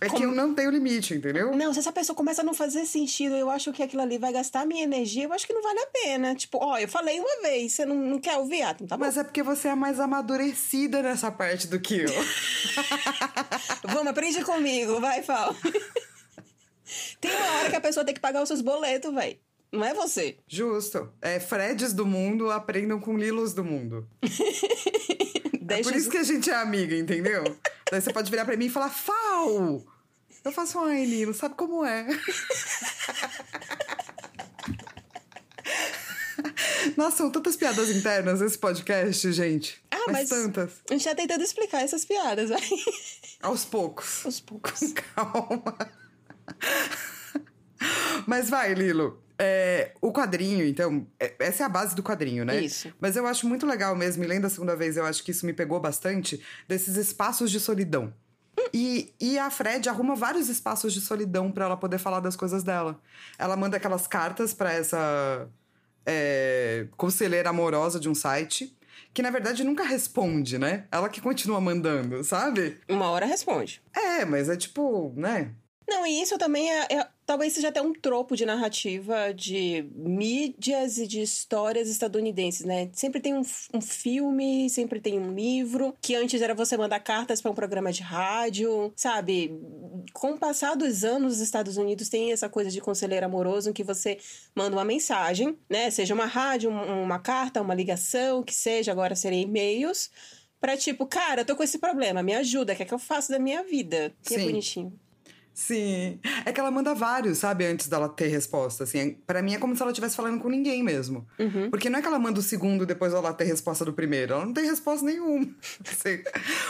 É 0.00 0.06
Como- 0.06 0.18
que 0.18 0.24
eu 0.26 0.30
não 0.32 0.54
tenho 0.54 0.70
limite, 0.70 1.14
entendeu? 1.14 1.56
Não, 1.56 1.72
se 1.72 1.80
essa 1.80 1.90
pessoa 1.90 2.14
começa 2.14 2.42
a 2.42 2.44
não 2.44 2.54
fazer 2.54 2.84
sentido, 2.86 3.34
eu 3.34 3.50
acho 3.50 3.72
que 3.72 3.82
aquilo 3.82 4.02
ali 4.02 4.16
vai 4.18 4.32
gastar 4.32 4.64
minha 4.66 4.84
energia, 4.84 5.24
eu 5.24 5.32
acho 5.32 5.46
que 5.46 5.52
não 5.52 5.62
vale 5.62 5.80
a 5.80 5.86
pena. 5.86 6.34
Tipo, 6.36 6.58
ó, 6.62 6.78
eu 6.78 6.86
falei 6.86 7.18
uma 7.18 7.42
vez, 7.42 7.72
você 7.72 7.84
não, 7.86 7.96
não 7.96 8.18
quer 8.20 8.36
ouvir? 8.36 8.62
Ah, 8.62 8.70
então 8.72 8.86
tá 8.86 8.96
bom. 8.96 9.04
Mas 9.04 9.16
é 9.16 9.24
porque 9.24 9.42
você 9.42 9.68
é 9.68 9.74
mais 9.74 9.98
amadurecida 9.98 11.02
nessa 11.02 11.32
parte 11.32 11.66
do 11.66 11.80
que 11.80 12.00
eu. 12.02 12.10
Vamos, 13.88 14.08
aprende 14.08 14.44
comigo, 14.44 15.00
vai, 15.00 15.22
Fal. 15.22 15.56
Tem 17.20 17.30
uma 17.34 17.46
hora 17.58 17.70
que 17.70 17.76
a 17.76 17.80
pessoa 17.80 18.04
tem 18.04 18.14
que 18.14 18.20
pagar 18.20 18.42
os 18.42 18.48
seus 18.48 18.60
boletos, 18.60 19.12
velho. 19.12 19.36
Não 19.72 19.84
é 19.84 19.92
você. 19.94 20.38
Justo. 20.46 21.12
É, 21.20 21.38
Freds 21.38 21.92
do 21.92 22.06
mundo 22.06 22.50
aprendam 22.50 22.98
com 23.00 23.16
Lilos 23.18 23.52
do 23.54 23.64
mundo. 23.64 24.08
É 25.70 25.82
por 25.82 25.94
isso 25.94 26.08
que 26.08 26.16
a 26.16 26.22
gente 26.22 26.48
é 26.48 26.54
amiga, 26.54 26.96
entendeu? 26.96 27.44
Daí 27.92 28.00
você 28.00 28.10
pode 28.10 28.30
virar 28.30 28.46
pra 28.46 28.56
mim 28.56 28.64
e 28.66 28.70
falar, 28.70 28.88
Fal! 28.88 29.84
Eu 30.42 30.50
faço, 30.50 30.78
ai, 30.78 31.04
Lilo, 31.04 31.34
sabe 31.34 31.56
como 31.56 31.84
é? 31.84 32.06
Nossa, 36.96 37.18
são 37.18 37.30
tantas 37.30 37.54
piadas 37.56 37.90
internas 37.90 38.40
esse 38.40 38.56
podcast, 38.56 39.30
gente. 39.32 39.82
Ah, 39.90 40.10
mas- 40.10 40.28
tantas. 40.30 40.80
A 40.88 40.92
gente 40.94 41.04
tá 41.04 41.14
tentando 41.14 41.42
explicar 41.44 41.82
essas 41.82 42.02
piadas, 42.04 42.48
vai. 42.48 42.62
Aos 43.42 43.64
poucos. 43.66 44.24
Aos 44.24 44.40
poucos. 44.40 44.80
Calma. 45.14 45.62
Mas 48.26 48.48
vai, 48.48 48.72
Lilo. 48.74 49.22
É, 49.38 49.92
o 50.00 50.12
quadrinho, 50.12 50.66
então, 50.66 51.06
é- 51.20 51.34
essa 51.38 51.62
é 51.62 51.66
a 51.66 51.68
base 51.68 51.94
do 51.94 52.02
quadrinho, 52.02 52.44
né? 52.44 52.60
Isso. 52.60 52.92
Mas 53.00 53.16
eu 53.16 53.26
acho 53.26 53.46
muito 53.46 53.64
legal 53.66 53.94
mesmo, 53.94 54.24
e 54.24 54.26
lendo 54.26 54.46
a 54.46 54.50
segunda 54.50 54.74
vez, 54.74 54.96
eu 54.96 55.04
acho 55.06 55.22
que 55.22 55.30
isso 55.30 55.46
me 55.46 55.52
pegou 55.52 55.78
bastante, 55.78 56.42
desses 56.66 56.96
espaços 56.96 57.50
de 57.50 57.60
solidão. 57.60 58.12
E, 58.74 59.14
e 59.20 59.38
a 59.38 59.48
Fred 59.50 59.88
arruma 59.88 60.16
vários 60.16 60.48
espaços 60.48 60.92
de 60.92 61.00
solidão 61.00 61.52
pra 61.52 61.66
ela 61.66 61.76
poder 61.76 61.98
falar 61.98 62.18
das 62.20 62.34
coisas 62.34 62.64
dela. 62.64 63.00
Ela 63.38 63.56
manda 63.56 63.76
aquelas 63.76 64.06
cartas 64.08 64.52
pra 64.52 64.72
essa 64.72 65.48
é, 66.04 66.86
conselheira 66.96 67.50
amorosa 67.50 68.00
de 68.00 68.08
um 68.08 68.14
site, 68.14 68.76
que 69.14 69.22
na 69.22 69.30
verdade 69.30 69.62
nunca 69.62 69.84
responde, 69.84 70.58
né? 70.58 70.86
Ela 70.90 71.08
que 71.08 71.20
continua 71.20 71.60
mandando, 71.60 72.22
sabe? 72.24 72.78
Uma 72.88 73.10
hora 73.10 73.26
responde. 73.26 73.80
É, 73.94 74.24
mas 74.24 74.48
é 74.48 74.56
tipo, 74.56 75.12
né? 75.16 75.52
Não, 75.88 76.04
e 76.06 76.20
isso 76.20 76.36
também 76.36 76.70
é, 76.70 76.86
é- 76.90 77.08
talvez 77.28 77.52
seja 77.52 77.68
até 77.68 77.82
um 77.82 77.92
tropo 77.92 78.34
de 78.34 78.46
narrativa 78.46 79.34
de 79.34 79.84
mídias 79.94 80.96
e 80.96 81.06
de 81.06 81.20
histórias 81.20 81.86
estadunidenses, 81.90 82.64
né? 82.64 82.88
Sempre 82.94 83.20
tem 83.20 83.34
um, 83.34 83.42
um 83.74 83.82
filme, 83.82 84.70
sempre 84.70 84.98
tem 84.98 85.18
um 85.18 85.34
livro, 85.34 85.94
que 86.00 86.14
antes 86.14 86.40
era 86.40 86.54
você 86.54 86.74
mandar 86.74 87.00
cartas 87.00 87.42
para 87.42 87.50
um 87.50 87.54
programa 87.54 87.92
de 87.92 88.00
rádio, 88.02 88.90
sabe? 88.96 89.52
Com 90.14 90.30
o 90.32 90.38
passar 90.38 90.74
dos 90.74 91.04
anos, 91.04 91.34
os 91.34 91.40
Estados 91.40 91.76
Unidos 91.76 92.08
tem 92.08 92.32
essa 92.32 92.48
coisa 92.48 92.70
de 92.70 92.80
conselheiro 92.80 93.26
amoroso 93.26 93.68
em 93.68 93.72
que 93.74 93.84
você 93.84 94.16
manda 94.56 94.74
uma 94.74 94.84
mensagem, 94.84 95.54
né? 95.68 95.90
Seja 95.90 96.14
uma 96.14 96.24
rádio, 96.24 96.70
um- 96.70 97.02
uma 97.02 97.18
carta, 97.18 97.60
uma 97.60 97.74
ligação, 97.74 98.42
que 98.42 98.54
seja, 98.54 98.90
agora 98.90 99.14
seria 99.14 99.42
e-mails. 99.42 100.10
Pra 100.58 100.78
tipo, 100.78 101.04
cara, 101.06 101.42
eu 101.42 101.44
tô 101.44 101.54
com 101.54 101.62
esse 101.62 101.78
problema, 101.78 102.22
me 102.22 102.34
ajuda, 102.34 102.72
o 102.72 102.76
que 102.76 102.82
é 102.82 102.86
que 102.86 102.94
eu 102.94 102.98
faço 102.98 103.30
da 103.30 103.38
minha 103.38 103.62
vida? 103.62 104.14
E 104.30 104.34
é 104.34 104.38
bonitinho. 104.46 104.98
Sim. 105.58 106.20
É 106.46 106.52
que 106.52 106.60
ela 106.60 106.70
manda 106.70 106.94
vários, 106.94 107.38
sabe, 107.38 107.66
antes 107.66 107.88
dela 107.88 108.08
ter 108.08 108.28
resposta. 108.28 108.84
Assim, 108.84 109.18
Pra 109.26 109.42
mim 109.42 109.54
é 109.54 109.58
como 109.58 109.74
se 109.74 109.82
ela 109.82 109.90
estivesse 109.90 110.14
falando 110.14 110.40
com 110.40 110.48
ninguém 110.48 110.84
mesmo. 110.84 111.26
Uhum. 111.36 111.68
Porque 111.68 111.90
não 111.90 111.98
é 111.98 112.00
que 112.00 112.06
ela 112.06 112.18
manda 112.18 112.38
o 112.38 112.42
segundo 112.42 112.86
depois 112.86 113.12
ela 113.12 113.34
ter 113.34 113.42
resposta 113.42 113.84
do 113.84 113.92
primeiro. 113.92 114.34
Ela 114.34 114.46
não 114.46 114.52
tem 114.52 114.64
resposta 114.64 115.04
nenhuma. 115.04 115.48
Assim, 115.84 116.22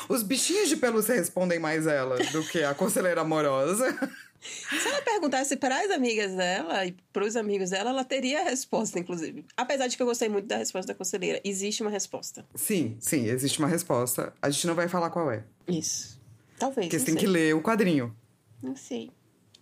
os 0.08 0.22
bichinhos 0.22 0.70
de 0.70 0.76
pelúcia 0.76 1.14
respondem 1.14 1.58
mais 1.58 1.86
ela 1.86 2.16
do 2.16 2.42
que 2.44 2.62
a 2.62 2.72
conselheira 2.72 3.20
amorosa. 3.20 3.94
Se 4.40 4.88
ela 4.88 5.02
perguntasse 5.02 5.54
para 5.58 5.82
as 5.82 5.90
amigas 5.90 6.34
dela 6.34 6.86
e 6.86 6.96
para 7.12 7.26
os 7.26 7.36
amigos 7.36 7.68
dela, 7.68 7.90
ela 7.90 8.04
teria 8.04 8.40
a 8.40 8.44
resposta, 8.44 8.98
inclusive. 8.98 9.44
Apesar 9.54 9.86
de 9.86 9.98
que 9.98 10.02
eu 10.02 10.06
gostei 10.06 10.30
muito 10.30 10.46
da 10.46 10.56
resposta 10.56 10.94
da 10.94 10.96
conselheira. 10.96 11.42
Existe 11.44 11.82
uma 11.82 11.90
resposta. 11.90 12.42
Sim, 12.54 12.96
sim, 13.00 13.26
existe 13.26 13.58
uma 13.58 13.68
resposta. 13.68 14.32
A 14.40 14.48
gente 14.48 14.66
não 14.66 14.74
vai 14.74 14.88
falar 14.88 15.10
qual 15.10 15.30
é. 15.30 15.44
Isso. 15.68 16.18
Talvez. 16.58 16.86
Porque 16.86 16.98
você 16.98 17.04
tem 17.04 17.14
sei. 17.14 17.20
que 17.20 17.26
ler 17.26 17.54
o 17.54 17.60
quadrinho. 17.60 18.16
Não 18.62 18.76
sei. 18.76 19.10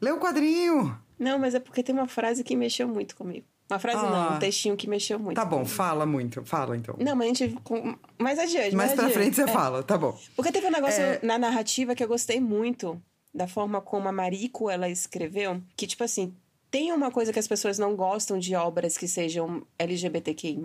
Lê 0.01 0.11
o 0.11 0.19
quadrinho! 0.21 0.99
Não, 1.19 1.39
mas 1.39 1.55
é 1.55 1.61
porque 1.61 1.83
tem 1.83 1.95
uma 1.95 2.07
frase 2.09 2.45
que 2.45 2.55
mexeu 2.57 2.87
muito 2.87 3.17
comigo. 3.17 3.47
Uma 3.69 3.79
frase 3.79 4.03
não, 4.05 4.15
Ah. 4.15 4.35
um 4.35 4.39
textinho 4.39 4.77
que 4.77 4.89
mexeu 4.89 5.19
muito. 5.19 5.37
Tá 5.37 5.45
bom, 5.45 5.65
fala 5.65 6.07
muito. 6.07 6.45
Fala 6.45 6.77
então. 6.77 6.95
Não, 7.01 7.17
mas 7.17 7.31
a 7.31 7.35
gente. 7.35 7.55
com- 7.65 7.97
Mais 8.19 8.39
adiante. 8.39 8.77
Mais 8.77 8.93
pra 8.93 9.05
adiante. 9.07 9.15
frente 9.15 9.35
você 9.37 9.43
É. 9.43 9.49
fala, 9.49 9.83
tá 9.83 9.99
bom. 9.99 10.17
Porque 10.37 10.53
teve 10.53 10.67
um 10.67 10.71
negócio 10.71 11.03
É. 11.03 11.19
na 11.23 11.37
narrativa 11.39 11.95
que 11.95 12.05
eu 12.05 12.09
gostei 12.09 12.39
muito 12.41 13.01
da 13.35 13.49
forma 13.49 13.81
como 13.81 14.09
a 14.09 14.13
Mariko 14.13 14.71
ela 14.71 14.89
escreveu, 14.89 15.61
que 15.77 15.87
tipo 15.87 16.05
assim, 16.05 16.33
tem 16.71 16.93
uma 16.93 17.11
coisa 17.11 17.33
que 17.33 17.39
as 17.39 17.49
pessoas 17.49 17.77
não 17.79 17.97
gostam 17.97 18.39
de 18.39 18.55
obras 18.55 18.97
que 18.97 19.09
sejam 19.09 19.67
LGBTQI+, 19.79 20.57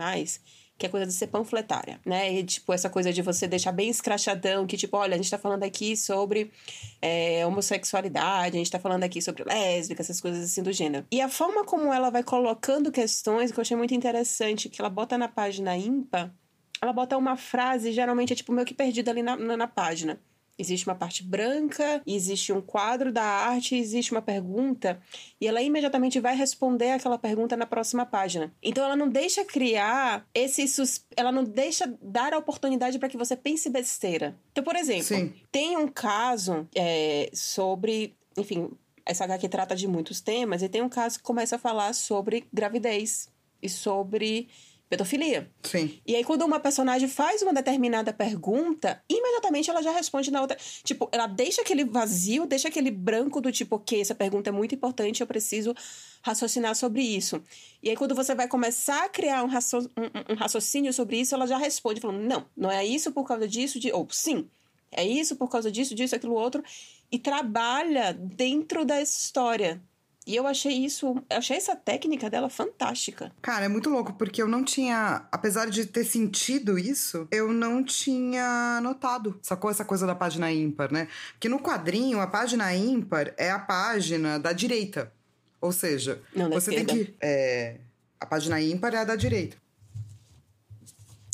que 0.81 0.87
é 0.87 0.89
coisa 0.89 1.05
de 1.05 1.13
ser 1.13 1.27
panfletária, 1.27 1.99
né? 2.03 2.33
E, 2.33 2.43
tipo, 2.43 2.73
essa 2.73 2.89
coisa 2.89 3.13
de 3.13 3.21
você 3.21 3.47
deixar 3.47 3.71
bem 3.71 3.87
escrachadão, 3.87 4.65
que, 4.65 4.75
tipo, 4.75 4.97
olha, 4.97 5.13
a 5.13 5.17
gente 5.17 5.29
tá 5.29 5.37
falando 5.37 5.61
aqui 5.61 5.95
sobre 5.95 6.51
é, 6.99 7.45
homossexualidade, 7.45 8.55
a 8.55 8.59
gente 8.59 8.71
tá 8.71 8.79
falando 8.79 9.03
aqui 9.03 9.21
sobre 9.21 9.43
lésbica, 9.43 10.01
essas 10.01 10.19
coisas 10.19 10.43
assim 10.43 10.63
do 10.63 10.73
gênero. 10.73 11.05
E 11.11 11.21
a 11.21 11.29
forma 11.29 11.63
como 11.63 11.93
ela 11.93 12.09
vai 12.09 12.23
colocando 12.23 12.91
questões, 12.91 13.51
que 13.51 13.59
eu 13.59 13.61
achei 13.61 13.77
muito 13.77 13.93
interessante, 13.93 14.69
que 14.69 14.81
ela 14.81 14.89
bota 14.89 15.19
na 15.19 15.27
página 15.27 15.77
ímpar, 15.77 16.33
ela 16.81 16.91
bota 16.91 17.15
uma 17.15 17.37
frase, 17.37 17.91
geralmente 17.91 18.33
é 18.33 18.35
tipo 18.35 18.51
meio 18.51 18.65
que 18.65 18.73
perdida 18.73 19.11
ali 19.11 19.21
na, 19.21 19.37
na, 19.37 19.55
na 19.55 19.67
página. 19.67 20.19
Existe 20.57 20.87
uma 20.87 20.95
parte 20.95 21.23
branca, 21.23 22.01
existe 22.05 22.53
um 22.53 22.61
quadro 22.61 23.11
da 23.11 23.23
arte, 23.23 23.75
existe 23.75 24.11
uma 24.11 24.21
pergunta, 24.21 25.01
e 25.39 25.47
ela 25.47 25.61
imediatamente 25.61 26.19
vai 26.19 26.35
responder 26.35 26.91
aquela 26.91 27.17
pergunta 27.17 27.57
na 27.57 27.65
próxima 27.65 28.05
página. 28.05 28.53
Então 28.61 28.83
ela 28.83 28.95
não 28.95 29.09
deixa 29.09 29.43
criar 29.43 30.25
esse 30.33 30.67
sus... 30.67 31.05
ela 31.15 31.31
não 31.31 31.43
deixa 31.43 31.91
dar 32.01 32.33
a 32.33 32.37
oportunidade 32.37 32.99
para 32.99 33.09
que 33.09 33.17
você 33.17 33.35
pense 33.35 33.69
besteira. 33.69 34.37
Então, 34.51 34.63
por 34.63 34.75
exemplo, 34.75 35.03
Sim. 35.03 35.33
tem 35.51 35.77
um 35.77 35.87
caso 35.87 36.67
é, 36.75 37.29
sobre, 37.33 38.15
enfim, 38.37 38.69
essa 39.05 39.23
HQ 39.23 39.49
trata 39.49 39.75
de 39.75 39.87
muitos 39.87 40.21
temas, 40.21 40.61
e 40.61 40.69
tem 40.69 40.81
um 40.81 40.89
caso 40.89 41.17
que 41.17 41.23
começa 41.23 41.55
a 41.55 41.59
falar 41.59 41.93
sobre 41.93 42.45
gravidez 42.53 43.29
e 43.61 43.69
sobre 43.69 44.47
pedofilia. 44.91 45.49
Sim. 45.63 46.01
E 46.05 46.17
aí, 46.17 46.23
quando 46.25 46.41
uma 46.41 46.59
personagem 46.59 47.07
faz 47.07 47.41
uma 47.41 47.53
determinada 47.53 48.11
pergunta, 48.11 49.01
imediatamente 49.07 49.69
ela 49.69 49.81
já 49.81 49.89
responde 49.89 50.29
na 50.29 50.41
outra. 50.41 50.57
Tipo, 50.83 51.07
ela 51.13 51.27
deixa 51.27 51.61
aquele 51.61 51.85
vazio, 51.85 52.45
deixa 52.45 52.67
aquele 52.67 52.91
branco 52.91 53.39
do 53.39 53.53
tipo, 53.53 53.77
ok, 53.77 54.01
essa 54.01 54.13
pergunta 54.13 54.49
é 54.49 54.51
muito 54.51 54.75
importante, 54.75 55.21
eu 55.21 55.27
preciso 55.27 55.73
raciocinar 56.21 56.75
sobre 56.75 57.01
isso. 57.03 57.41
E 57.81 57.89
aí, 57.89 57.95
quando 57.95 58.13
você 58.13 58.35
vai 58.35 58.49
começar 58.49 59.05
a 59.05 59.09
criar 59.09 59.45
um, 59.45 59.47
um, 59.47 60.33
um 60.33 60.35
raciocínio 60.35 60.91
sobre 60.91 61.21
isso, 61.21 61.33
ela 61.33 61.47
já 61.47 61.57
responde, 61.57 62.01
falando, 62.01 62.19
não, 62.19 62.45
não 62.55 62.69
é 62.69 62.85
isso 62.85 63.13
por 63.13 63.25
causa 63.25 63.47
disso, 63.47 63.79
de... 63.79 63.93
ou 63.93 64.05
sim, 64.11 64.45
é 64.91 65.05
isso 65.05 65.37
por 65.37 65.49
causa 65.49 65.71
disso, 65.71 65.95
disso, 65.95 66.17
aquilo, 66.17 66.35
outro. 66.35 66.61
E 67.09 67.17
trabalha 67.17 68.11
dentro 68.11 68.83
da 68.83 69.01
história. 69.01 69.81
E 70.25 70.35
eu 70.35 70.45
achei 70.45 70.73
isso, 70.73 71.15
eu 71.29 71.37
achei 71.37 71.57
essa 71.57 71.75
técnica 71.75 72.29
dela 72.29 72.47
fantástica. 72.47 73.31
Cara, 73.41 73.65
é 73.65 73.67
muito 73.67 73.89
louco, 73.89 74.13
porque 74.13 74.41
eu 74.41 74.47
não 74.47 74.63
tinha, 74.63 75.25
apesar 75.31 75.67
de 75.67 75.85
ter 75.85 76.03
sentido 76.03 76.77
isso, 76.77 77.27
eu 77.31 77.51
não 77.51 77.83
tinha 77.83 78.79
notado. 78.83 79.39
Sacou 79.41 79.71
essa 79.71 79.83
coisa 79.83 80.05
da 80.05 80.13
página 80.13 80.51
ímpar, 80.51 80.91
né? 80.93 81.07
Porque 81.33 81.49
no 81.49 81.59
quadrinho, 81.59 82.19
a 82.19 82.27
página 82.27 82.73
ímpar 82.75 83.33
é 83.35 83.49
a 83.49 83.57
página 83.57 84.37
da 84.37 84.53
direita. 84.53 85.11
Ou 85.59 85.71
seja, 85.71 86.21
não, 86.35 86.49
você 86.49 86.69
esquerda. 86.69 86.93
tem 86.93 87.05
que. 87.05 87.15
É, 87.19 87.77
a 88.19 88.25
página 88.25 88.61
ímpar 88.61 88.93
é 88.93 88.97
a 88.97 89.03
da 89.03 89.15
direita. 89.15 89.57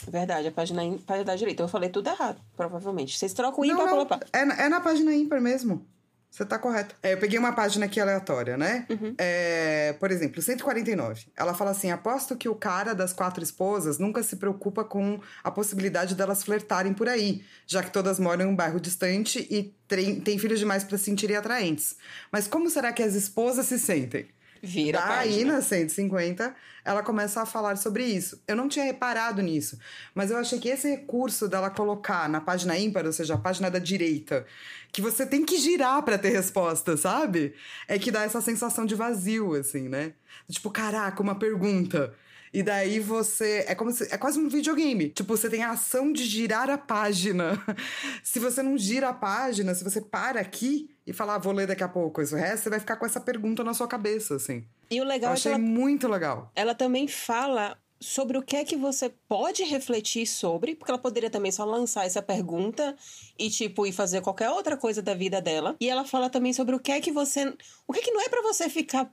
Verdade, 0.08 0.48
a 0.48 0.52
página 0.52 0.82
ímpar 0.84 1.20
é 1.20 1.24
da 1.26 1.36
direita. 1.36 1.62
Eu 1.62 1.68
falei 1.68 1.90
tudo 1.90 2.10
errado, 2.10 2.42
provavelmente. 2.56 3.18
Vocês 3.18 3.34
trocam 3.34 3.60
o 3.62 3.66
ímpar 3.66 3.90
pela 3.90 4.06
página. 4.06 4.30
É, 4.32 4.66
é 4.66 4.70
na 4.70 4.80
página 4.80 5.14
ímpar 5.14 5.42
mesmo. 5.42 5.86
Você 6.30 6.46
tá 6.46 6.60
correto. 6.60 6.96
É, 7.02 7.14
eu 7.14 7.18
peguei 7.18 7.40
uma 7.40 7.54
página 7.54 7.86
aqui 7.86 8.00
aleatória, 8.00 8.58
né? 8.58 8.86
Uhum. 8.90 9.16
É, 9.18 9.94
por 10.00 10.12
exemplo, 10.12 10.42
149. 10.42 11.28
Ela 11.36 11.54
fala 11.54 11.72
assim: 11.72 11.90
aposto 11.90 12.36
que 12.36 12.48
o 12.48 12.56
cara 12.56 12.94
das 12.94 13.14
quatro 13.14 13.44
esposas 13.44 13.98
nunca 13.98 14.22
se 14.22 14.36
preocupa 14.36 14.84
com 14.84 15.20
a 15.44 15.50
possibilidade 15.50 16.16
delas 16.16 16.44
flertarem 16.44 16.94
por 16.94 17.08
aí, 17.10 17.44
já 17.66 17.82
que 17.82 17.92
todas 17.92 18.20
moram 18.20 18.46
em 18.46 18.50
um 18.50 18.56
bairro 18.56 18.80
distante 18.80 19.48
e 19.50 19.76
tem 20.22 20.38
filhos 20.38 20.60
demais 20.60 20.84
para 20.84 20.98
se 20.98 21.06
sentirem 21.06 21.36
atraentes. 21.36 21.96
Mas 22.32 22.48
como 22.48 22.70
será 22.70 22.92
que 22.92 23.02
as 23.02 23.16
esposas 23.16 23.66
se 23.66 23.80
sentem? 23.80 24.28
Vira 24.62 25.00
Daí, 25.00 25.44
na 25.44 25.62
150, 25.62 26.56
ela 26.84 27.04
começa 27.04 27.42
a 27.42 27.46
falar 27.46 27.78
sobre 27.78 28.06
isso. 28.06 28.42
Eu 28.48 28.56
não 28.56 28.68
tinha 28.68 28.86
reparado 28.86 29.42
nisso, 29.42 29.78
mas 30.16 30.32
eu 30.32 30.38
achei 30.38 30.60
que 30.60 30.70
esse 30.70 30.90
recurso 30.90 31.48
dela 31.48 31.70
colocar 31.70 32.30
na 32.30 32.42
página 32.42 32.78
ímpar, 32.78 33.06
ou 33.06 33.14
seja, 33.14 33.36
a 33.36 33.38
página 33.38 33.70
da 33.70 33.80
direita, 33.80 34.46
que 34.92 35.02
você 35.02 35.26
tem 35.26 35.46
que 35.46 35.58
girar 35.58 36.02
para 36.04 36.18
ter 36.18 36.30
resposta, 36.30 36.96
sabe? 36.96 37.54
É 37.88 38.00
que 38.00 38.12
dá 38.12 38.24
essa 38.24 38.42
sensação 38.42 38.86
de 38.86 38.96
vazio, 38.96 39.54
assim, 39.54 39.90
né? 39.90 40.14
Tipo, 40.50 40.70
caraca, 40.70 41.22
uma 41.22 41.36
pergunta. 41.36 42.14
E 42.54 42.64
daí 42.64 43.00
você. 43.00 43.66
É 43.68 43.76
como 43.76 43.92
se. 43.92 44.04
É 44.14 44.18
quase 44.18 44.40
um 44.40 44.48
videogame. 44.50 45.10
Tipo, 45.10 45.36
você 45.36 45.50
tem 45.50 45.64
a 45.64 45.72
ação 45.72 46.12
de 46.12 46.26
girar 46.26 46.70
a 46.70 46.78
página. 46.78 47.62
se 48.24 48.40
você 48.40 48.62
não 48.62 48.78
gira 48.78 49.10
a 49.10 49.14
página, 49.14 49.74
se 49.76 49.84
você 49.84 50.02
para 50.02 50.40
aqui 50.40 50.90
e 51.06 51.14
falar, 51.14 51.36
ah, 51.36 51.40
vou 51.40 51.54
ler 51.54 51.68
daqui 51.68 51.84
a 51.84 51.88
pouco 51.88 52.22
isso 52.22 52.36
resto, 52.36 52.64
você 52.64 52.70
vai 52.70 52.80
ficar 52.80 52.98
com 52.98 53.06
essa 53.06 53.20
pergunta 53.20 53.64
na 53.64 53.74
sua 53.74 53.88
cabeça, 53.88 54.36
assim. 54.36 54.66
E 54.90 55.00
o 55.02 55.04
legal 55.04 55.32
Eu 55.32 55.34
é 55.34 55.36
que 55.36 55.40
achei 55.40 55.52
ela, 55.54 55.60
muito 55.60 56.08
legal. 56.08 56.52
ela 56.56 56.76
também 56.76 57.08
fala 57.08 57.78
sobre 58.00 58.38
o 58.38 58.44
que 58.44 58.56
é 58.56 58.64
que 58.64 58.76
você 58.76 59.12
pode 59.28 59.64
refletir 59.64 60.28
sobre, 60.28 60.76
porque 60.76 60.92
ela 60.92 61.00
poderia 61.00 61.30
também 61.30 61.52
só 61.52 61.66
lançar 61.66 62.06
essa 62.06 62.22
pergunta 62.22 62.96
e 63.40 63.50
tipo 63.50 63.86
ir 63.88 63.92
fazer 63.92 64.22
qualquer 64.22 64.50
outra 64.52 64.78
coisa 64.78 65.02
da 65.02 65.14
vida 65.14 65.42
dela. 65.42 65.76
E 65.80 65.90
ela 65.90 66.06
fala 66.06 66.30
também 66.30 66.54
sobre 66.54 66.76
o 66.76 66.80
que 66.80 66.92
é 66.92 67.02
que 67.02 67.12
você, 67.12 67.52
o 67.88 67.94
que 67.94 68.00
é 68.00 68.04
que 68.04 68.12
não 68.12 68.22
é 68.22 68.30
para 68.30 68.42
você 68.44 68.70
ficar 68.70 69.12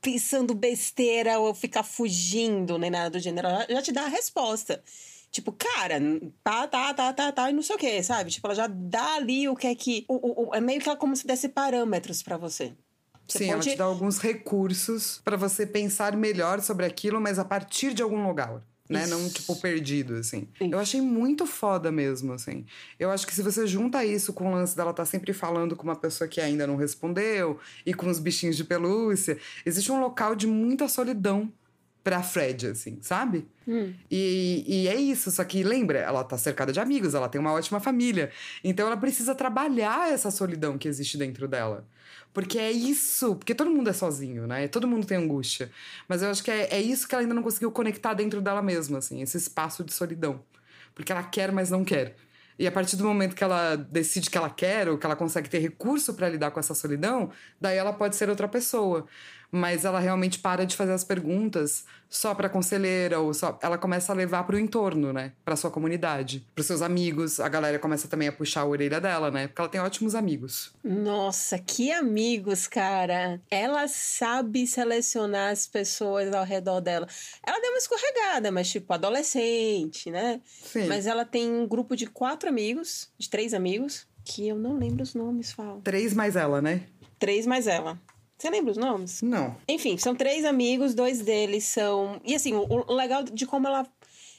pensando 0.00 0.54
besteira 0.54 1.38
ou 1.38 1.54
ficar 1.54 1.82
fugindo, 1.82 2.78
nem 2.78 2.90
nada 2.90 3.10
do 3.10 3.18
gênero. 3.18 3.48
Ela 3.48 3.66
já 3.68 3.82
te 3.82 3.92
dá 3.92 4.02
a 4.02 4.08
resposta. 4.08 4.82
Tipo, 5.30 5.50
cara, 5.50 6.00
tá, 6.44 6.68
tá, 6.68 6.94
tá, 6.94 7.12
tá, 7.12 7.32
tá, 7.32 7.50
e 7.50 7.52
não 7.52 7.62
sei 7.62 7.74
o 7.74 7.78
que, 7.78 8.02
sabe? 8.04 8.30
Tipo, 8.30 8.46
ela 8.46 8.54
já 8.54 8.66
dá 8.68 9.16
ali 9.16 9.48
o 9.48 9.56
que 9.56 9.66
é 9.66 9.74
que. 9.74 10.04
O, 10.06 10.48
o, 10.48 10.54
é 10.54 10.60
meio 10.60 10.80
que 10.80 10.88
ela 10.88 10.96
como 10.96 11.16
se 11.16 11.26
desse 11.26 11.48
parâmetros 11.48 12.22
para 12.22 12.36
você. 12.36 12.72
Você 13.26 13.38
Sim, 13.38 13.46
pode... 13.46 13.52
ela 13.52 13.62
te 13.62 13.76
dá 13.76 13.84
alguns 13.84 14.18
recursos 14.18 15.20
para 15.24 15.36
você 15.36 15.66
pensar 15.66 16.16
melhor 16.16 16.60
sobre 16.60 16.86
aquilo, 16.86 17.20
mas 17.20 17.38
a 17.38 17.44
partir 17.44 17.92
de 17.94 18.02
algum 18.02 18.24
lugar. 18.24 18.62
Né? 18.88 19.06
Não, 19.06 19.28
tipo, 19.30 19.56
perdido, 19.56 20.16
assim. 20.16 20.46
Isso. 20.60 20.70
Eu 20.70 20.78
achei 20.78 21.00
muito 21.00 21.46
foda 21.46 21.90
mesmo, 21.90 22.34
assim. 22.34 22.66
Eu 22.98 23.10
acho 23.10 23.26
que 23.26 23.34
se 23.34 23.42
você 23.42 23.66
junta 23.66 24.04
isso 24.04 24.32
com 24.32 24.50
o 24.50 24.54
lance 24.54 24.76
dela 24.76 24.92
tá 24.92 25.06
sempre 25.06 25.32
falando 25.32 25.74
com 25.74 25.84
uma 25.84 25.96
pessoa 25.96 26.28
que 26.28 26.40
ainda 26.40 26.66
não 26.66 26.76
respondeu, 26.76 27.58
e 27.86 27.94
com 27.94 28.08
os 28.08 28.18
bichinhos 28.18 28.56
de 28.56 28.64
pelúcia, 28.64 29.38
existe 29.64 29.90
um 29.90 30.00
local 30.00 30.34
de 30.34 30.46
muita 30.46 30.86
solidão 30.86 31.50
pra 32.04 32.22
Fred, 32.22 32.66
assim, 32.66 32.98
sabe? 33.00 33.48
Hum. 33.66 33.94
E, 34.10 34.62
e 34.68 34.88
é 34.88 34.94
isso, 34.94 35.30
só 35.30 35.42
que 35.42 35.62
lembra, 35.62 35.98
ela 35.98 36.22
tá 36.22 36.36
cercada 36.36 36.70
de 36.70 36.78
amigos, 36.78 37.14
ela 37.14 37.30
tem 37.30 37.40
uma 37.40 37.52
ótima 37.54 37.80
família. 37.80 38.30
Então 38.62 38.86
ela 38.86 38.96
precisa 38.96 39.34
trabalhar 39.34 40.12
essa 40.12 40.30
solidão 40.30 40.76
que 40.76 40.86
existe 40.86 41.16
dentro 41.16 41.48
dela. 41.48 41.86
Porque 42.34 42.58
é 42.58 42.70
isso, 42.70 43.36
porque 43.36 43.54
todo 43.54 43.70
mundo 43.70 43.88
é 43.88 43.92
sozinho, 43.94 44.46
né? 44.46 44.68
Todo 44.68 44.86
mundo 44.86 45.06
tem 45.06 45.16
angústia. 45.16 45.70
Mas 46.06 46.20
eu 46.20 46.30
acho 46.30 46.44
que 46.44 46.50
é, 46.50 46.68
é 46.74 46.80
isso 46.82 47.08
que 47.08 47.14
ela 47.14 47.22
ainda 47.22 47.34
não 47.34 47.42
conseguiu 47.42 47.72
conectar 47.72 48.12
dentro 48.12 48.42
dela 48.42 48.60
mesma, 48.60 48.98
assim, 48.98 49.22
esse 49.22 49.38
espaço 49.38 49.82
de 49.82 49.92
solidão. 49.92 50.42
Porque 50.94 51.10
ela 51.10 51.22
quer, 51.22 51.50
mas 51.52 51.70
não 51.70 51.84
quer. 51.84 52.16
E 52.58 52.66
a 52.66 52.72
partir 52.72 52.96
do 52.96 53.04
momento 53.04 53.34
que 53.34 53.42
ela 53.42 53.76
decide 53.76 54.30
que 54.30 54.38
ela 54.38 54.50
quer, 54.50 54.88
ou 54.88 54.98
que 54.98 55.06
ela 55.06 55.16
consegue 55.16 55.48
ter 55.48 55.58
recurso 55.58 56.14
para 56.14 56.28
lidar 56.28 56.50
com 56.50 56.60
essa 56.60 56.74
solidão, 56.74 57.30
daí 57.60 57.76
ela 57.76 57.92
pode 57.92 58.14
ser 58.14 58.28
outra 58.28 58.46
pessoa. 58.46 59.06
Mas 59.54 59.84
ela 59.84 60.00
realmente 60.00 60.40
para 60.40 60.66
de 60.66 60.74
fazer 60.74 60.92
as 60.92 61.04
perguntas 61.04 61.84
só 62.08 62.34
para 62.34 62.48
conselheira 62.48 63.20
ou 63.20 63.32
só 63.32 63.56
ela 63.62 63.78
começa 63.78 64.12
a 64.12 64.16
levar 64.16 64.42
para 64.44 64.56
o 64.56 64.58
entorno, 64.58 65.12
né? 65.12 65.32
Para 65.44 65.54
sua 65.54 65.70
comunidade, 65.70 66.44
para 66.52 66.64
seus 66.64 66.82
amigos. 66.82 67.38
A 67.38 67.48
galera 67.48 67.78
começa 67.78 68.08
também 68.08 68.26
a 68.26 68.32
puxar 68.32 68.62
a 68.62 68.66
orelha 68.66 69.00
dela, 69.00 69.30
né? 69.30 69.46
Porque 69.46 69.60
ela 69.60 69.68
tem 69.68 69.80
ótimos 69.80 70.16
amigos. 70.16 70.72
Nossa, 70.82 71.56
que 71.56 71.92
amigos, 71.92 72.66
cara. 72.66 73.40
Ela 73.48 73.86
sabe 73.86 74.66
selecionar 74.66 75.52
as 75.52 75.68
pessoas 75.68 76.34
ao 76.34 76.44
redor 76.44 76.80
dela. 76.80 77.06
Ela 77.46 77.60
deu 77.60 77.70
uma 77.70 77.78
escorregada, 77.78 78.50
mas 78.50 78.68
tipo 78.68 78.92
adolescente, 78.92 80.10
né? 80.10 80.40
Sim. 80.64 80.88
Mas 80.88 81.06
ela 81.06 81.24
tem 81.24 81.48
um 81.48 81.64
grupo 81.64 81.94
de 81.94 82.06
quatro 82.06 82.48
amigos, 82.48 83.08
de 83.16 83.30
três 83.30 83.54
amigos, 83.54 84.04
que 84.24 84.48
eu 84.48 84.56
não 84.56 84.76
lembro 84.76 85.04
os 85.04 85.14
nomes, 85.14 85.52
Fal. 85.52 85.80
Três 85.84 86.12
mais 86.12 86.34
ela, 86.34 86.60
né? 86.60 86.82
Três 87.20 87.46
mais 87.46 87.68
ela. 87.68 88.00
Você 88.38 88.50
lembra 88.50 88.72
os 88.72 88.76
nomes? 88.76 89.22
Não. 89.22 89.56
Enfim, 89.68 89.96
são 89.96 90.14
três 90.14 90.44
amigos, 90.44 90.94
dois 90.94 91.20
deles 91.20 91.64
são. 91.64 92.20
E 92.24 92.34
assim, 92.34 92.54
o, 92.54 92.92
legal 92.92 93.22
de 93.22 93.46
como 93.46 93.66
ela. 93.66 93.86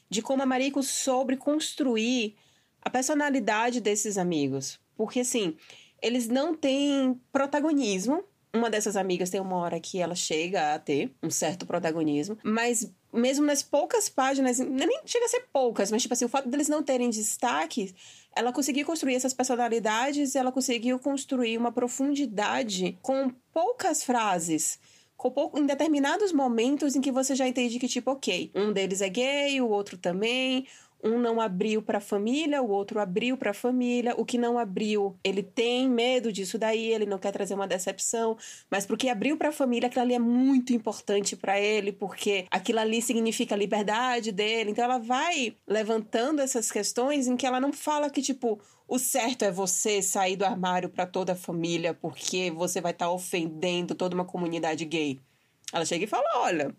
De 0.10 0.22
como 0.22 0.44
a 0.44 0.46
Mariko 0.46 0.84
soube 0.84 1.36
construir 1.36 2.36
a 2.82 2.90
personalidade 2.90 3.82
desses 3.82 4.18
amigos. 4.18 4.80
Porque, 4.96 5.22
assim, 5.22 5.58
eles 6.02 6.28
não 6.28 6.56
têm 6.56 7.20
protagonismo. 7.32 8.24
Uma 8.54 8.70
dessas 8.70 8.96
amigas 8.96 9.30
tem 9.30 9.42
uma 9.42 9.58
hora 9.58 9.80
que 9.80 10.00
ela 10.00 10.16
chega 10.16 10.76
a 10.76 10.80
ter 10.80 11.12
um 11.22 11.30
certo 11.30 11.66
protagonismo, 11.66 12.38
mas 12.42 12.90
mesmo 13.12 13.46
nas 13.46 13.64
poucas 13.64 14.08
páginas, 14.08 14.60
nem 14.60 15.02
chega 15.06 15.26
a 15.26 15.30
ser 15.30 15.46
poucas, 15.52 15.92
mas 15.92 16.02
tipo 16.02 16.14
assim, 16.14 16.26
o 16.26 16.30
fato 16.30 16.48
deles 16.48 16.70
não 16.70 16.84
terem 16.84 17.10
destaque, 17.10 17.94
ela 18.36 18.52
conseguiu 18.52 18.86
construir 18.86 19.16
essas 19.16 19.34
personalidades, 19.34 20.36
ela 20.36 20.52
conseguiu 20.52 21.00
construir 21.00 21.58
uma 21.58 21.72
profundidade 21.72 22.98
com 23.02 23.32
poucas 23.54 24.04
frases. 24.04 24.78
Com 25.16 25.32
pouco, 25.32 25.58
em 25.58 25.66
determinados 25.66 26.34
momentos 26.34 26.94
em 26.96 27.02
que 27.02 27.12
você 27.12 27.34
já 27.34 27.48
entende 27.48 27.80
que, 27.80 27.88
tipo, 27.88 28.12
ok, 28.12 28.52
um 28.54 28.74
deles 28.74 29.02
é 29.02 29.08
gay, 29.08 29.62
o 29.62 29.70
outro 29.70 29.98
também, 29.98 30.68
um 31.06 31.20
não 31.20 31.40
abriu 31.40 31.82
para 31.84 32.00
a 32.00 32.02
família, 32.02 32.62
o 32.62 32.70
outro 32.70 33.00
abriu 33.00 33.38
para 33.38 33.52
a 33.52 33.54
família. 33.54 34.16
O 34.18 34.26
que 34.26 34.38
não 34.38 34.58
abriu, 34.58 35.16
ele 35.24 35.44
tem 35.44 35.88
medo 35.88 36.32
disso 36.32 36.58
daí, 36.58 36.92
ele 36.92 37.06
não 37.06 37.20
quer 37.20 37.32
trazer 37.32 37.54
uma 37.54 37.68
decepção, 37.68 38.36
mas 38.70 38.86
porque 38.86 39.08
abriu 39.08 39.38
para 39.38 39.50
a 39.50 39.52
família, 39.52 39.88
aquilo 39.88 40.02
ali 40.04 40.16
é 40.16 40.20
muito 40.20 40.74
importante 40.74 41.36
para 41.36 41.60
ele, 41.62 41.92
porque 41.92 42.48
aquilo 42.50 42.80
ali 42.80 43.02
significa 43.02 43.54
a 43.54 43.58
liberdade 43.58 44.32
dele. 44.32 44.72
Então 44.72 44.84
ela 44.84 44.98
vai 44.98 45.56
levantando 45.68 46.42
essas 46.42 46.72
questões 46.72 47.28
em 47.28 47.38
que 47.38 47.46
ela 47.46 47.60
não 47.60 47.72
fala 47.72 48.10
que 48.10 48.22
tipo 48.22 48.60
o 48.88 49.00
certo 49.00 49.44
é 49.44 49.52
você 49.52 50.02
sair 50.02 50.36
do 50.36 50.46
armário 50.46 50.90
para 50.90 51.06
toda 51.06 51.34
a 51.34 51.36
família 51.36 51.94
porque 51.94 52.52
você 52.52 52.82
vai 52.82 52.92
estar 52.92 53.06
tá 53.06 53.12
ofendendo 53.12 53.96
toda 53.96 54.16
uma 54.16 54.26
comunidade 54.26 54.86
gay. 54.86 55.20
Ela 55.72 55.86
chega 55.86 56.06
e 56.06 56.08
fala: 56.08 56.26
olha, 56.36 56.76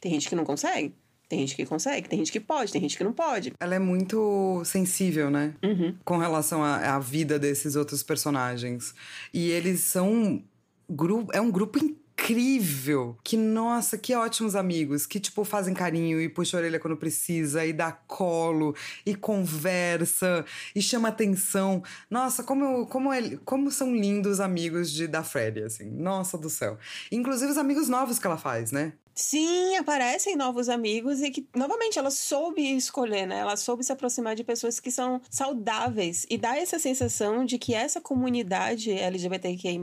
tem 0.00 0.12
gente 0.12 0.28
que 0.28 0.34
não 0.34 0.44
consegue. 0.44 0.94
Tem 1.32 1.38
gente 1.38 1.56
que 1.56 1.64
consegue, 1.64 2.10
tem 2.10 2.18
gente 2.18 2.30
que 2.30 2.38
pode, 2.38 2.70
tem 2.70 2.82
gente 2.82 2.94
que 2.94 3.02
não 3.02 3.14
pode. 3.14 3.54
Ela 3.58 3.76
é 3.76 3.78
muito 3.78 4.60
sensível, 4.66 5.30
né? 5.30 5.54
Uhum. 5.62 5.96
Com 6.04 6.18
relação 6.18 6.62
à, 6.62 6.94
à 6.94 6.98
vida 6.98 7.38
desses 7.38 7.74
outros 7.74 8.02
personagens. 8.02 8.94
E 9.32 9.48
eles 9.48 9.80
são. 9.80 10.44
Gru 10.90 11.26
é 11.32 11.40
um 11.40 11.50
grupo 11.50 11.78
incrível 11.78 12.02
incrível. 12.22 13.16
Que, 13.24 13.36
nossa, 13.36 13.98
que 13.98 14.14
ótimos 14.14 14.54
amigos. 14.54 15.06
Que, 15.06 15.18
tipo, 15.18 15.42
fazem 15.44 15.74
carinho 15.74 16.20
e 16.20 16.28
puxa 16.28 16.56
a 16.56 16.60
orelha 16.60 16.78
quando 16.78 16.96
precisa, 16.96 17.64
e 17.64 17.72
dá 17.72 17.90
colo, 17.90 18.76
e 19.04 19.14
conversa, 19.14 20.44
e 20.74 20.80
chama 20.80 21.08
atenção. 21.08 21.82
Nossa, 22.08 22.44
como, 22.44 22.86
como, 22.86 23.12
é, 23.12 23.36
como 23.44 23.70
são 23.70 23.94
lindos 23.94 24.32
os 24.32 24.40
amigos 24.40 24.92
de, 24.92 25.06
da 25.06 25.24
Freddy, 25.24 25.62
assim. 25.62 25.90
Nossa 25.90 26.38
do 26.38 26.48
céu. 26.48 26.78
Inclusive 27.10 27.50
os 27.50 27.58
amigos 27.58 27.88
novos 27.88 28.18
que 28.18 28.26
ela 28.26 28.36
faz, 28.36 28.70
né? 28.70 28.92
Sim, 29.14 29.76
aparecem 29.76 30.36
novos 30.36 30.68
amigos 30.68 31.20
e 31.20 31.30
que, 31.30 31.46
novamente, 31.54 31.98
ela 31.98 32.10
soube 32.10 32.62
escolher, 32.76 33.26
né? 33.26 33.38
Ela 33.38 33.56
soube 33.56 33.84
se 33.84 33.92
aproximar 33.92 34.34
de 34.34 34.42
pessoas 34.42 34.80
que 34.80 34.90
são 34.90 35.20
saudáveis 35.28 36.26
e 36.30 36.38
dá 36.38 36.56
essa 36.56 36.78
sensação 36.78 37.44
de 37.44 37.58
que 37.58 37.74
essa 37.74 38.00
comunidade 38.00 38.90
LGBTQI+, 38.90 39.78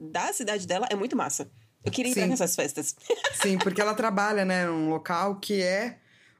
da 0.00 0.32
cidade 0.32 0.66
dela 0.66 0.86
é 0.90 0.94
muito 0.94 1.16
massa. 1.16 1.50
Eu 1.84 1.90
queria 1.90 2.12
ir 2.12 2.26
nessas 2.26 2.54
festas. 2.54 2.94
Sim, 3.42 3.58
porque 3.58 3.80
ela 3.80 3.94
trabalha, 3.94 4.44
né, 4.44 4.66
num 4.66 4.90
local 4.90 5.36
que 5.36 5.62
é 5.62 5.98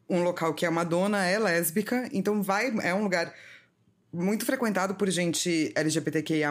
um 0.09 0.22
local 0.22 0.55
que 0.55 0.64
é 0.64 0.68
uma 0.68 0.84
dona, 0.84 1.24
é 1.24 1.39
lésbica, 1.39 2.09
então 2.12 2.43
vai, 2.43 2.72
é 2.82 2.95
um 2.95 3.03
lugar 3.03 3.32
muito 4.12 4.47
frequentado 4.47 4.95
por 4.95 5.11
gente 5.11 5.70
LGBTQIA+, 5.74 6.51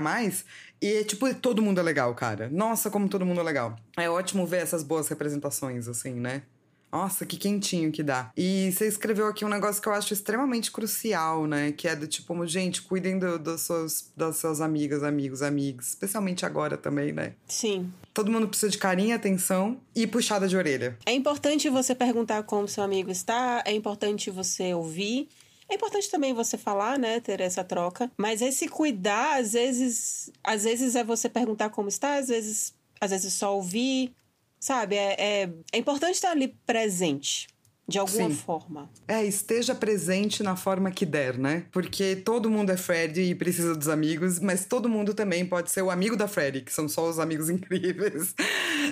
e, 0.82 1.03
tipo, 1.03 1.34
todo 1.36 1.61
mundo 1.61 1.80
é 1.80 1.84
legal, 1.84 2.13
cara. 2.15 2.49
Nossa, 2.51 2.89
como 2.89 3.09
todo 3.09 3.25
mundo 3.25 3.41
é 3.41 3.43
legal. 3.43 3.75
É 3.97 4.09
ótimo 4.09 4.45
ver 4.45 4.61
essas 4.61 4.84
boas 4.84 5.07
representações, 5.07 5.88
assim, 5.88 6.13
né? 6.13 6.43
Nossa, 6.91 7.25
que 7.25 7.36
quentinho 7.36 7.91
que 7.91 8.01
dá. 8.01 8.32
E 8.36 8.71
você 8.71 8.88
escreveu 8.88 9.28
aqui 9.28 9.43
um 9.43 9.49
negócio 9.49 9.82
que 9.82 9.89
eu 9.89 9.93
acho 9.93 10.13
extremamente 10.13 10.71
crucial, 10.71 11.45
né? 11.45 11.71
Que 11.71 11.88
é 11.88 11.95
do 11.95 12.07
tipo, 12.07 12.45
gente, 12.47 12.82
cuidem 12.82 13.19
do, 13.19 13.38
dos 13.38 13.61
seus, 13.61 14.09
das 14.15 14.38
suas 14.38 14.61
amigas, 14.61 15.03
amigos, 15.03 15.41
amigos. 15.41 15.89
Especialmente 15.89 16.45
agora 16.45 16.78
também, 16.78 17.11
né? 17.11 17.34
Sim. 17.47 17.91
Todo 18.13 18.32
mundo 18.32 18.47
precisa 18.47 18.71
de 18.71 18.78
carinho, 18.78 19.15
atenção 19.15 19.80
e 19.93 20.07
puxada 20.07 20.47
de 20.47 20.55
orelha. 20.55 20.97
É 21.05 21.11
importante 21.11 21.69
você 21.69 21.93
perguntar 21.93 22.43
como 22.43 22.67
seu 22.67 22.84
amigo 22.84 23.11
está, 23.11 23.63
é 23.65 23.73
importante 23.73 24.32
você 24.32 24.73
ouvir. 24.73 25.28
É 25.70 25.76
importante 25.76 26.09
também 26.09 26.34
você 26.34 26.57
falar, 26.57 26.97
né, 26.97 27.20
ter 27.20 27.41
essa 27.41 27.63
troca, 27.63 28.09
mas 28.18 28.41
esse 28.41 28.68
cuidar, 28.68 29.39
às 29.39 29.53
vezes, 29.53 30.32
às 30.43 30.63
vezes 30.63 30.95
é 30.95 31.03
você 31.03 31.28
perguntar 31.28 31.70
como 31.70 31.89
está, 31.89 32.15
às 32.15 32.30
vezes, 32.30 32.74
às 33.01 33.11
vezes 33.11 33.34
só 33.34 33.55
ouvir, 33.55 34.13
sabe? 34.59 34.95
É, 34.95 35.15
é, 35.43 35.49
é 35.74 35.78
importante 35.78 36.15
estar 36.15 36.32
ali 36.32 36.49
presente. 36.65 37.47
De 37.89 37.97
alguma 37.97 38.30
Sim. 38.30 38.36
forma. 38.36 38.89
É, 39.07 39.24
esteja 39.24 39.74
presente 39.74 40.43
na 40.43 40.57
forma 40.57 40.91
que 40.91 41.05
der, 41.05 41.38
né? 41.38 41.68
Porque 41.72 42.18
todo 42.18 42.49
mundo 42.49 42.70
é 42.70 42.76
Fred 42.76 43.22
e 43.22 43.34
precisa 43.34 43.74
dos 43.74 43.88
amigos, 43.88 44.41
mas 44.41 44.65
todo 44.65 44.89
mundo 44.89 45.13
também 45.13 45.45
pode 45.45 45.72
ser 45.72 45.84
o 45.84 45.89
amigo 45.89 46.18
da 46.18 46.28
Freddy, 46.28 46.63
que 46.63 46.74
são 46.74 46.89
só 46.89 47.09
os 47.09 47.18
amigos 47.18 47.47
incríveis. 47.49 48.36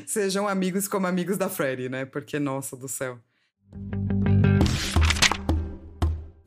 Sejam 0.07 0.47
amigos 0.47 0.88
como 0.88 1.07
amigos 1.07 1.38
da 1.38 1.49
Freddy, 1.49 1.89
né? 1.89 2.05
Porque, 2.05 2.39
nossa 2.39 2.78
do 2.78 2.88
céu. 2.88 3.19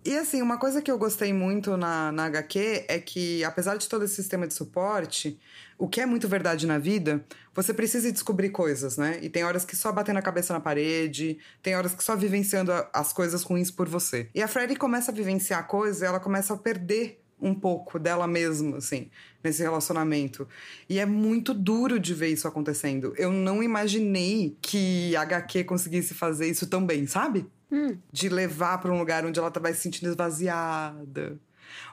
E 0.09 0.17
assim, 0.17 0.41
uma 0.41 0.57
coisa 0.57 0.81
que 0.81 0.91
eu 0.91 0.97
gostei 0.97 1.35
muito 1.35 1.77
na, 1.77 2.11
na 2.11 2.25
HQ 2.25 2.87
é 2.89 2.99
que, 2.99 3.45
apesar 3.45 3.77
de 3.77 3.87
todo 3.87 4.07
esse 4.07 4.15
sistema 4.15 4.49
de 4.49 4.55
suporte, 4.55 5.39
o 5.77 5.87
que 5.87 6.01
é 6.01 6.07
muito 6.07 6.27
verdade 6.27 6.67
na 6.67 6.79
vida, 6.79 7.23
você 7.55 7.75
precisa 7.75 8.11
descobrir 8.11 8.49
coisas, 8.49 8.97
né? 8.97 9.19
E 9.21 9.29
tem 9.29 9.45
horas 9.45 9.67
que 9.67 9.77
só 9.77 9.93
batendo 9.93 10.17
a 10.17 10.23
cabeça 10.23 10.55
na 10.55 10.61
parede, 10.61 11.37
tem 11.63 11.77
horas 11.77 11.95
que 11.95 12.03
só 12.03 12.17
vivenciando 12.17 12.73
as 12.91 13.13
coisas 13.13 13.43
ruins 13.43 13.71
por 13.71 13.87
você. 13.87 14.31
E 14.35 14.41
a 14.41 14.49
Freddy 14.49 14.77
começa 14.77 15.13
a 15.13 15.15
vivenciar 15.15 15.67
coisas, 15.67 16.01
ela 16.01 16.19
começa 16.19 16.55
a 16.55 16.57
perder 16.57 17.23
um 17.39 17.55
pouco 17.55 17.99
dela 17.99 18.27
mesma, 18.27 18.79
assim, 18.79 19.11
nesse 19.45 19.63
relacionamento. 19.63 20.49
E 20.89 20.99
é 20.99 21.05
muito 21.05 21.53
duro 21.53 22.01
de 22.01 22.15
ver 22.15 22.29
isso 22.29 22.49
acontecendo. 22.49 23.13
Eu 23.19 23.31
não 23.31 23.63
imaginei 23.63 24.57
que 24.63 25.15
a 25.15 25.21
HQ 25.21 25.65
conseguisse 25.65 26.15
fazer 26.15 26.49
isso 26.49 26.67
tão 26.67 26.87
bem, 26.87 27.07
sabe? 27.07 27.47
Hum. 27.71 27.99
De 28.13 28.29
levar 28.29 28.79
para 28.79 28.93
um 28.93 28.99
lugar 28.99 29.25
onde 29.25 29.39
ela 29.39 29.51
vai 29.51 29.73
se 29.75 29.81
sentindo 29.81 30.09
esvaziada. 30.11 31.39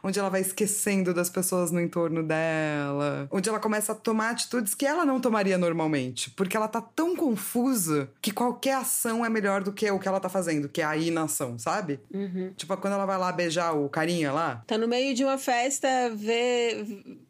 Onde 0.02 0.20
ela 0.20 0.30
vai 0.30 0.42
esquecendo 0.42 1.14
das 1.14 1.30
pessoas 1.30 1.72
no 1.72 1.82
entorno 1.82 2.24
dela. 2.24 3.28
Onde 3.32 3.50
ela 3.50 3.60
começa 3.60 3.92
a 3.92 3.96
tomar 3.96 4.30
atitudes 4.30 4.74
que 4.74 4.86
ela 4.86 5.06
não 5.06 5.20
tomaria 5.20 5.58
normalmente. 5.58 6.30
Porque 6.32 6.56
ela 6.56 6.68
tá 6.68 6.82
tão 6.82 7.16
confusa 7.16 8.10
que 8.22 8.32
qualquer 8.32 8.76
ação 8.76 9.26
é 9.26 9.30
melhor 9.30 9.64
do 9.64 9.74
que 9.74 9.90
o 9.90 10.00
que 10.00 10.08
ela 10.08 10.20
tá 10.20 10.30
fazendo, 10.30 10.70
que 10.70 10.82
é 10.82 10.86
a 10.86 10.96
inação, 10.96 11.58
sabe? 11.60 12.00
Uhum. 12.14 12.54
Tipo, 12.56 12.78
quando 12.78 12.94
ela 12.94 13.06
vai 13.06 13.18
lá 13.18 13.32
beijar 13.32 13.74
o 13.74 13.90
carinha 13.90 14.32
lá. 14.32 14.64
Tá 14.68 14.78
no 14.78 14.88
meio 14.88 15.14
de 15.14 15.24
uma 15.24 15.38
festa, 15.38 15.88
vê, 16.16 16.86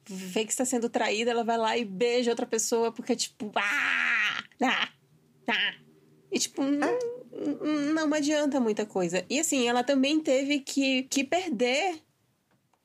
vê 0.06 0.46
que 0.46 0.52
está 0.52 0.66
sendo 0.66 0.90
traída, 0.90 1.32
ela 1.32 1.44
vai 1.44 1.58
lá 1.58 1.78
e 1.78 1.86
beija 1.86 2.32
outra 2.32 2.46
pessoa, 2.46 2.92
porque, 2.92 3.16
tipo, 3.16 3.52
ah! 3.56 4.44
Ah! 4.62 4.90
Ah! 5.48 5.85
E, 6.36 6.40
tipo, 6.40 6.62
é 6.62 7.16
não 7.94 8.14
adianta 8.14 8.60
muita 8.60 8.86
coisa. 8.86 9.26
E 9.30 9.40
assim, 9.40 9.68
ela 9.68 9.84
também 9.84 10.20
teve 10.20 10.60
que, 10.60 11.04
que 11.04 11.24
perder 11.24 12.02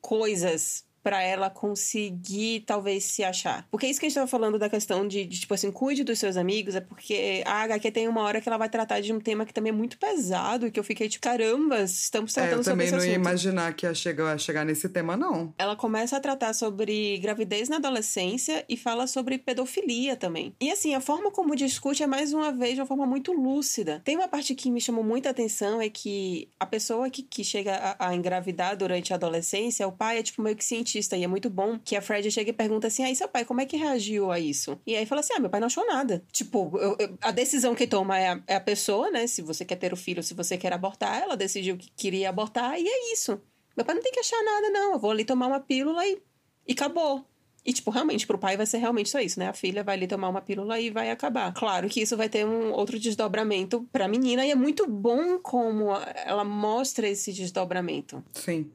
coisas 0.01 0.85
para 1.03 1.23
ela 1.23 1.51
conseguir 1.51 2.61
talvez 2.67 3.05
se 3.05 3.25
achar. 3.25 3.67
Porque 3.71 3.87
é 3.87 3.91
isso 3.91 3.99
que 3.99 4.07
a 4.07 4.09
gente 4.09 4.17
tava 4.17 4.27
falando 4.27 4.59
da 4.59 4.69
questão 4.69 5.07
de, 5.07 5.25
de, 5.25 5.41
tipo 5.41 5.55
assim, 5.55 5.71
cuide 5.71 6.05
dos 6.05 6.19
seus 6.19 6.37
amigos, 6.37 6.75
é 6.75 6.81
porque 6.81 7.43
a 7.47 7.63
HQ 7.63 7.91
tem 7.91 8.09
uma 8.09 8.23
hora 8.23 8.41
que 8.41 8.49
ela 8.49 8.59
vai 8.59 8.69
tratar 8.69 9.01
de 9.01 9.13
um 9.13 9.21
tema 9.21 9.47
que 9.47 9.55
também 9.55 9.71
é 9.71 9.75
muito 9.75 9.99
pesado 9.99 10.67
e 10.67 10.71
que 10.71 10.79
eu 10.79 10.85
fiquei 10.85 11.09
tipo, 11.09 11.23
caramba, 11.23 11.81
estamos 11.83 12.33
tratando 12.33 12.59
é, 12.59 12.61
eu 12.61 12.65
sobre 12.65 12.85
esse 12.85 12.95
assunto. 12.95 13.05
Eu 13.05 13.09
também 13.09 13.15
não 13.15 13.25
ia 13.25 13.31
imaginar 13.31 13.75
que 13.75 13.87
ia 13.87 13.95
chegar, 13.95 14.39
chegar 14.39 14.65
nesse 14.65 14.89
tema, 14.89 15.17
não. 15.17 15.55
Ela 15.59 15.77
começa 15.77 16.17
a 16.17 16.21
tratar 16.21 16.53
sobre 16.53 17.19
gravidez 17.19 17.69
na 17.69 17.77
adolescência 17.77 18.65
e 18.69 18.77
fala 18.77 19.07
sobre 19.07 19.39
pedofilia 19.39 20.17
também. 20.17 20.55
E 20.61 20.71
assim, 20.71 20.95
a 20.95 21.01
forma 21.01 21.31
como 21.31 21.57
discute 21.57 22.03
é 22.03 22.07
mais 22.07 22.33
uma 22.33 22.53
vez 22.53 22.75
de 22.75 22.81
uma 22.81 22.87
forma 22.87 23.07
muito 23.07 23.33
lúcida. 23.33 24.01
Tem 24.05 24.17
uma 24.17 24.29
parte 24.29 24.55
que 24.55 24.71
me 24.71 24.81
chamou 24.81 25.03
muita 25.03 25.31
atenção 25.31 25.81
é 25.81 25.89
que 25.89 26.49
a 26.59 26.67
pessoa 26.67 27.09
que, 27.11 27.23
que 27.23 27.43
chega 27.43 27.75
a, 27.75 28.09
a 28.09 28.15
engravidar 28.15 28.77
durante 28.77 29.13
a 29.13 29.17
adolescência, 29.17 29.87
o 29.87 29.93
pai 29.93 30.19
é 30.19 30.23
tipo 30.23 30.43
meio 30.43 30.57
que 30.57 30.65
cientista 30.65 30.90
e 30.99 31.25
é 31.25 31.27
muito 31.27 31.49
bom 31.49 31.79
que 31.79 31.97
a 31.97 32.03
Fred 32.03 32.31
chega 32.31 32.51
e 32.51 32.53
pergunta 32.53 32.87
assim: 32.87 33.05
aí 33.05 33.15
seu 33.15 33.29
pai, 33.29 33.45
como 33.45 33.61
é 33.61 33.67
que 33.67 33.77
reagiu 33.77 34.31
a 34.31 34.39
isso? 34.39 34.79
E 34.87 34.97
aí 34.97 35.07
fala 35.07 35.21
assim: 35.21 35.35
ah, 35.35 35.41
meu 35.41 35.51
pai 35.51 35.61
não 35.61 35.67
achou 35.67 35.87
nada. 35.87 36.25
Tipo, 36.33 36.71
eu, 36.79 36.97
eu, 36.99 37.19
a 37.21 37.31
decisão 37.31 37.75
que 37.75 37.87
toma 37.87 38.19
é 38.19 38.29
a, 38.29 38.43
é 38.47 38.55
a, 38.57 38.61
pessoa, 38.61 39.11
né? 39.11 39.27
Se 39.27 39.43
você 39.43 39.65
quer 39.65 39.77
ter 39.77 39.93
o 39.93 39.97
filho, 39.97 40.23
se 40.23 40.35
você 40.35 40.57
quer 40.57 40.73
abortar, 40.73 41.23
ela 41.23 41.37
decidiu 41.37 41.77
que 41.77 41.91
queria 41.97 42.29
abortar, 42.29 42.79
e 42.79 42.87
é 42.87 43.13
isso. 43.13 43.41
Meu 43.77 43.85
pai 43.85 43.95
não 43.95 44.03
tem 44.03 44.13
que 44.13 44.21
achar 44.21 44.43
nada, 44.43 44.71
não. 44.71 44.93
Eu 44.95 44.99
vou 44.99 45.11
ali 45.11 45.25
tomar 45.25 45.47
uma 45.47 45.61
pílula 45.61 46.07
e, 46.07 46.21
e 46.67 46.73
acabou. 46.73 47.25
E, 47.65 47.73
tipo, 47.73 47.91
realmente, 47.91 48.27
pro 48.27 48.39
pai 48.39 48.57
vai 48.57 48.65
ser 48.65 48.79
realmente 48.79 49.11
só 49.11 49.21
isso, 49.21 49.39
né? 49.39 49.49
A 49.49 49.53
filha 49.53 49.85
vai 49.85 49.95
ali 49.95 50.07
tomar 50.07 50.29
uma 50.29 50.41
pílula 50.41 50.81
e 50.81 50.91
vai 50.91 51.11
acabar. 51.11 51.53
Claro 51.53 51.89
que 51.89 52.01
isso 52.01 52.17
vai 52.17 52.29
ter 52.29 52.47
um 52.47 52.73
outro 52.73 52.99
desdobramento 52.99 53.87
pra 53.93 54.09
menina, 54.09 54.47
e 54.47 54.51
é 54.51 54.55
muito 54.55 54.87
bom 54.87 55.39
como 55.39 55.91
ela 56.25 56.45
mostra 56.45 57.07
esse 57.07 57.33
desdobramento. 57.33 58.25
Sim. 58.33 58.71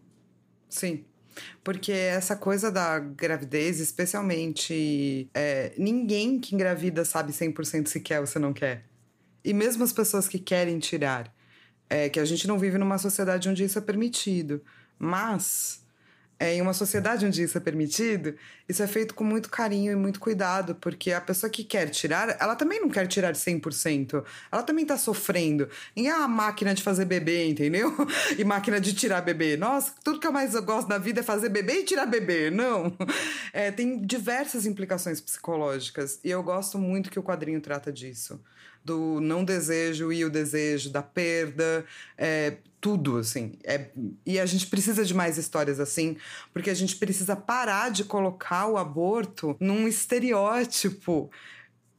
Sim. 0.70 1.04
Porque 1.64 1.92
essa 1.92 2.36
coisa 2.36 2.72
da 2.72 3.00
gravidez, 3.00 3.80
especialmente, 3.80 5.30
é, 5.34 5.74
ninguém 5.78 6.40
que 6.40 6.56
engravida 6.56 7.06
sabe 7.06 7.32
100% 7.32 7.88
se 7.88 8.00
quer 8.00 8.20
ou 8.20 8.26
se 8.26 8.40
não 8.40 8.54
quer. 8.54 8.86
E 9.44 9.54
mesmo 9.54 9.84
as 9.84 9.94
pessoas 9.94 10.28
que 10.28 10.40
querem 10.40 10.80
tirar. 10.80 11.34
É 11.88 12.10
que 12.10 12.20
a 12.20 12.26
gente 12.26 12.48
não 12.48 12.58
vive 12.58 12.80
numa 12.80 12.98
sociedade 12.98 13.48
onde 13.48 13.64
isso 13.64 13.78
é 13.78 13.82
permitido. 13.82 14.64
Mas 14.98 15.85
é, 16.40 16.56
em 16.56 16.62
uma 16.62 16.74
sociedade 16.74 17.26
onde 17.26 17.44
isso 17.44 17.58
é 17.58 17.62
permitido, 17.62 18.36
isso 18.68 18.84
é 18.84 18.88
feito 18.88 19.14
com 19.14 19.24
muito 19.24 19.50
carinho 19.50 19.92
e 19.92 19.96
muito 19.96 20.20
cuidado, 20.20 20.76
porque 20.76 21.12
a 21.12 21.22
pessoa 21.22 21.50
que 21.50 21.64
quer 21.64 21.90
tirar, 21.90 22.36
ela 22.40 22.56
também 22.56 22.82
não 22.82 22.90
quer 22.90 23.08
tirar 23.08 23.34
100%. 23.34 24.24
Ela 24.52 24.64
também 24.64 24.86
tá 24.86 24.98
sofrendo. 24.98 25.70
E 25.96 26.08
é 26.08 26.12
a 26.12 26.28
máquina 26.28 26.74
de 26.74 26.84
fazer 26.84 27.06
bebê, 27.06 27.48
entendeu? 27.48 27.94
E 28.38 28.44
máquina 28.44 28.80
de 28.80 28.94
tirar 28.94 29.22
bebê. 29.22 29.56
Nossa, 29.56 29.94
tudo 30.04 30.20
que 30.20 30.28
eu 30.28 30.32
mais 30.32 30.54
gosto 30.56 30.90
na 30.90 30.98
vida 30.98 31.22
é 31.22 31.24
fazer 31.24 31.50
bebê 31.50 31.80
e 31.80 31.84
tirar 31.84 32.06
bebê. 32.06 32.50
Não. 32.50 32.96
É, 33.54 33.72
tem 33.72 33.98
diversas 34.02 34.66
implicações 34.66 35.22
psicológicas. 35.22 36.20
E 36.24 36.30
eu 36.30 36.44
gosto 36.44 36.78
muito 36.78 37.10
que 37.10 37.18
o 37.18 37.24
quadrinho 37.24 37.62
trata 37.62 37.90
disso 37.90 38.38
do 38.86 39.20
não 39.20 39.44
desejo 39.44 40.14
e 40.14 40.24
o 40.24 40.30
desejo, 40.30 40.92
da 40.92 41.02
perda, 41.02 41.84
é, 42.16 42.58
tudo, 42.80 43.18
assim. 43.18 43.58
É, 43.64 43.90
e 44.24 44.40
a 44.40 44.46
gente 44.46 44.68
precisa 44.68 45.04
de 45.04 45.14
mais 45.14 45.40
histórias 45.40 45.80
assim, 45.80 46.16
porque 46.54 46.70
a 46.70 46.74
gente 46.76 46.96
precisa 46.96 47.36
parar 47.36 47.90
de 47.90 48.04
colocar 48.04 48.68
o 48.68 48.78
aborto 48.78 49.58
num 49.60 49.88
estereótipo 49.88 51.32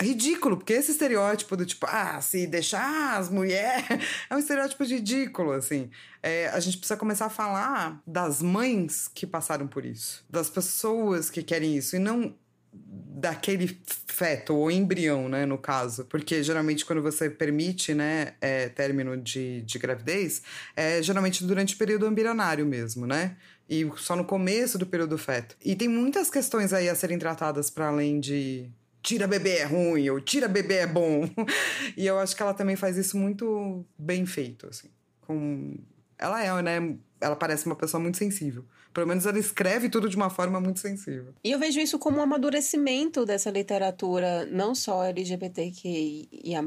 ridículo, 0.00 0.58
porque 0.58 0.74
esse 0.74 0.92
estereótipo 0.92 1.56
do 1.56 1.66
tipo, 1.66 1.86
ah, 1.88 2.20
se 2.20 2.46
deixar 2.46 3.18
as 3.18 3.28
mulheres. 3.28 3.84
É 4.30 4.34
um 4.34 4.38
estereótipo 4.38 4.84
ridículo, 4.84 5.52
assim. 5.52 5.90
É, 6.22 6.48
a 6.48 6.60
gente 6.60 6.78
precisa 6.78 6.96
começar 6.98 7.26
a 7.26 7.30
falar 7.30 8.00
das 8.06 8.42
mães 8.42 9.08
que 9.08 9.26
passaram 9.26 9.66
por 9.66 9.84
isso, 9.84 10.24
das 10.28 10.50
pessoas 10.50 11.30
que 11.30 11.42
querem 11.42 11.76
isso, 11.76 11.96
e 11.96 11.98
não 11.98 12.34
daquele 12.82 13.78
feto 14.06 14.54
ou 14.54 14.70
embrião, 14.70 15.28
né, 15.28 15.46
no 15.46 15.56
caso, 15.56 16.04
porque 16.04 16.42
geralmente 16.42 16.84
quando 16.84 17.02
você 17.02 17.30
permite, 17.30 17.94
né, 17.94 18.34
é, 18.40 18.68
término 18.68 19.16
de, 19.16 19.62
de 19.62 19.78
gravidez, 19.78 20.42
é 20.74 21.02
geralmente 21.02 21.44
durante 21.44 21.74
o 21.74 21.78
período 21.78 22.06
embrionário 22.06 22.66
mesmo, 22.66 23.06
né, 23.06 23.36
e 23.68 23.90
só 23.96 24.14
no 24.14 24.24
começo 24.24 24.78
do 24.78 24.86
período 24.86 25.16
feto. 25.16 25.56
E 25.64 25.74
tem 25.74 25.88
muitas 25.88 26.30
questões 26.30 26.72
aí 26.72 26.88
a 26.88 26.94
serem 26.94 27.18
tratadas 27.18 27.70
para 27.70 27.88
além 27.88 28.20
de 28.20 28.70
tira 29.02 29.28
bebê 29.28 29.58
é 29.58 29.64
ruim, 29.64 30.08
ou 30.10 30.20
tira 30.20 30.48
bebê 30.48 30.78
é 30.78 30.86
bom. 30.86 31.30
e 31.96 32.06
eu 32.06 32.18
acho 32.18 32.34
que 32.34 32.42
ela 32.42 32.52
também 32.52 32.74
faz 32.74 32.96
isso 32.96 33.16
muito 33.16 33.84
bem 33.96 34.26
feito, 34.26 34.66
assim. 34.66 34.88
Com... 35.20 35.76
Ela 36.18 36.44
é, 36.44 36.62
né? 36.62 36.96
Ela 37.20 37.36
parece 37.36 37.66
uma 37.66 37.76
pessoa 37.76 38.00
muito 38.00 38.18
sensível. 38.18 38.64
Pelo 38.96 39.08
menos 39.08 39.26
ela 39.26 39.38
escreve 39.38 39.90
tudo 39.90 40.08
de 40.08 40.16
uma 40.16 40.30
forma 40.30 40.58
muito 40.58 40.80
sensível. 40.80 41.34
E 41.44 41.52
eu 41.52 41.58
vejo 41.58 41.78
isso 41.78 41.98
como 41.98 42.16
um 42.16 42.22
amadurecimento 42.22 43.26
dessa 43.26 43.50
literatura, 43.50 44.46
não 44.46 44.74
só 44.74 45.04
LGBTQIA, 45.04 46.62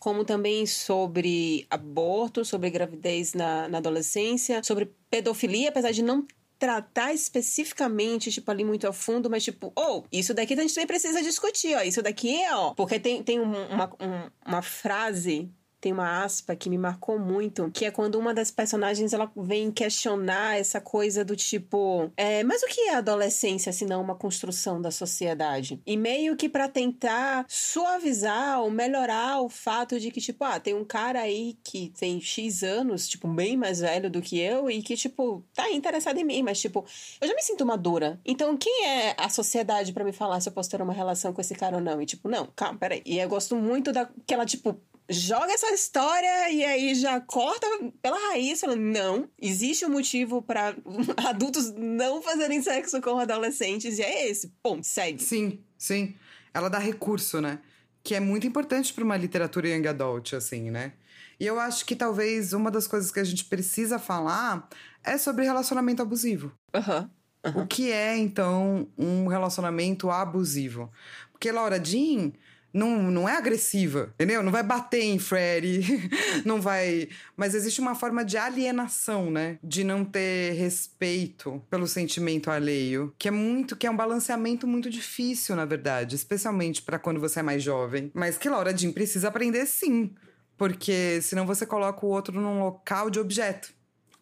como 0.00 0.24
também 0.24 0.66
sobre 0.66 1.68
aborto, 1.70 2.44
sobre 2.44 2.68
gravidez 2.68 3.32
na, 3.32 3.68
na 3.68 3.78
adolescência, 3.78 4.60
sobre 4.64 4.92
pedofilia, 5.08 5.68
apesar 5.68 5.92
de 5.92 6.02
não 6.02 6.26
tratar 6.58 7.14
especificamente, 7.14 8.32
tipo, 8.32 8.50
ali 8.50 8.64
muito 8.64 8.88
a 8.88 8.92
fundo, 8.92 9.30
mas 9.30 9.44
tipo, 9.44 9.72
ou, 9.76 10.00
oh, 10.00 10.04
isso 10.10 10.34
daqui 10.34 10.54
a 10.54 10.56
gente 10.56 10.76
nem 10.76 10.84
precisa 10.84 11.22
discutir, 11.22 11.76
ó, 11.76 11.82
isso 11.82 12.02
daqui 12.02 12.42
é, 12.42 12.52
ó. 12.56 12.74
Porque 12.74 12.98
tem, 12.98 13.22
tem 13.22 13.38
uma, 13.38 13.86
um, 14.00 14.30
uma 14.44 14.62
frase 14.62 15.48
tem 15.80 15.92
uma 15.92 16.24
aspa 16.24 16.56
que 16.56 16.68
me 16.68 16.78
marcou 16.78 17.18
muito, 17.18 17.70
que 17.72 17.84
é 17.84 17.90
quando 17.90 18.16
uma 18.16 18.34
das 18.34 18.50
personagens 18.50 19.12
ela 19.12 19.30
vem 19.36 19.70
questionar 19.70 20.58
essa 20.58 20.80
coisa 20.80 21.24
do 21.24 21.36
tipo, 21.36 22.10
é, 22.16 22.42
mas 22.42 22.62
o 22.62 22.66
que 22.66 22.80
é 22.82 22.94
adolescência 22.94 23.72
se 23.72 23.84
não 23.84 24.00
uma 24.00 24.14
construção 24.14 24.80
da 24.80 24.90
sociedade? 24.90 25.80
E 25.86 25.96
meio 25.96 26.36
que 26.36 26.48
para 26.48 26.68
tentar 26.68 27.46
suavizar 27.48 28.60
ou 28.60 28.70
melhorar 28.70 29.40
o 29.40 29.48
fato 29.48 29.98
de 30.00 30.10
que 30.10 30.20
tipo, 30.20 30.44
ah, 30.44 30.58
tem 30.58 30.74
um 30.74 30.84
cara 30.84 31.20
aí 31.20 31.56
que 31.62 31.92
tem 31.98 32.20
X 32.20 32.62
anos, 32.62 33.08
tipo, 33.08 33.28
bem 33.28 33.56
mais 33.56 33.80
velho 33.80 34.10
do 34.10 34.20
que 34.20 34.38
eu 34.38 34.70
e 34.70 34.82
que 34.82 34.96
tipo, 34.96 35.44
tá 35.54 35.70
interessado 35.70 36.18
em 36.18 36.24
mim, 36.24 36.42
mas 36.42 36.60
tipo, 36.60 36.84
eu 37.20 37.28
já 37.28 37.34
me 37.34 37.42
sinto 37.42 37.64
madura. 37.64 38.20
Então, 38.24 38.56
quem 38.56 38.86
é 38.86 39.14
a 39.16 39.28
sociedade 39.28 39.92
para 39.92 40.04
me 40.04 40.12
falar 40.12 40.40
se 40.40 40.48
eu 40.48 40.52
posso 40.52 40.70
ter 40.70 40.82
uma 40.82 40.92
relação 40.92 41.32
com 41.32 41.40
esse 41.40 41.54
cara 41.54 41.76
ou 41.76 41.82
não? 41.82 42.02
E 42.02 42.06
tipo, 42.06 42.28
não, 42.28 42.48
calma, 42.56 42.78
peraí. 42.78 43.02
E 43.04 43.18
eu 43.18 43.28
gosto 43.28 43.54
muito 43.56 43.92
daquela 43.92 44.44
tipo 44.44 44.80
joga 45.08 45.52
essa 45.52 45.70
história 45.72 46.50
e 46.50 46.64
aí 46.64 46.94
já 46.94 47.20
corta 47.20 47.66
pela 48.02 48.18
raiz, 48.30 48.60
falando, 48.60 48.80
não, 48.80 49.28
existe 49.40 49.84
um 49.86 49.90
motivo 49.90 50.42
para 50.42 50.74
adultos 51.28 51.72
não 51.72 52.20
fazerem 52.20 52.62
sexo 52.62 53.00
com 53.00 53.18
adolescentes 53.18 53.98
e 53.98 54.02
é 54.02 54.28
esse. 54.28 54.52
Ponto, 54.62 54.86
segue. 54.86 55.22
Sim, 55.22 55.60
sim. 55.76 56.14
Ela 56.52 56.68
dá 56.68 56.78
recurso, 56.78 57.40
né? 57.40 57.58
Que 58.02 58.14
é 58.14 58.20
muito 58.20 58.46
importante 58.46 58.92
para 58.92 59.04
uma 59.04 59.16
literatura 59.16 59.68
young 59.68 59.86
adult, 59.86 60.34
assim, 60.34 60.70
né? 60.70 60.92
E 61.40 61.46
eu 61.46 61.58
acho 61.58 61.84
que 61.84 61.94
talvez 61.94 62.52
uma 62.52 62.70
das 62.70 62.86
coisas 62.86 63.10
que 63.10 63.20
a 63.20 63.24
gente 63.24 63.44
precisa 63.44 63.98
falar 63.98 64.68
é 65.04 65.16
sobre 65.16 65.44
relacionamento 65.44 66.02
abusivo. 66.02 66.52
Uhum. 66.74 67.08
Uhum. 67.44 67.62
O 67.62 67.66
que 67.66 67.92
é, 67.92 68.16
então, 68.16 68.88
um 68.98 69.28
relacionamento 69.28 70.10
abusivo? 70.10 70.90
Porque 71.30 71.52
Laura 71.52 71.82
Jean 71.82 72.32
não, 72.78 73.10
não 73.10 73.28
é 73.28 73.36
agressiva, 73.36 74.10
entendeu? 74.14 74.42
Não 74.42 74.52
vai 74.52 74.62
bater 74.62 75.02
em 75.02 75.18
Freddy, 75.18 76.08
não 76.46 76.60
vai. 76.60 77.08
Mas 77.36 77.54
existe 77.54 77.80
uma 77.80 77.94
forma 77.94 78.24
de 78.24 78.36
alienação, 78.36 79.30
né? 79.30 79.58
De 79.62 79.82
não 79.82 80.04
ter 80.04 80.52
respeito 80.52 81.60
pelo 81.68 81.86
sentimento 81.88 82.50
alheio, 82.50 83.12
que 83.18 83.26
é 83.26 83.30
muito, 83.32 83.76
que 83.76 83.86
é 83.86 83.90
um 83.90 83.96
balanceamento 83.96 84.66
muito 84.66 84.88
difícil, 84.88 85.56
na 85.56 85.64
verdade, 85.64 86.14
especialmente 86.14 86.80
para 86.80 86.98
quando 86.98 87.20
você 87.20 87.40
é 87.40 87.42
mais 87.42 87.62
jovem. 87.62 88.10
Mas 88.14 88.38
que 88.38 88.48
Laura 88.48 88.76
Jean 88.76 88.92
precisa 88.92 89.28
aprender 89.28 89.66
sim, 89.66 90.14
porque 90.56 91.20
senão 91.20 91.44
você 91.44 91.66
coloca 91.66 92.06
o 92.06 92.08
outro 92.08 92.40
num 92.40 92.60
local 92.60 93.10
de 93.10 93.18
objeto. 93.18 93.72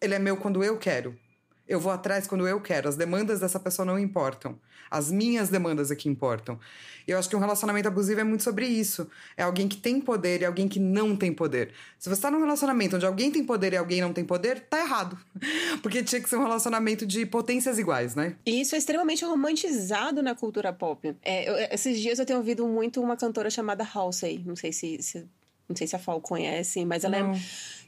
Ele 0.01 0.15
é 0.15 0.19
meu 0.19 0.37
quando 0.37 0.63
eu 0.63 0.77
quero. 0.77 1.15
Eu 1.67 1.79
vou 1.79 1.91
atrás 1.91 2.25
quando 2.27 2.47
eu 2.47 2.61
quero. 2.61 2.87
As 2.87 2.95
demandas 2.95 3.41
dessa 3.41 3.59
pessoa 3.59 3.85
não 3.85 3.99
importam. 3.99 4.57
As 4.89 5.11
minhas 5.11 5.49
demandas 5.49 5.91
é 5.91 5.95
que 5.95 6.09
importam. 6.09 6.59
E 7.07 7.11
eu 7.11 7.17
acho 7.17 7.29
que 7.29 7.35
um 7.35 7.39
relacionamento 7.39 7.87
abusivo 7.87 8.19
é 8.19 8.23
muito 8.23 8.43
sobre 8.43 8.67
isso. 8.67 9.09
É 9.37 9.43
alguém 9.43 9.67
que 9.67 9.77
tem 9.77 10.01
poder 10.01 10.41
e 10.41 10.45
alguém 10.45 10.67
que 10.67 10.79
não 10.79 11.15
tem 11.15 11.33
poder. 11.33 11.71
Se 11.97 12.09
você 12.09 12.15
está 12.15 12.29
num 12.29 12.39
relacionamento 12.39 12.97
onde 12.97 13.05
alguém 13.05 13.31
tem 13.31 13.45
poder 13.45 13.71
e 13.73 13.77
alguém 13.77 14.01
não 14.01 14.11
tem 14.11 14.25
poder, 14.25 14.59
tá 14.61 14.79
errado. 14.79 15.17
Porque 15.81 16.03
tinha 16.03 16.21
que 16.21 16.27
ser 16.27 16.35
um 16.35 16.43
relacionamento 16.43 17.05
de 17.05 17.25
potências 17.25 17.79
iguais, 17.79 18.13
né? 18.13 18.35
E 18.45 18.59
isso 18.59 18.75
é 18.75 18.77
extremamente 18.77 19.23
romantizado 19.23 20.21
na 20.21 20.35
cultura 20.35 20.73
pop. 20.73 21.15
É, 21.23 21.49
eu, 21.49 21.55
esses 21.71 21.99
dias 21.99 22.19
eu 22.19 22.25
tenho 22.25 22.39
ouvido 22.39 22.67
muito 22.67 23.01
uma 23.01 23.15
cantora 23.15 23.49
chamada 23.49 23.87
Halsey. 23.87 24.43
Não 24.45 24.57
sei 24.57 24.73
se, 24.73 25.01
se 25.01 25.25
não 25.67 25.75
sei 25.75 25.85
se 25.85 25.95
a 25.95 25.99
Fal 25.99 26.21
conhece, 26.21 26.85
mas 26.85 27.03
ela 27.03 27.17
é 27.17 27.23
não. 27.23 27.33
é 27.33 27.41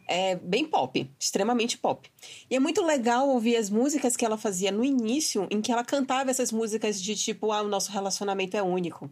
é 0.10 0.36
bem 0.36 0.66
pop, 0.66 1.10
extremamente 1.20 1.78
pop. 1.78 2.10
E 2.50 2.56
é 2.56 2.60
muito 2.60 2.84
legal 2.84 3.30
ouvir 3.30 3.56
as 3.56 3.70
músicas 3.70 4.18
que 4.18 4.26
ela 4.26 4.38
fazia 4.38 4.72
no 4.72 4.84
início, 4.84 5.48
em 5.52 5.62
que 5.62 5.72
ela 5.72 5.84
cantava 5.84 6.32
essas 6.32 6.52
músicas 6.52 7.02
de 7.02 7.16
tipo, 7.16 7.52
ah, 7.52 7.62
o 7.62 7.68
nosso 7.68 7.92
relacionamento 7.92 8.58
é 8.58 8.64
único. 8.64 9.10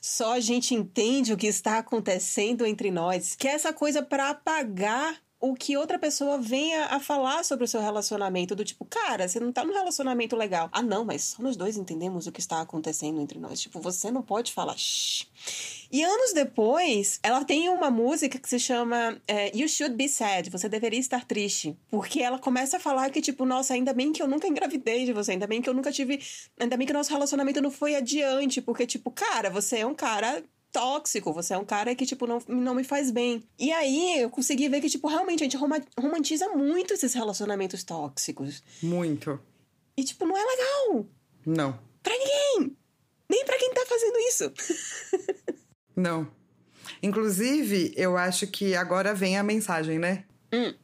Só 0.00 0.34
a 0.34 0.40
gente 0.40 0.72
entende 0.72 1.32
o 1.32 1.36
que 1.36 1.48
está 1.48 1.78
acontecendo 1.78 2.64
entre 2.64 2.92
nós, 2.92 3.34
que 3.34 3.48
é 3.48 3.52
essa 3.52 3.72
coisa 3.72 4.02
para 4.02 4.30
apagar 4.30 5.20
o 5.38 5.54
que 5.54 5.76
outra 5.76 5.98
pessoa 5.98 6.38
venha 6.38 6.86
a 6.86 6.98
falar 6.98 7.44
sobre 7.44 7.64
o 7.64 7.68
seu 7.68 7.80
relacionamento, 7.80 8.56
do 8.56 8.64
tipo, 8.64 8.84
cara, 8.84 9.28
você 9.28 9.38
não 9.38 9.52
tá 9.52 9.64
num 9.64 9.74
relacionamento 9.74 10.34
legal. 10.34 10.68
Ah, 10.72 10.82
não, 10.82 11.04
mas 11.04 11.22
só 11.22 11.42
nós 11.42 11.56
dois 11.56 11.76
entendemos 11.76 12.26
o 12.26 12.32
que 12.32 12.40
está 12.40 12.60
acontecendo 12.60 13.20
entre 13.20 13.38
nós. 13.38 13.60
Tipo, 13.60 13.80
você 13.80 14.10
não 14.10 14.22
pode 14.22 14.52
falar. 14.52 14.76
Shh. 14.76 15.26
E 15.92 16.02
anos 16.02 16.32
depois, 16.32 17.20
ela 17.22 17.44
tem 17.44 17.68
uma 17.68 17.90
música 17.90 18.38
que 18.38 18.48
se 18.48 18.58
chama 18.58 19.20
é, 19.28 19.56
You 19.56 19.68
Should 19.68 19.94
Be 19.94 20.08
Sad, 20.08 20.50
você 20.50 20.68
deveria 20.68 20.98
estar 20.98 21.24
triste. 21.24 21.76
Porque 21.90 22.20
ela 22.20 22.38
começa 22.38 22.78
a 22.78 22.80
falar 22.80 23.10
que, 23.10 23.20
tipo, 23.20 23.44
nossa, 23.44 23.74
ainda 23.74 23.92
bem 23.92 24.12
que 24.12 24.22
eu 24.22 24.26
nunca 24.26 24.48
engravidei 24.48 25.04
de 25.04 25.12
você, 25.12 25.32
ainda 25.32 25.46
bem 25.46 25.60
que 25.60 25.68
eu 25.68 25.74
nunca 25.74 25.92
tive. 25.92 26.20
Ainda 26.58 26.76
bem 26.76 26.86
que 26.86 26.92
o 26.92 26.96
nosso 26.96 27.10
relacionamento 27.10 27.60
não 27.60 27.70
foi 27.70 27.94
adiante, 27.94 28.60
porque, 28.62 28.86
tipo, 28.86 29.10
cara, 29.10 29.50
você 29.50 29.78
é 29.78 29.86
um 29.86 29.94
cara 29.94 30.42
tóxico, 30.76 31.32
você 31.32 31.54
é 31.54 31.58
um 31.58 31.64
cara 31.64 31.94
que, 31.94 32.04
tipo, 32.04 32.26
não, 32.26 32.38
não 32.46 32.74
me 32.74 32.84
faz 32.84 33.10
bem. 33.10 33.42
E 33.58 33.72
aí 33.72 34.20
eu 34.20 34.28
consegui 34.28 34.68
ver 34.68 34.82
que, 34.82 34.90
tipo, 34.90 35.08
realmente 35.08 35.42
a 35.42 35.44
gente 35.44 35.56
romantiza 35.56 36.50
muito 36.50 36.92
esses 36.92 37.14
relacionamentos 37.14 37.82
tóxicos. 37.82 38.62
Muito. 38.82 39.40
E, 39.96 40.04
tipo, 40.04 40.26
não 40.26 40.36
é 40.36 40.44
legal. 40.44 41.06
Não. 41.46 41.80
Pra 42.02 42.12
ninguém. 42.12 42.76
Nem 43.26 43.42
pra 43.46 43.58
quem 43.58 43.72
tá 43.72 43.86
fazendo 43.88 44.18
isso. 44.18 44.52
não. 45.96 46.30
Inclusive, 47.02 47.94
eu 47.96 48.18
acho 48.18 48.46
que 48.46 48.74
agora 48.74 49.14
vem 49.14 49.38
a 49.38 49.42
mensagem, 49.42 49.98
né? 49.98 50.24
Hum. 50.52 50.74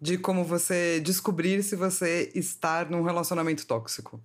De 0.00 0.18
como 0.18 0.42
você 0.42 0.98
descobrir 0.98 1.62
se 1.62 1.76
você 1.76 2.32
está 2.34 2.84
num 2.84 3.02
relacionamento 3.02 3.64
tóxico. 3.68 4.20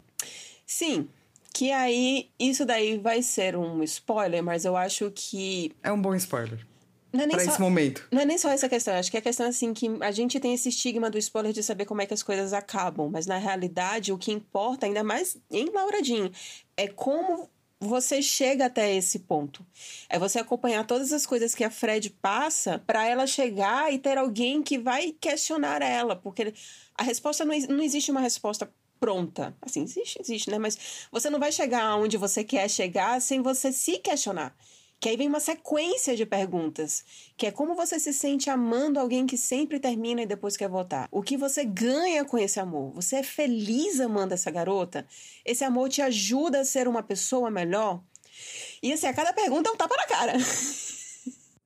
Sim. 0.66 1.08
Que 1.54 1.72
aí, 1.72 2.32
isso 2.40 2.66
daí 2.66 2.98
vai 2.98 3.22
ser 3.22 3.56
um 3.56 3.84
spoiler, 3.84 4.44
mas 4.44 4.66
eu 4.66 4.76
acho 4.76 5.12
que. 5.12 5.72
É 5.84 5.92
um 5.92 6.02
bom 6.02 6.16
spoiler. 6.16 6.66
Não 7.14 7.26
é 7.26 7.28
pra 7.28 7.40
só, 7.42 7.52
esse 7.52 7.62
momento. 7.62 8.08
Não 8.12 8.22
é 8.22 8.26
nem 8.26 8.40
só 8.40 8.50
essa 8.50 8.68
questão. 8.68 8.96
Acho 8.96 9.12
que 9.12 9.18
é 9.18 9.20
a 9.20 9.24
questão 9.24 9.48
assim 9.48 9.72
que 9.72 9.88
a 10.02 10.12
gente 10.12 10.40
tem 10.40 10.52
esse 10.56 10.70
estigma 10.70 11.12
do 11.12 11.18
spoiler 11.20 11.54
de 11.54 11.62
saber 11.62 11.86
como 11.86 12.02
é 12.02 12.08
que 12.08 12.14
as 12.14 12.24
coisas 12.24 12.54
acabam. 12.54 13.08
Mas 13.12 13.28
na 13.28 13.38
realidade, 13.38 14.12
o 14.12 14.18
que 14.18 14.32
importa, 14.32 14.88
ainda 14.88 15.04
mais 15.04 15.38
em 15.52 15.70
Laura 15.70 16.04
Jean, 16.04 16.32
é 16.76 16.88
como 16.88 17.48
você 17.80 18.20
chega 18.20 18.66
até 18.66 18.96
esse 18.96 19.20
ponto. 19.20 19.64
É 20.10 20.18
você 20.18 20.40
acompanhar 20.40 20.88
todas 20.88 21.14
as 21.14 21.26
coisas 21.26 21.54
que 21.54 21.64
a 21.64 21.70
Fred 21.70 22.10
passa 22.22 22.80
para 22.80 23.08
ela 23.08 23.28
chegar 23.28 23.94
e 23.94 24.00
ter 24.00 24.18
alguém 24.18 24.64
que 24.64 24.80
vai 24.80 25.12
questionar 25.12 25.84
ela. 25.84 26.16
Porque 26.16 26.52
a 26.98 27.04
resposta 27.04 27.46
não, 27.46 27.56
não 27.70 27.84
existe 27.84 28.10
uma 28.10 28.22
resposta 28.22 28.72
pronta. 29.04 29.54
Assim, 29.62 29.84
existe, 29.84 30.18
existe, 30.22 30.50
né? 30.50 30.58
Mas 30.58 31.10
você 31.12 31.30
não 31.30 31.38
vai 31.38 31.52
chegar 31.52 31.84
aonde 31.84 32.16
você 32.16 32.42
quer 32.42 32.70
chegar 32.70 33.22
sem 33.22 33.42
você 33.42 33.70
se 33.70 33.98
questionar. 33.98 34.56
Que 34.98 35.10
aí 35.10 35.18
vem 35.18 35.28
uma 35.28 35.42
sequência 35.42 36.16
de 36.16 36.26
perguntas, 36.26 37.04
que 37.36 37.46
é 37.46 37.52
como 37.52 37.76
você 37.76 38.00
se 38.00 38.14
sente 38.14 38.50
amando 38.50 38.98
alguém 38.98 39.26
que 39.26 39.36
sempre 39.36 39.78
termina 39.78 40.22
e 40.22 40.26
depois 40.26 40.56
quer 40.56 40.70
voltar. 40.70 41.10
O 41.12 41.22
que 41.22 41.36
você 41.36 41.66
ganha 41.66 42.24
com 42.24 42.38
esse 42.38 42.62
amor? 42.62 42.94
Você 42.94 43.18
é 43.18 43.24
feliz 43.24 44.00
amando 44.00 44.34
essa 44.34 44.50
garota? 44.50 45.06
Esse 45.44 45.66
amor 45.66 45.90
te 45.90 46.02
ajuda 46.02 46.62
a 46.62 46.66
ser 46.66 46.88
uma 46.88 47.04
pessoa 47.04 47.52
melhor? 47.52 48.02
E 48.82 48.94
assim, 48.94 49.08
a 49.08 49.14
cada 49.14 49.34
pergunta 49.34 49.70
é 49.70 49.74
um 49.74 49.76
tapa 49.76 49.98
na 49.98 50.06
cara. 50.06 50.40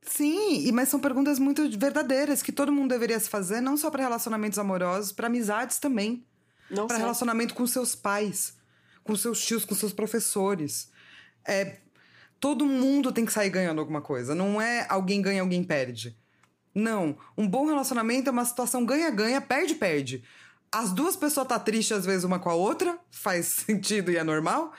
Sim, 0.01 0.71
mas 0.71 0.89
são 0.89 0.99
perguntas 0.99 1.37
muito 1.37 1.69
verdadeiras 1.77 2.41
que 2.41 2.51
todo 2.51 2.71
mundo 2.71 2.89
deveria 2.89 3.19
se 3.19 3.29
fazer, 3.29 3.61
não 3.61 3.77
só 3.77 3.91
para 3.91 4.01
relacionamentos 4.01 4.57
amorosos, 4.57 5.11
para 5.11 5.27
amizades 5.27 5.77
também 5.77 6.25
para 6.87 6.97
relacionamento 6.97 7.53
com 7.53 7.65
seus 7.65 7.95
pais, 7.95 8.55
com 9.03 9.15
seus 9.15 9.43
tios, 9.43 9.65
com 9.65 9.75
seus 9.75 9.93
professores. 9.93 10.89
É, 11.45 11.77
todo 12.39 12.65
mundo 12.65 13.11
tem 13.11 13.25
que 13.25 13.33
sair 13.33 13.49
ganhando 13.49 13.79
alguma 13.79 14.01
coisa. 14.01 14.35
Não 14.35 14.61
é 14.61 14.85
alguém 14.89 15.21
ganha, 15.21 15.41
alguém 15.41 15.63
perde. 15.63 16.17
Não. 16.73 17.17
Um 17.37 17.47
bom 17.47 17.65
relacionamento 17.65 18.29
é 18.29 18.31
uma 18.31 18.45
situação 18.45 18.85
ganha-ganha, 18.85 19.41
perde-perde. 19.41 20.23
As 20.71 20.91
duas 20.91 21.15
pessoas 21.15 21.47
tá 21.47 21.57
tristes 21.57 21.97
às 21.97 22.05
vezes 22.05 22.23
uma 22.23 22.39
com 22.39 22.49
a 22.49 22.53
outra, 22.53 22.99
faz 23.09 23.45
sentido 23.65 24.11
e 24.11 24.17
é 24.17 24.23
normal. 24.23 24.73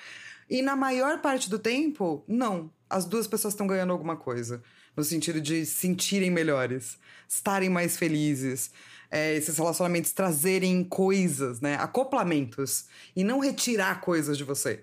E 0.48 0.62
na 0.62 0.76
maior 0.76 1.20
parte 1.20 1.50
do 1.50 1.58
tempo, 1.58 2.24
não. 2.26 2.70
As 2.88 3.04
duas 3.04 3.26
pessoas 3.26 3.52
estão 3.52 3.66
ganhando 3.66 3.92
alguma 3.92 4.16
coisa. 4.16 4.62
No 4.96 5.04
sentido 5.04 5.40
de 5.40 5.64
se 5.66 5.74
sentirem 5.74 6.30
melhores, 6.30 6.98
estarem 7.28 7.68
mais 7.68 7.96
felizes, 7.96 8.70
é, 9.10 9.34
esses 9.34 9.56
relacionamentos 9.56 10.12
trazerem 10.12 10.84
coisas, 10.84 11.60
né? 11.60 11.76
Acoplamentos. 11.76 12.86
E 13.14 13.24
não 13.24 13.38
retirar 13.38 14.00
coisas 14.00 14.36
de 14.36 14.44
você. 14.44 14.82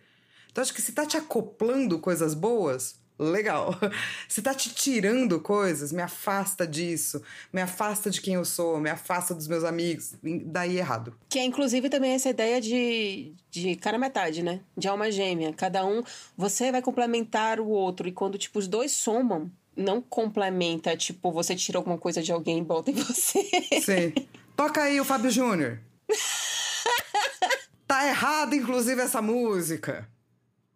Então, 0.52 0.62
acho 0.62 0.74
que 0.74 0.82
se 0.82 0.94
tá 0.94 1.06
te 1.06 1.18
acoplando 1.18 2.00
coisas 2.00 2.34
boas, 2.34 2.96
legal. 3.18 3.76
Você 4.28 4.42
tá 4.42 4.54
te 4.54 4.74
tirando 4.74 5.40
coisas, 5.40 5.92
me 5.92 6.02
afasta 6.02 6.68
disso, 6.68 7.22
me 7.52 7.62
afasta 7.62 8.10
de 8.10 8.22
quem 8.22 8.36
eu 8.36 8.46
sou, 8.46 8.80
me 8.80 8.90
afasta 8.90 9.34
dos 9.34 9.48
meus 9.48 9.64
amigos, 9.64 10.16
daí 10.46 10.78
errado. 10.78 11.14
Que 11.30 11.40
é 11.40 11.44
inclusive 11.44 11.90
também 11.90 12.12
essa 12.12 12.30
ideia 12.30 12.60
de, 12.60 13.34
de 13.50 13.76
cara 13.76 13.98
metade, 13.98 14.44
né? 14.44 14.62
De 14.78 14.88
alma 14.88 15.12
gêmea. 15.12 15.54
Cada 15.54 15.86
um, 15.86 16.04
você 16.38 16.72
vai 16.72 16.82
complementar 16.82 17.60
o 17.60 17.68
outro, 17.68 18.08
e 18.08 18.12
quando, 18.12 18.38
tipo, 18.38 18.60
os 18.60 18.68
dois 18.68 18.92
somam, 18.92 19.52
não 19.76 20.02
complementa, 20.02 20.96
tipo, 20.96 21.32
você 21.32 21.56
tira 21.56 21.78
alguma 21.78 21.98
coisa 21.98 22.22
de 22.22 22.32
alguém 22.32 22.60
e 22.60 22.64
bota 22.64 22.92
em 22.92 22.96
você. 22.96 23.44
Sim. 23.82 24.14
Toca 24.56 24.84
aí 24.84 25.00
o 25.02 25.06
Fábio 25.06 25.30
Júnior. 25.30 25.80
tá 27.86 28.08
errado, 28.08 28.56
inclusive, 28.56 29.02
essa 29.02 29.22
música. 29.22 30.08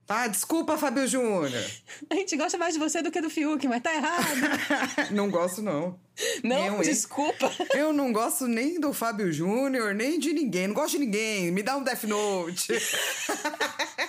Tá? 0.09 0.25
Desculpa, 0.27 0.75
Fábio 0.75 1.07
Júnior. 1.07 1.63
A 2.09 2.15
gente 2.15 2.35
gosta 2.35 2.57
mais 2.57 2.73
de 2.73 2.79
você 2.79 2.99
do 3.01 3.11
que 3.11 3.21
do 3.21 3.29
Fiuk, 3.29 3.67
mas 3.67 3.83
tá 3.83 3.93
errado. 3.93 4.25
não 5.13 5.29
gosto, 5.29 5.61
não. 5.61 5.99
Não, 6.43 6.77
eu, 6.77 6.81
desculpa. 6.81 7.51
Eu 7.73 7.93
não 7.93 8.11
gosto 8.11 8.47
nem 8.47 8.79
do 8.79 8.93
Fábio 8.93 9.31
Júnior, 9.31 9.93
nem 9.93 10.19
de 10.19 10.33
ninguém. 10.33 10.67
Não 10.67 10.73
gosto 10.73 10.91
de 10.91 10.99
ninguém. 10.99 11.51
Me 11.51 11.63
dá 11.63 11.77
um 11.77 11.83
Death 11.83 12.03
Note. 12.03 12.73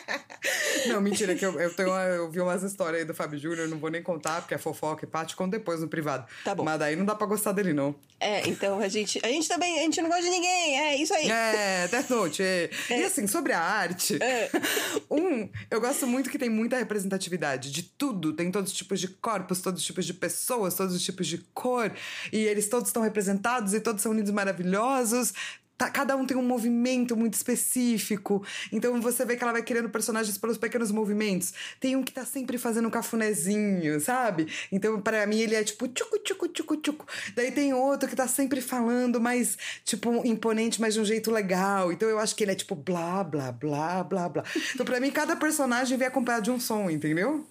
Não, 0.87 1.01
mentira, 1.01 1.35
que 1.35 1.45
eu, 1.45 1.59
eu, 1.61 1.75
tenho 1.75 1.91
uma, 1.91 2.03
eu 2.03 2.31
vi 2.31 2.41
umas 2.41 2.63
histórias 2.63 3.01
aí 3.01 3.05
do 3.05 3.13
Fábio 3.15 3.39
Júnior, 3.39 3.69
não 3.69 3.79
vou 3.79 3.91
nem 3.91 4.03
contar, 4.03 4.41
porque 4.41 4.55
é 4.55 4.59
fofoca 4.59 5.05
e 5.05 5.09
parte, 5.09 5.37
conto 5.37 5.51
depois 5.51 5.81
no 5.81 5.89
privado. 5.89 6.27
Tá 6.45 6.55
bom. 6.55 6.65
Mas 6.65 6.79
daí 6.79 6.97
não 6.97 7.05
dá 7.05 7.15
pra 7.15 7.27
gostar 7.27 7.53
dele, 7.53 7.73
não. 7.73 7.95
É, 8.19 8.47
então 8.49 8.81
a 8.81 8.89
gente. 8.89 9.21
A 9.23 9.29
gente 9.29 9.49
também, 9.49 9.79
a 9.79 9.83
gente 9.83 10.01
não 10.01 10.09
gosta 10.09 10.25
de 10.25 10.31
ninguém, 10.31 10.79
é 10.79 10.97
isso 10.97 11.13
aí. 11.15 11.31
É, 11.31 11.89
Death 11.89 12.11
Note. 12.11 12.43
É. 12.43 12.71
É. 12.89 13.01
E 13.01 13.05
assim, 13.05 13.27
sobre 13.27 13.53
a 13.53 13.61
arte, 13.61 14.19
é. 14.23 14.51
um, 15.11 15.49
eu 15.71 15.81
gosto 15.81 16.07
muito 16.07 16.31
que 16.31 16.39
tem 16.39 16.49
muita 16.49 16.77
representatividade 16.77 17.71
de 17.71 17.83
tudo. 17.83 18.33
Tem 18.33 18.51
todos 18.51 18.71
os 18.71 18.77
tipos 18.77 19.01
de 19.01 19.09
corpos, 19.09 19.61
todos 19.61 19.81
os 19.81 19.87
tipos 19.87 20.05
de 20.05 20.15
pessoas, 20.15 20.75
todos 20.75 20.95
os 20.95 21.03
tipos 21.03 21.27
de 21.27 21.39
cor. 21.53 21.93
E 22.33 22.39
eles 22.39 22.69
todos 22.69 22.89
estão 22.89 23.03
representados 23.03 23.75
e 23.75 23.81
todos 23.81 24.03
são 24.03 24.13
unidos 24.13 24.31
maravilhosos. 24.31 25.33
Tá, 25.81 25.89
cada 25.89 26.15
um 26.15 26.27
tem 26.27 26.37
um 26.37 26.43
movimento 26.43 27.17
muito 27.17 27.33
específico. 27.33 28.45
Então 28.71 29.01
você 29.01 29.25
vê 29.25 29.35
que 29.35 29.43
ela 29.43 29.53
vai 29.55 29.63
criando 29.63 29.89
personagens 29.89 30.37
pelos 30.37 30.59
pequenos 30.59 30.91
movimentos. 30.91 31.55
Tem 31.81 31.97
um 31.97 32.03
que 32.03 32.13
tá 32.13 32.23
sempre 32.23 32.59
fazendo 32.59 32.87
um 32.89 32.91
cafunézinho, 32.91 33.99
sabe? 33.99 34.47
Então, 34.71 35.01
para 35.01 35.27
mim, 35.27 35.39
ele 35.39 35.55
é 35.55 35.65
tipo 35.65 35.89
tchucu, 35.89 36.19
tchucu, 36.19 36.49
tchucu, 36.49 36.77
tchucu. 36.77 37.07
Daí 37.35 37.51
tem 37.51 37.73
outro 37.73 38.07
que 38.11 38.15
tá 38.15 38.29
sempre 38.29 38.61
falando 38.61 39.19
mais, 39.19 39.57
tipo, 39.83 40.21
imponente, 40.27 40.83
mas 40.83 40.93
de 40.93 41.01
um 41.01 41.05
jeito 41.07 41.31
legal. 41.31 41.91
Então 41.91 42.11
eu 42.11 42.19
acho 42.19 42.37
que 42.37 42.45
ele 42.45 42.53
é 42.53 42.55
tipo 42.55 42.75
blá, 42.77 43.25
blá, 43.25 43.51
blá, 43.51 44.05
blá, 44.05 44.29
blá. 44.29 44.45
Então, 44.75 44.85
pra 44.85 45.01
mim, 45.01 45.11
cada 45.11 45.35
personagem 45.35 45.97
vem 45.97 46.09
acompanhado 46.09 46.45
de 46.45 46.51
um 46.51 46.61
som, 46.61 46.91
entendeu? 46.91 47.47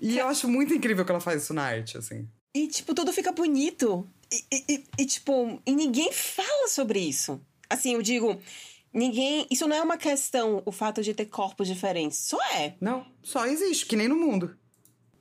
E 0.00 0.16
eu 0.16 0.28
acho 0.28 0.46
muito 0.46 0.72
incrível 0.72 1.04
que 1.04 1.10
ela 1.10 1.20
faz 1.20 1.42
isso 1.42 1.52
na 1.52 1.64
arte, 1.64 1.98
assim. 1.98 2.28
E, 2.54 2.68
tipo, 2.68 2.94
tudo 2.94 3.12
fica 3.12 3.32
bonito. 3.32 4.06
E, 4.30 4.64
e, 4.68 4.84
e, 4.98 5.06
tipo, 5.06 5.60
e 5.64 5.74
ninguém 5.74 6.12
fala 6.12 6.68
sobre 6.68 7.00
isso. 7.00 7.40
Assim, 7.68 7.94
eu 7.94 8.02
digo, 8.02 8.38
ninguém. 8.92 9.46
Isso 9.50 9.66
não 9.66 9.76
é 9.76 9.82
uma 9.82 9.96
questão, 9.96 10.62
o 10.64 10.72
fato 10.72 11.02
de 11.02 11.14
ter 11.14 11.26
corpos 11.26 11.66
diferentes. 11.66 12.18
Só 12.18 12.38
é. 12.54 12.74
Não, 12.80 13.06
só 13.22 13.46
existe, 13.46 13.86
que 13.86 13.96
nem 13.96 14.08
no 14.08 14.16
mundo. 14.16 14.56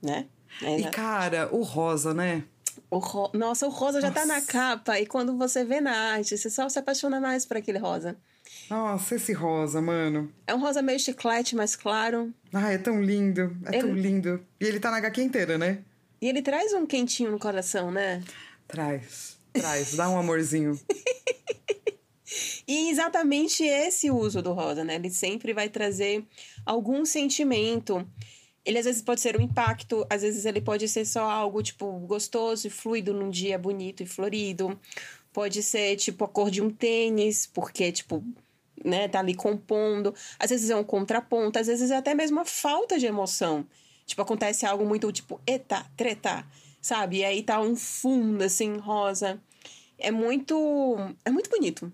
Né? 0.01 0.27
É, 0.61 0.79
e, 0.79 0.89
cara, 0.91 1.49
o 1.53 1.61
rosa, 1.61 2.13
né? 2.13 2.43
O 2.89 2.97
ro... 2.97 3.29
Nossa, 3.33 3.65
o 3.67 3.69
rosa 3.69 4.01
Nossa. 4.01 4.07
já 4.07 4.13
tá 4.13 4.25
na 4.25 4.41
capa. 4.41 4.99
E 4.99 5.05
quando 5.05 5.37
você 5.37 5.63
vê 5.63 5.79
na 5.79 5.95
arte, 6.13 6.37
você 6.37 6.49
só 6.49 6.67
se 6.67 6.77
apaixona 6.77 7.19
mais 7.21 7.45
por 7.45 7.57
aquele 7.57 7.77
rosa. 7.77 8.17
Nossa, 8.69 9.15
esse 9.15 9.33
rosa, 9.33 9.81
mano. 9.81 10.31
É 10.45 10.53
um 10.53 10.59
rosa 10.59 10.81
meio 10.81 10.99
chiclete, 10.99 11.55
mais 11.55 11.75
claro. 11.75 12.33
Ah, 12.51 12.71
é 12.71 12.77
tão 12.77 13.01
lindo. 13.01 13.55
É 13.65 13.77
ele... 13.77 13.81
tão 13.81 13.93
lindo. 13.93 14.45
E 14.59 14.65
ele 14.65 14.79
tá 14.79 14.91
na 14.91 14.97
HQ 14.97 15.21
inteira, 15.21 15.57
né? 15.57 15.83
E 16.21 16.27
ele 16.27 16.43
traz 16.43 16.71
um 16.71 16.85
quentinho 16.85 17.31
no 17.31 17.39
coração, 17.39 17.89
né? 17.89 18.23
Traz, 18.67 19.39
traz, 19.51 19.95
dá 19.95 20.07
um 20.07 20.19
amorzinho. 20.19 20.79
e 22.67 22.91
exatamente 22.91 23.63
esse 23.63 24.11
uso 24.11 24.39
do 24.39 24.53
rosa, 24.53 24.83
né? 24.83 24.95
Ele 24.95 25.09
sempre 25.09 25.51
vai 25.51 25.67
trazer 25.67 26.23
algum 26.63 27.03
sentimento. 27.05 28.07
Ele 28.63 28.77
às 28.77 28.85
vezes 28.85 29.01
pode 29.01 29.19
ser 29.19 29.35
um 29.35 29.41
impacto, 29.41 30.05
às 30.07 30.21
vezes 30.21 30.45
ele 30.45 30.61
pode 30.61 30.87
ser 30.87 31.05
só 31.05 31.27
algo 31.27 31.63
tipo 31.63 31.91
gostoso 32.01 32.67
e 32.67 32.69
fluido 32.69 33.15
num 33.15 33.31
dia 33.31 33.57
bonito 33.57 34.03
e 34.03 34.05
florido. 34.05 34.79
Pode 35.33 35.63
ser 35.63 35.95
tipo 35.95 36.23
a 36.23 36.27
cor 36.27 36.51
de 36.51 36.61
um 36.61 36.69
tênis, 36.69 37.47
porque 37.47 37.91
tipo, 37.91 38.23
né, 38.85 39.07
tá 39.07 39.17
ali 39.19 39.33
compondo. 39.33 40.13
Às 40.37 40.51
vezes 40.51 40.69
é 40.69 40.75
um 40.75 40.83
contraponto, 40.83 41.57
às 41.57 41.65
vezes 41.65 41.89
é 41.89 41.97
até 41.97 42.13
mesmo 42.13 42.39
a 42.39 42.45
falta 42.45 42.99
de 42.99 43.07
emoção. 43.07 43.65
Tipo, 44.11 44.23
acontece 44.23 44.65
algo 44.65 44.85
muito 44.85 45.11
tipo, 45.11 45.39
eita, 45.47 45.85
treta 45.95 46.45
sabe? 46.81 47.17
E 47.17 47.25
aí 47.25 47.43
tá 47.43 47.61
um 47.61 47.75
fundo, 47.75 48.43
assim, 48.43 48.77
rosa. 48.77 49.39
É 49.97 50.11
muito. 50.11 50.97
É 51.23 51.29
muito 51.29 51.49
bonito. 51.49 51.91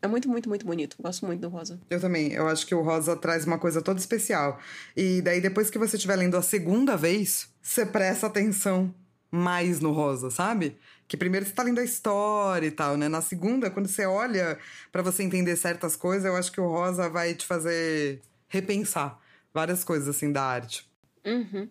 É 0.00 0.06
muito, 0.06 0.28
muito, 0.30 0.48
muito 0.48 0.64
bonito. 0.64 0.96
Gosto 1.02 1.26
muito 1.26 1.40
do 1.40 1.48
rosa. 1.48 1.78
Eu 1.90 2.00
também. 2.00 2.32
Eu 2.32 2.48
acho 2.48 2.66
que 2.66 2.74
o 2.74 2.82
rosa 2.82 3.16
traz 3.16 3.44
uma 3.44 3.58
coisa 3.58 3.82
toda 3.82 3.98
especial. 3.98 4.58
E 4.96 5.20
daí, 5.20 5.40
depois 5.40 5.68
que 5.68 5.78
você 5.78 5.96
estiver 5.96 6.16
lendo 6.16 6.36
a 6.36 6.42
segunda 6.42 6.96
vez, 6.96 7.48
você 7.60 7.84
presta 7.84 8.28
atenção 8.28 8.94
mais 9.30 9.80
no 9.80 9.92
rosa, 9.92 10.30
sabe? 10.30 10.78
Que 11.06 11.16
primeiro 11.16 11.44
você 11.44 11.52
tá 11.52 11.62
lendo 11.62 11.80
a 11.80 11.84
história 11.84 12.66
e 12.66 12.70
tal, 12.70 12.96
né? 12.96 13.08
Na 13.08 13.20
segunda, 13.20 13.70
quando 13.70 13.88
você 13.88 14.06
olha 14.06 14.58
para 14.90 15.02
você 15.02 15.22
entender 15.22 15.54
certas 15.56 15.96
coisas, 15.96 16.24
eu 16.24 16.36
acho 16.36 16.50
que 16.50 16.60
o 16.60 16.68
rosa 16.68 17.08
vai 17.08 17.34
te 17.34 17.44
fazer 17.44 18.22
repensar 18.48 19.20
várias 19.52 19.84
coisas, 19.84 20.08
assim, 20.08 20.32
da 20.32 20.42
arte. 20.42 20.89
Uhum. 21.30 21.68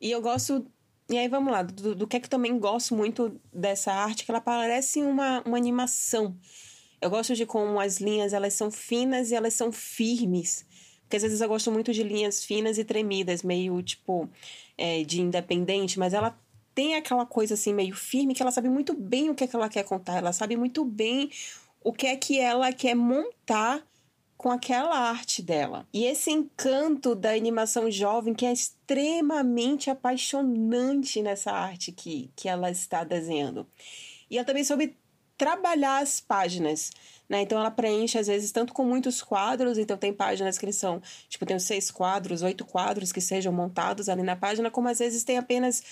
E 0.00 0.10
eu 0.10 0.20
gosto 0.20 0.66
e 1.08 1.16
aí 1.16 1.28
vamos 1.28 1.52
lá, 1.52 1.62
do, 1.62 1.94
do 1.94 2.06
que 2.06 2.16
é 2.16 2.20
que 2.20 2.28
também 2.28 2.58
gosto 2.58 2.94
muito 2.94 3.40
dessa 3.52 3.92
arte, 3.92 4.24
que 4.24 4.30
ela 4.30 4.40
parece 4.40 5.00
uma, 5.02 5.40
uma 5.46 5.56
animação. 5.56 6.36
Eu 7.00 7.08
gosto 7.10 7.34
de 7.34 7.46
como 7.46 7.78
as 7.78 7.98
linhas 7.98 8.32
elas 8.32 8.54
são 8.54 8.72
finas 8.72 9.30
e 9.30 9.34
elas 9.36 9.54
são 9.54 9.70
firmes. 9.70 10.66
Porque 11.02 11.16
às 11.16 11.22
vezes 11.22 11.40
eu 11.40 11.48
gosto 11.48 11.70
muito 11.70 11.92
de 11.92 12.02
linhas 12.02 12.44
finas 12.44 12.76
e 12.78 12.84
tremidas, 12.84 13.44
meio 13.44 13.80
tipo 13.82 14.28
é, 14.76 15.04
de 15.04 15.20
independente, 15.20 15.96
mas 15.96 16.12
ela 16.12 16.36
tem 16.74 16.96
aquela 16.96 17.24
coisa 17.24 17.54
assim 17.54 17.72
meio 17.72 17.94
firme 17.94 18.34
que 18.34 18.42
ela 18.42 18.50
sabe 18.50 18.68
muito 18.68 18.92
bem 18.92 19.30
o 19.30 19.34
que 19.34 19.44
é 19.44 19.46
que 19.46 19.54
ela 19.54 19.68
quer 19.68 19.84
contar, 19.84 20.18
ela 20.18 20.32
sabe 20.32 20.56
muito 20.56 20.84
bem 20.84 21.30
o 21.82 21.92
que 21.92 22.08
é 22.08 22.16
que 22.16 22.40
ela 22.40 22.72
quer 22.72 22.96
montar 22.96 23.86
com 24.36 24.50
aquela 24.50 24.96
arte 24.96 25.42
dela. 25.42 25.86
E 25.92 26.04
esse 26.04 26.30
encanto 26.30 27.14
da 27.14 27.30
animação 27.30 27.90
jovem 27.90 28.34
que 28.34 28.46
é 28.46 28.52
extremamente 28.52 29.90
apaixonante 29.90 31.22
nessa 31.22 31.52
arte 31.52 31.90
que, 31.92 32.30
que 32.36 32.48
ela 32.48 32.70
está 32.70 33.02
desenhando. 33.02 33.66
E 34.30 34.36
ela 34.36 34.46
também 34.46 34.64
soube 34.64 34.96
trabalhar 35.36 36.02
as 36.02 36.20
páginas. 36.20 36.90
Né? 37.28 37.42
Então 37.42 37.58
ela 37.58 37.70
preenche, 37.70 38.18
às 38.18 38.26
vezes, 38.26 38.52
tanto 38.52 38.72
com 38.72 38.84
muitos 38.84 39.22
quadros, 39.22 39.78
então 39.78 39.96
tem 39.96 40.12
páginas 40.12 40.58
que 40.58 40.72
são, 40.72 41.02
tipo, 41.28 41.44
tem 41.44 41.58
seis 41.58 41.90
quadros, 41.90 42.42
oito 42.42 42.64
quadros 42.64 43.12
que 43.12 43.20
sejam 43.20 43.52
montados 43.52 44.08
ali 44.08 44.22
na 44.22 44.36
página, 44.36 44.70
como 44.70 44.88
às 44.88 44.98
vezes 44.98 45.24
tem 45.24 45.38
apenas 45.38 45.82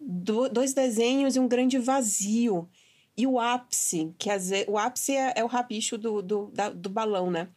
dois 0.00 0.72
desenhos 0.72 1.36
e 1.36 1.40
um 1.40 1.46
grande 1.46 1.78
vazio. 1.78 2.68
E 3.16 3.26
o 3.26 3.38
ápice, 3.38 4.14
que 4.18 4.30
às 4.30 4.48
vezes, 4.48 4.66
o 4.68 4.78
ápice 4.78 5.14
é, 5.14 5.34
é 5.36 5.44
o 5.44 5.46
rabicho 5.46 5.98
do, 5.98 6.22
do, 6.22 6.46
da, 6.54 6.70
do 6.70 6.88
balão, 6.88 7.30
né? 7.30 7.48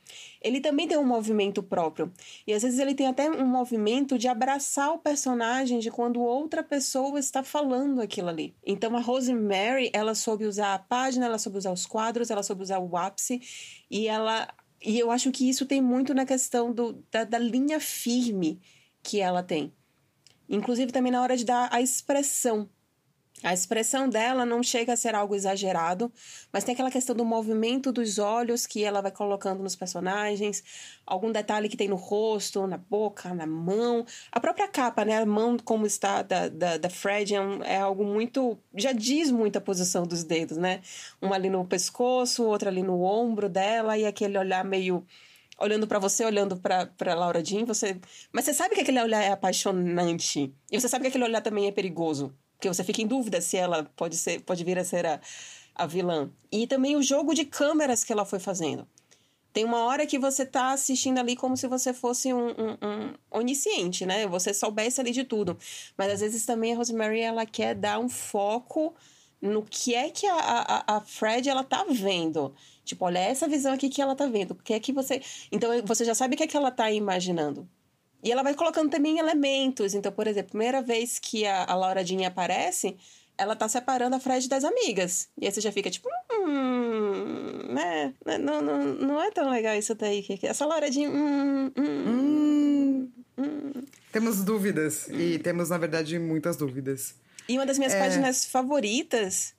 Ele 0.41 0.59
também 0.59 0.87
tem 0.87 0.97
um 0.97 1.05
movimento 1.05 1.63
próprio. 1.63 2.11
E 2.45 2.53
às 2.53 2.63
vezes 2.63 2.79
ele 2.79 2.93
tem 2.93 3.07
até 3.07 3.29
um 3.29 3.47
movimento 3.47 4.17
de 4.17 4.27
abraçar 4.27 4.91
o 4.91 4.97
personagem 4.97 5.79
de 5.79 5.89
quando 5.89 6.19
outra 6.19 6.63
pessoa 6.63 7.17
está 7.17 7.43
falando 7.43 8.01
aquilo 8.01 8.29
ali. 8.29 8.53
Então 8.65 8.95
a 8.97 8.99
Rosemary, 8.99 9.89
ela 9.93 10.15
soube 10.15 10.45
usar 10.45 10.73
a 10.73 10.79
página, 10.79 11.27
ela 11.27 11.37
soube 11.37 11.57
usar 11.57 11.71
os 11.71 11.85
quadros, 11.85 12.29
ela 12.29 12.43
soube 12.43 12.63
usar 12.63 12.79
o 12.79 12.97
ápice. 12.97 13.39
E 13.89 14.07
ela. 14.07 14.49
E 14.85 14.99
eu 14.99 15.11
acho 15.11 15.31
que 15.31 15.47
isso 15.47 15.65
tem 15.65 15.81
muito 15.81 16.13
na 16.13 16.25
questão 16.25 16.73
do, 16.73 17.01
da, 17.09 17.23
da 17.23 17.37
linha 17.37 17.79
firme 17.79 18.59
que 19.01 19.21
ela 19.21 19.41
tem. 19.41 19.71
Inclusive 20.49 20.91
também 20.91 21.11
na 21.11 21.21
hora 21.21 21.37
de 21.37 21.45
dar 21.45 21.69
a 21.71 21.81
expressão 21.81 22.69
a 23.43 23.53
expressão 23.53 24.07
dela 24.07 24.45
não 24.45 24.63
chega 24.63 24.93
a 24.93 24.95
ser 24.95 25.13
algo 25.13 25.35
exagerado, 25.35 26.11
mas 26.51 26.63
tem 26.63 26.73
aquela 26.73 26.89
questão 26.89 27.13
do 27.13 27.25
movimento 27.25 27.91
dos 27.91 28.17
olhos 28.17 28.65
que 28.65 28.83
ela 28.83 29.01
vai 29.01 29.11
colocando 29.11 29.61
nos 29.61 29.75
personagens, 29.75 30.63
algum 31.05 31.29
detalhe 31.29 31.67
que 31.67 31.75
tem 31.75 31.89
no 31.89 31.97
rosto, 31.97 32.65
na 32.65 32.77
boca, 32.77 33.33
na 33.33 33.45
mão. 33.45 34.05
A 34.31 34.39
própria 34.39 34.67
capa, 34.67 35.03
né? 35.03 35.17
A 35.17 35.25
mão 35.25 35.57
como 35.57 35.85
está 35.85 36.21
da, 36.21 36.47
da, 36.47 36.77
da 36.77 36.89
Fred 36.89 37.35
é, 37.35 37.41
um, 37.41 37.61
é 37.63 37.77
algo 37.77 38.05
muito. 38.05 38.57
já 38.75 38.93
diz 38.93 39.29
muito 39.29 39.57
a 39.57 39.61
posição 39.61 40.03
dos 40.03 40.23
dedos, 40.23 40.57
né? 40.57 40.81
Uma 41.21 41.35
ali 41.35 41.49
no 41.49 41.65
pescoço, 41.65 42.45
outra 42.45 42.69
ali 42.69 42.81
no 42.81 43.01
ombro 43.03 43.49
dela, 43.49 43.97
e 43.97 44.05
aquele 44.05 44.37
olhar 44.37 44.63
meio 44.63 45.05
olhando 45.59 45.87
para 45.87 45.99
você, 45.99 46.25
olhando 46.25 46.57
para 46.57 47.13
Laura 47.13 47.43
Jean, 47.43 47.65
você, 47.65 47.99
mas 48.31 48.45
você 48.45 48.53
sabe 48.53 48.75
que 48.75 48.81
aquele 48.81 49.01
olhar 49.01 49.21
é 49.21 49.31
apaixonante. 49.31 50.53
E 50.71 50.79
você 50.79 50.89
sabe 50.89 51.03
que 51.03 51.09
aquele 51.09 51.25
olhar 51.25 51.41
também 51.41 51.67
é 51.67 51.71
perigoso. 51.71 52.33
Porque 52.63 52.73
você 52.73 52.83
fica 52.85 53.01
em 53.01 53.07
dúvida 53.07 53.41
se 53.41 53.57
ela 53.57 53.83
pode, 53.93 54.15
ser, 54.15 54.39
pode 54.39 54.63
vir 54.63 54.79
a 54.79 54.85
ser 54.85 55.05
a, 55.05 55.19
a 55.75 55.85
vilã. 55.85 56.31
E 56.49 56.65
também 56.65 56.95
o 56.95 57.03
jogo 57.03 57.33
de 57.33 57.43
câmeras 57.43 58.05
que 58.05 58.13
ela 58.13 58.23
foi 58.23 58.39
fazendo. 58.39 58.87
Tem 59.51 59.65
uma 59.65 59.83
hora 59.83 60.07
que 60.07 60.17
você 60.17 60.45
tá 60.45 60.71
assistindo 60.71 61.17
ali 61.17 61.35
como 61.35 61.57
se 61.57 61.67
você 61.67 61.93
fosse 61.93 62.33
um, 62.33 62.47
um, 62.51 62.77
um, 62.81 63.13
onisciente, 63.29 64.05
né? 64.05 64.25
Você 64.27 64.53
soubesse 64.53 65.01
ali 65.01 65.11
de 65.11 65.25
tudo. 65.25 65.57
Mas 65.97 66.13
às 66.13 66.21
vezes 66.21 66.45
também 66.45 66.71
a 66.71 66.77
Rosemary, 66.77 67.19
ela 67.19 67.45
quer 67.45 67.75
dar 67.75 67.99
um 67.99 68.07
foco 68.07 68.95
no 69.41 69.61
que 69.61 69.93
é 69.93 70.09
que 70.09 70.25
a, 70.25 70.37
a, 70.37 70.95
a 70.95 71.01
Fred, 71.01 71.49
ela 71.49 71.65
tá 71.65 71.85
vendo. 71.89 72.55
Tipo, 72.85 73.03
olha 73.03 73.19
essa 73.19 73.45
visão 73.45 73.73
aqui 73.73 73.89
que 73.89 74.01
ela 74.01 74.15
tá 74.15 74.25
vendo. 74.25 74.51
O 74.51 74.55
que 74.55 74.73
é 74.73 74.79
que 74.79 74.93
você... 74.93 75.21
Então, 75.51 75.69
você 75.83 76.05
já 76.05 76.15
sabe 76.15 76.35
o 76.35 76.37
que 76.37 76.43
é 76.43 76.47
que 76.47 76.55
ela 76.55 76.71
tá 76.71 76.89
imaginando. 76.89 77.67
E 78.23 78.31
ela 78.31 78.41
vai 78.41 78.53
colocando 78.53 78.89
também 78.89 79.19
elementos. 79.19 79.93
Então, 79.93 80.11
por 80.11 80.27
exemplo, 80.27 80.51
primeira 80.51 80.81
vez 80.81 81.19
que 81.19 81.45
a, 81.45 81.65
a 81.65 81.75
Laura 81.75 82.05
Jean 82.05 82.25
aparece, 82.25 82.95
ela 83.37 83.55
tá 83.55 83.67
separando 83.67 84.15
a 84.15 84.19
Fred 84.19 84.47
das 84.47 84.63
amigas. 84.63 85.27
E 85.37 85.45
aí 85.45 85.51
você 85.51 85.59
já 85.59 85.71
fica 85.71 85.91
tipo, 85.91 86.07
hum, 86.31 87.73
né? 87.73 88.13
Não, 88.39 88.61
não, 88.61 88.85
não 88.85 89.21
é 89.21 89.29
tão 89.29 89.49
legal 89.49 89.75
isso 89.75 89.93
daí. 89.93 90.25
Essa 90.41 90.65
Laura 90.65 90.89
Jean, 90.89 91.09
hum, 91.09 91.71
hum, 91.77 92.03
hum, 92.07 93.11
hum. 93.37 93.83
Temos 94.13 94.41
dúvidas. 94.43 95.09
E 95.09 95.37
temos, 95.39 95.69
na 95.69 95.77
verdade, 95.77 96.17
muitas 96.17 96.55
dúvidas. 96.55 97.15
E 97.49 97.57
uma 97.57 97.65
das 97.65 97.77
minhas 97.77 97.93
é... 97.93 97.99
páginas 97.99 98.45
favoritas 98.45 99.53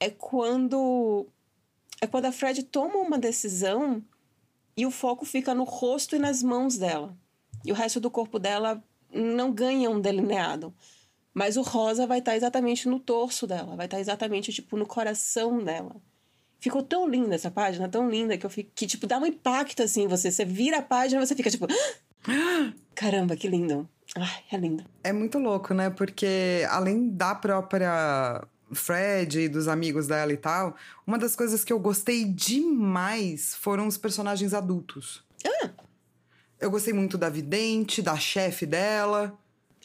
é 0.00 0.10
quando. 0.10 1.26
É 2.00 2.06
quando 2.06 2.26
a 2.26 2.32
Fred 2.32 2.62
toma 2.64 2.96
uma 2.96 3.18
decisão 3.18 4.02
e 4.76 4.86
o 4.86 4.90
foco 4.90 5.24
fica 5.24 5.54
no 5.54 5.64
rosto 5.64 6.14
e 6.14 6.18
nas 6.18 6.42
mãos 6.42 6.78
dela. 6.78 7.16
E 7.64 7.72
o 7.72 7.74
resto 7.74 8.00
do 8.00 8.10
corpo 8.10 8.38
dela 8.38 8.82
não 9.12 9.52
ganha 9.52 9.90
um 9.90 10.00
delineado. 10.00 10.74
Mas 11.32 11.56
o 11.56 11.62
rosa 11.62 12.06
vai 12.06 12.18
estar 12.18 12.32
tá 12.32 12.36
exatamente 12.36 12.88
no 12.88 12.98
torso 12.98 13.46
dela, 13.46 13.76
vai 13.76 13.86
estar 13.86 13.96
tá 13.96 14.00
exatamente, 14.00 14.52
tipo, 14.52 14.76
no 14.76 14.86
coração 14.86 15.62
dela. 15.62 15.96
Ficou 16.60 16.82
tão 16.82 17.08
linda 17.08 17.36
essa 17.36 17.50
página, 17.50 17.88
tão 17.88 18.10
linda, 18.10 18.36
que 18.36 18.44
eu 18.44 18.50
fico, 18.50 18.70
que, 18.74 18.86
tipo, 18.86 19.06
dá 19.06 19.18
um 19.18 19.26
impacto, 19.26 19.82
assim, 19.82 20.08
você. 20.08 20.30
Você 20.30 20.44
vira 20.44 20.78
a 20.78 20.82
página 20.82 21.24
você 21.24 21.36
fica, 21.36 21.50
tipo... 21.50 21.66
Caramba, 22.94 23.36
que 23.36 23.46
lindo. 23.46 23.88
Ai, 24.16 24.42
é 24.50 24.56
lindo. 24.56 24.84
É 25.04 25.12
muito 25.12 25.38
louco, 25.38 25.72
né? 25.72 25.90
Porque 25.90 26.66
além 26.68 27.10
da 27.10 27.34
própria 27.34 28.42
Fred 28.72 29.40
e 29.40 29.48
dos 29.48 29.68
amigos 29.68 30.08
dela 30.08 30.32
e 30.32 30.36
tal, 30.36 30.74
uma 31.06 31.18
das 31.18 31.36
coisas 31.36 31.62
que 31.62 31.72
eu 31.72 31.78
gostei 31.78 32.24
demais 32.24 33.54
foram 33.54 33.86
os 33.86 33.96
personagens 33.96 34.52
adultos. 34.52 35.22
Ah! 35.46 35.70
Eu 36.60 36.70
gostei 36.70 36.92
muito 36.92 37.16
da 37.16 37.28
vidente, 37.28 38.02
da 38.02 38.16
chefe 38.16 38.66
dela. 38.66 39.38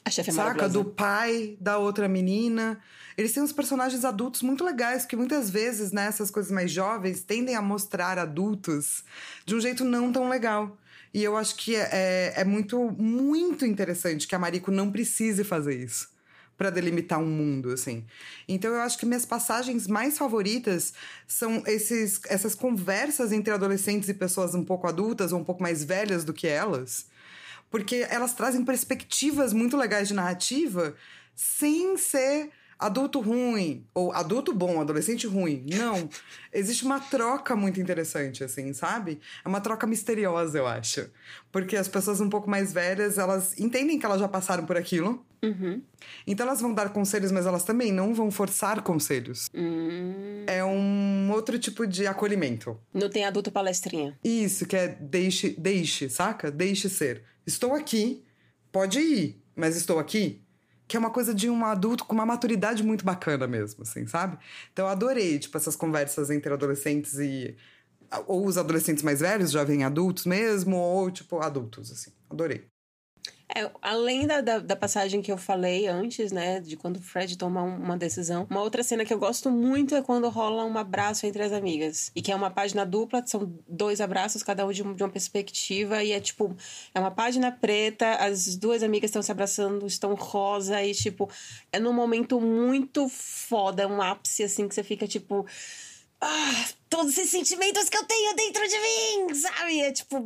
A 0.04 0.10
chefe 0.10 0.32
é 0.32 0.34
Saca? 0.34 0.68
Do 0.68 0.84
pai 0.84 1.58
da 1.60 1.78
outra 1.78 2.08
menina. 2.08 2.80
Eles 3.18 3.32
têm 3.32 3.44
uns 3.44 3.52
personagens 3.52 4.04
adultos 4.04 4.42
muito 4.42 4.64
legais, 4.64 5.06
que 5.06 5.16
muitas 5.16 5.50
vezes, 5.50 5.92
né, 5.92 6.08
essas 6.08 6.32
coisas 6.32 6.52
mais 6.52 6.72
jovens 6.72 7.22
tendem 7.22 7.56
a 7.56 7.62
mostrar 7.62 8.18
adultos 8.18 9.04
de 9.46 9.56
um 9.56 9.60
jeito 9.60 9.84
não 9.84 10.12
tão 10.12 10.28
legal. 10.28 10.78
E 11.14 11.24
eu 11.24 11.38
acho 11.38 11.56
que 11.56 11.76
é, 11.76 11.90
é, 11.92 12.34
é 12.38 12.44
muito, 12.44 12.92
muito 12.92 13.66
interessante 13.66 14.28
que 14.28 14.34
a 14.34 14.40
Mariko 14.40 14.72
não 14.72 14.92
precise 14.92 15.44
fazer 15.44 15.78
isso 15.78 16.13
para 16.58 16.70
delimitar 16.70 17.20
um 17.20 17.26
mundo, 17.26 17.72
assim. 17.72 18.06
Então 18.48 18.72
eu 18.72 18.82
acho 18.82 18.98
que 18.98 19.06
minhas 19.06 19.26
passagens 19.26 19.88
mais 19.88 20.18
favoritas 20.18 20.94
são 21.28 21.64
esses, 21.66 22.22
essas 22.28 22.56
conversas 22.56 23.32
entre 23.32 23.54
adolescentes 23.54 24.10
e 24.10 24.14
pessoas 24.14 24.54
um 24.54 24.64
pouco 24.64 24.88
adultas 24.88 25.32
ou 25.32 25.40
um 25.40 25.44
pouco 25.44 25.62
mais 25.62 25.84
velhas 25.84 26.24
do 26.24 26.34
que 26.34 26.48
elas, 26.48 27.08
porque 27.70 28.06
elas 28.10 28.34
trazem 28.34 28.64
perspectivas 28.64 29.52
muito 29.52 29.76
legais 29.76 30.08
de 30.08 30.14
narrativa 30.14 30.96
sem 31.36 31.98
ser 31.98 32.52
adulto 32.84 33.22
ruim 33.22 33.86
ou 33.94 34.12
adulto 34.12 34.54
bom, 34.54 34.82
adolescente 34.82 35.26
ruim. 35.26 35.66
Não. 35.74 36.10
Existe 36.52 36.84
uma 36.84 37.00
troca 37.00 37.56
muito 37.56 37.80
interessante, 37.80 38.44
assim, 38.44 38.74
sabe? 38.74 39.20
É 39.44 39.48
uma 39.48 39.62
troca 39.62 39.88
misteriosa, 39.88 40.58
eu 40.58 40.68
acho. 40.68 41.10
Porque 41.52 41.78
as 41.78 41.88
pessoas 41.88 42.20
um 42.20 42.30
pouco 42.30 42.50
mais 42.50 42.74
velhas, 42.74 43.18
elas 43.18 43.58
entendem 43.58 43.98
que 43.98 44.06
elas 44.06 44.20
já 44.20 44.28
passaram 44.28 44.66
por 44.66 44.76
aquilo. 44.76 45.26
Uhum. 45.42 45.82
Então 46.28 46.46
elas 46.46 46.62
vão 46.62 46.74
dar 46.74 46.90
conselhos, 46.90 47.32
mas 47.32 47.46
elas 47.46 47.64
também 47.64 47.92
não 47.92 48.14
vão 48.14 48.30
forçar 48.30 48.82
conselhos. 48.82 49.48
Uhum. 49.54 50.44
É 50.46 50.64
um 50.64 51.32
outro 51.32 51.58
tipo 51.58 51.88
de 51.88 52.06
acolhimento. 52.06 52.78
Não 52.94 53.10
tem 53.10 53.26
adulto 53.26 53.52
palestrinha. 53.52 54.18
Isso, 54.24 54.66
que 54.66 54.76
é 54.76 54.88
deixe, 54.88 55.56
deixe, 55.58 56.10
saca? 56.10 56.52
Deixe 56.52 56.90
ser. 56.90 57.24
Estou 57.48 57.74
aqui, 57.74 58.24
pode 58.72 59.00
ir, 59.00 59.42
mas 59.56 59.76
estou 59.76 60.00
aqui 60.00 60.43
que 60.94 60.98
é 60.98 61.00
uma 61.00 61.10
coisa 61.10 61.34
de 61.34 61.50
um 61.50 61.66
adulto 61.66 62.06
com 62.06 62.14
uma 62.14 62.24
maturidade 62.26 62.84
muito 62.84 63.04
bacana 63.04 63.48
mesmo, 63.48 63.82
assim, 63.82 64.06
sabe? 64.06 64.38
Então 64.72 64.86
eu 64.86 64.92
adorei, 64.92 65.40
tipo, 65.40 65.58
essas 65.58 65.76
conversas 65.76 66.30
entre 66.30 66.54
adolescentes 66.54 67.16
e. 67.20 67.58
Ou 68.28 68.46
os 68.48 68.58
adolescentes 68.60 69.04
mais 69.04 69.22
velhos, 69.22 69.52
já 69.52 69.64
vêm 69.64 69.84
adultos 69.84 70.26
mesmo, 70.26 70.78
ou, 70.78 71.12
tipo, 71.12 71.40
adultos, 71.42 71.92
assim. 71.92 72.12
Adorei. 72.30 72.73
É, 73.56 73.70
além 73.82 74.26
da, 74.26 74.42
da, 74.42 74.60
da, 74.60 74.76
passagem 74.76 75.22
que 75.22 75.32
eu 75.32 75.38
falei 75.38 75.88
antes, 75.88 76.32
né, 76.32 76.60
de 76.60 76.76
quando 76.76 76.98
o 76.98 77.02
Fred 77.02 77.38
toma 77.38 77.62
uma 77.62 77.98
decisão, 77.98 78.48
uma 78.50 78.62
outra 78.62 78.82
cena 78.84 79.06
que 79.06 79.14
eu 79.14 79.20
gosto 79.20 79.52
muito 79.52 79.94
é 79.94 80.02
quando 80.02 80.28
rola 80.30 80.66
um 80.66 80.78
abraço 80.78 81.26
entre 81.26 81.44
as 81.44 81.52
amigas. 81.52 82.12
E 82.16 82.22
que 82.22 82.32
é 82.32 82.36
uma 82.36 82.50
página 82.50 82.86
dupla, 82.86 83.24
são 83.26 83.54
dois 83.68 84.02
abraços, 84.02 84.42
cada 84.42 84.66
um 84.66 84.72
de, 84.72 84.82
de 84.82 85.04
uma 85.04 85.10
perspectiva, 85.10 86.04
e 86.04 86.14
é 86.14 86.20
tipo, 86.20 86.56
é 86.96 87.00
uma 87.00 87.12
página 87.12 87.52
preta, 87.52 88.16
as 88.16 88.56
duas 88.56 88.82
amigas 88.82 89.10
estão 89.10 89.22
se 89.22 89.32
abraçando, 89.32 89.86
estão 89.86 90.16
rosa, 90.16 90.82
e 90.84 90.94
tipo, 90.94 91.30
é 91.72 91.80
num 91.80 91.94
momento 91.94 92.40
muito 92.42 93.08
foda, 93.10 93.88
um 93.88 94.02
ápice 94.02 94.44
assim 94.44 94.68
que 94.68 94.74
você 94.74 94.84
fica 94.84 95.08
tipo 95.08 95.46
ah, 96.24 96.66
todos 96.90 97.18
esses 97.18 97.32
sentimentos 97.32 97.90
que 97.90 97.98
eu 97.98 98.04
tenho 98.06 98.36
dentro 98.36 98.64
de 98.68 98.76
mim, 98.80 99.36
sabe? 99.36 99.82
É 99.82 99.92
tipo, 99.92 100.18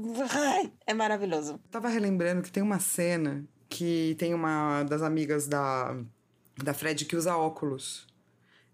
é 0.85 0.93
maravilhoso. 0.93 1.53
Eu 1.53 1.71
tava 1.71 1.89
relembrando 1.89 2.41
que 2.43 2.51
tem 2.51 2.63
uma 2.63 2.79
cena 2.79 3.43
que 3.69 4.15
tem 4.17 4.33
uma 4.33 4.83
das 4.83 5.01
amigas 5.01 5.47
da, 5.47 5.97
da 6.63 6.73
Fred 6.73 7.05
que 7.05 7.15
usa 7.15 7.35
óculos. 7.35 8.07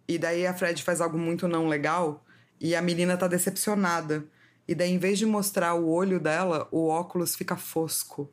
E 0.07 0.17
daí 0.17 0.45
a 0.45 0.53
Fred 0.53 0.83
faz 0.83 1.01
algo 1.01 1.17
muito 1.17 1.47
não 1.47 1.67
legal 1.67 2.23
e 2.59 2.75
a 2.75 2.81
menina 2.81 3.17
tá 3.17 3.27
decepcionada. 3.27 4.25
E 4.67 4.73
daí, 4.73 4.91
em 4.91 4.97
vez 4.97 5.19
de 5.19 5.25
mostrar 5.25 5.73
o 5.73 5.89
olho 5.89 6.19
dela, 6.19 6.67
o 6.71 6.87
óculos 6.87 7.35
fica 7.35 7.57
fosco. 7.57 8.29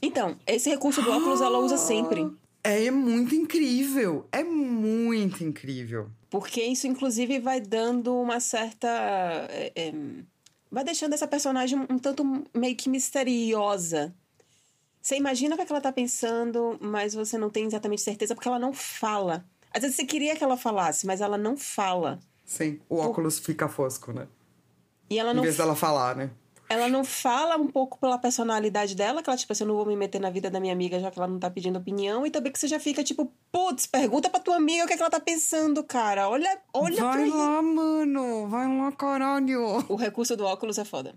Então, 0.00 0.36
esse 0.46 0.70
recurso 0.70 1.02
do 1.02 1.10
óculos 1.10 1.40
ela 1.40 1.58
usa 1.58 1.76
sempre. 1.76 2.28
É 2.64 2.92
muito 2.92 3.34
incrível. 3.34 4.28
É 4.30 4.44
muito 4.44 5.42
incrível. 5.42 6.08
Porque 6.32 6.62
isso, 6.62 6.86
inclusive, 6.86 7.38
vai 7.38 7.60
dando 7.60 8.18
uma 8.18 8.40
certa. 8.40 8.88
É, 9.50 9.70
é, 9.76 9.92
vai 10.70 10.82
deixando 10.82 11.12
essa 11.12 11.26
personagem 11.26 11.78
um 11.90 11.98
tanto 11.98 12.24
meio 12.54 12.74
que 12.74 12.88
misteriosa. 12.88 14.14
Você 15.02 15.14
imagina 15.14 15.54
o 15.54 15.58
que, 15.58 15.62
é 15.62 15.66
que 15.66 15.72
ela 15.72 15.80
tá 15.82 15.92
pensando, 15.92 16.78
mas 16.80 17.12
você 17.12 17.36
não 17.36 17.50
tem 17.50 17.66
exatamente 17.66 18.00
certeza 18.00 18.34
porque 18.34 18.48
ela 18.48 18.58
não 18.58 18.72
fala. 18.72 19.44
Às 19.74 19.82
vezes 19.82 19.94
você 19.94 20.06
queria 20.06 20.34
que 20.34 20.42
ela 20.42 20.56
falasse, 20.56 21.06
mas 21.06 21.20
ela 21.20 21.36
não 21.36 21.54
fala. 21.54 22.18
Sim, 22.46 22.80
o 22.88 22.96
óculos 22.96 23.38
fica 23.38 23.68
fosco, 23.68 24.10
né? 24.10 24.26
E 25.10 25.18
ela 25.18 25.34
não 25.34 25.42
em 25.42 25.44
vez 25.44 25.58
dela 25.58 25.76
falar, 25.76 26.16
né? 26.16 26.30
Ela 26.72 26.88
não 26.88 27.04
fala 27.04 27.56
um 27.56 27.66
pouco 27.66 27.98
pela 27.98 28.18
personalidade 28.18 28.94
dela, 28.94 29.22
que 29.22 29.28
ela, 29.28 29.36
tipo 29.36 29.52
assim, 29.52 29.64
eu 29.64 29.68
não 29.68 29.76
vou 29.76 29.86
me 29.86 29.94
meter 29.94 30.20
na 30.20 30.30
vida 30.30 30.50
da 30.50 30.58
minha 30.58 30.72
amiga 30.72 30.98
já 30.98 31.10
que 31.10 31.18
ela 31.18 31.28
não 31.28 31.38
tá 31.38 31.50
pedindo 31.50 31.78
opinião, 31.78 32.26
e 32.26 32.30
também 32.30 32.50
que 32.50 32.58
você 32.58 32.66
já 32.66 32.80
fica, 32.80 33.04
tipo, 33.04 33.32
putz, 33.50 33.86
pergunta 33.86 34.30
pra 34.30 34.40
tua 34.40 34.56
amiga 34.56 34.84
o 34.84 34.86
que, 34.86 34.94
é 34.94 34.96
que 34.96 35.02
ela 35.02 35.10
tá 35.10 35.20
pensando, 35.20 35.84
cara. 35.84 36.28
Olha, 36.28 36.58
olha 36.72 37.02
Vai 37.02 37.28
pra 37.28 37.36
lá, 37.36 37.62
mano. 37.62 38.48
Vai 38.48 38.66
lá, 38.66 38.92
caralho. 38.92 39.84
O 39.88 39.96
recurso 39.96 40.36
do 40.36 40.44
óculos 40.44 40.78
é 40.78 40.84
foda. 40.84 41.14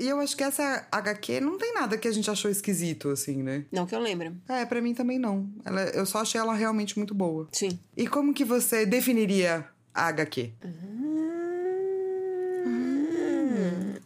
E 0.00 0.06
eu 0.06 0.20
acho 0.20 0.36
que 0.36 0.44
essa 0.44 0.86
HQ 0.92 1.40
não 1.40 1.58
tem 1.58 1.74
nada 1.74 1.98
que 1.98 2.06
a 2.06 2.12
gente 2.12 2.30
achou 2.30 2.48
esquisito, 2.48 3.10
assim, 3.10 3.42
né? 3.42 3.64
Não 3.72 3.84
que 3.84 3.94
eu 3.94 3.98
lembre. 3.98 4.32
É, 4.48 4.64
para 4.64 4.80
mim 4.80 4.94
também 4.94 5.18
não. 5.18 5.50
Ela, 5.64 5.82
eu 5.90 6.06
só 6.06 6.20
achei 6.20 6.40
ela 6.40 6.54
realmente 6.54 6.96
muito 6.96 7.12
boa. 7.12 7.48
Sim. 7.50 7.78
E 7.96 8.06
como 8.06 8.32
que 8.32 8.44
você 8.44 8.86
definiria 8.86 9.66
a 9.92 10.06
HQ? 10.06 10.52
Uhum. 10.64 11.17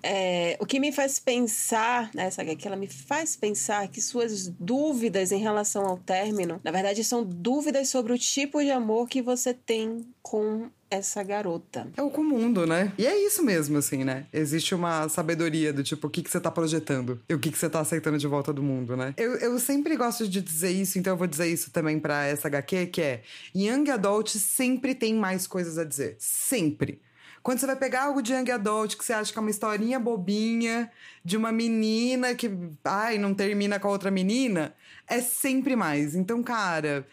É, 0.03 0.57
o 0.61 0.66
que 0.66 0.80
me 0.80 0.90
faz 0.90 1.18
pensar, 1.18 2.11
né, 2.14 2.24
essa 2.24 2.44
que 2.44 2.66
ela 2.66 2.76
me 2.76 2.88
faz 2.88 3.36
pensar 3.36 3.86
que 3.88 4.00
suas 4.00 4.48
dúvidas 4.48 5.30
em 5.30 5.38
relação 5.38 5.84
ao 5.84 5.96
término, 5.96 6.61
na 6.64 6.70
verdade, 6.70 7.05
são 7.05 7.22
dúvidas 7.22 7.88
sobre 7.88 8.12
o 8.12 8.18
tipo 8.18 8.62
de 8.62 8.70
amor 8.70 9.09
que 9.09 9.22
você 9.22 9.55
tem 9.55 10.05
com 10.20 10.68
essa 10.92 11.22
garota. 11.22 11.88
É 11.96 12.03
o 12.03 12.11
com 12.11 12.20
o 12.20 12.24
mundo, 12.24 12.66
né? 12.66 12.92
E 12.98 13.07
é 13.07 13.26
isso 13.26 13.42
mesmo, 13.42 13.78
assim, 13.78 14.05
né? 14.05 14.26
Existe 14.30 14.74
uma 14.74 15.09
sabedoria 15.09 15.72
do 15.72 15.82
tipo, 15.82 16.07
o 16.07 16.11
que, 16.11 16.22
que 16.22 16.30
você 16.30 16.38
tá 16.38 16.50
projetando 16.50 17.18
e 17.28 17.34
o 17.34 17.38
que, 17.38 17.50
que 17.50 17.59
você 17.59 17.70
tá 17.70 17.80
aceitando 17.80 18.18
de 18.18 18.26
volta 18.26 18.53
do 18.53 18.62
mundo, 18.62 18.94
né? 18.94 19.14
Eu, 19.16 19.36
eu 19.36 19.59
sempre 19.59 19.96
gosto 19.96 20.28
de 20.28 20.42
dizer 20.42 20.70
isso, 20.70 20.98
então 20.98 21.14
eu 21.14 21.16
vou 21.16 21.26
dizer 21.26 21.46
isso 21.46 21.70
também 21.70 21.98
para 21.98 22.26
essa 22.26 22.48
HQ, 22.48 22.86
que 22.88 23.00
é 23.00 23.22
Young 23.57 23.90
Adult 23.90 24.28
sempre 24.36 24.94
tem 24.94 25.14
mais 25.14 25.46
coisas 25.46 25.78
a 25.78 25.84
dizer. 25.84 26.16
Sempre. 26.18 27.00
Quando 27.43 27.59
você 27.59 27.66
vai 27.66 27.76
pegar 27.76 28.05
algo 28.05 28.22
de 28.22 28.32
young 28.32 28.51
adult 28.51 28.97
que 28.97 29.05
você 29.05 29.12
acha 29.12 29.32
que 29.32 29.38
é 29.38 29.40
uma 29.40 29.51
historinha 29.51 29.99
bobinha 29.99 30.90
de 31.24 31.36
uma 31.36 31.51
menina 31.51 32.34
que, 32.34 32.51
ai, 32.84 33.18
não 33.18 33.34
termina 33.34 33.80
com 33.80 33.88
a 33.88 33.90
outra 33.90 34.11
menina, 34.11 34.74
é 35.09 35.20
sempre 35.20 35.74
mais. 35.74 36.14
Então, 36.14 36.43
cara, 36.43 37.07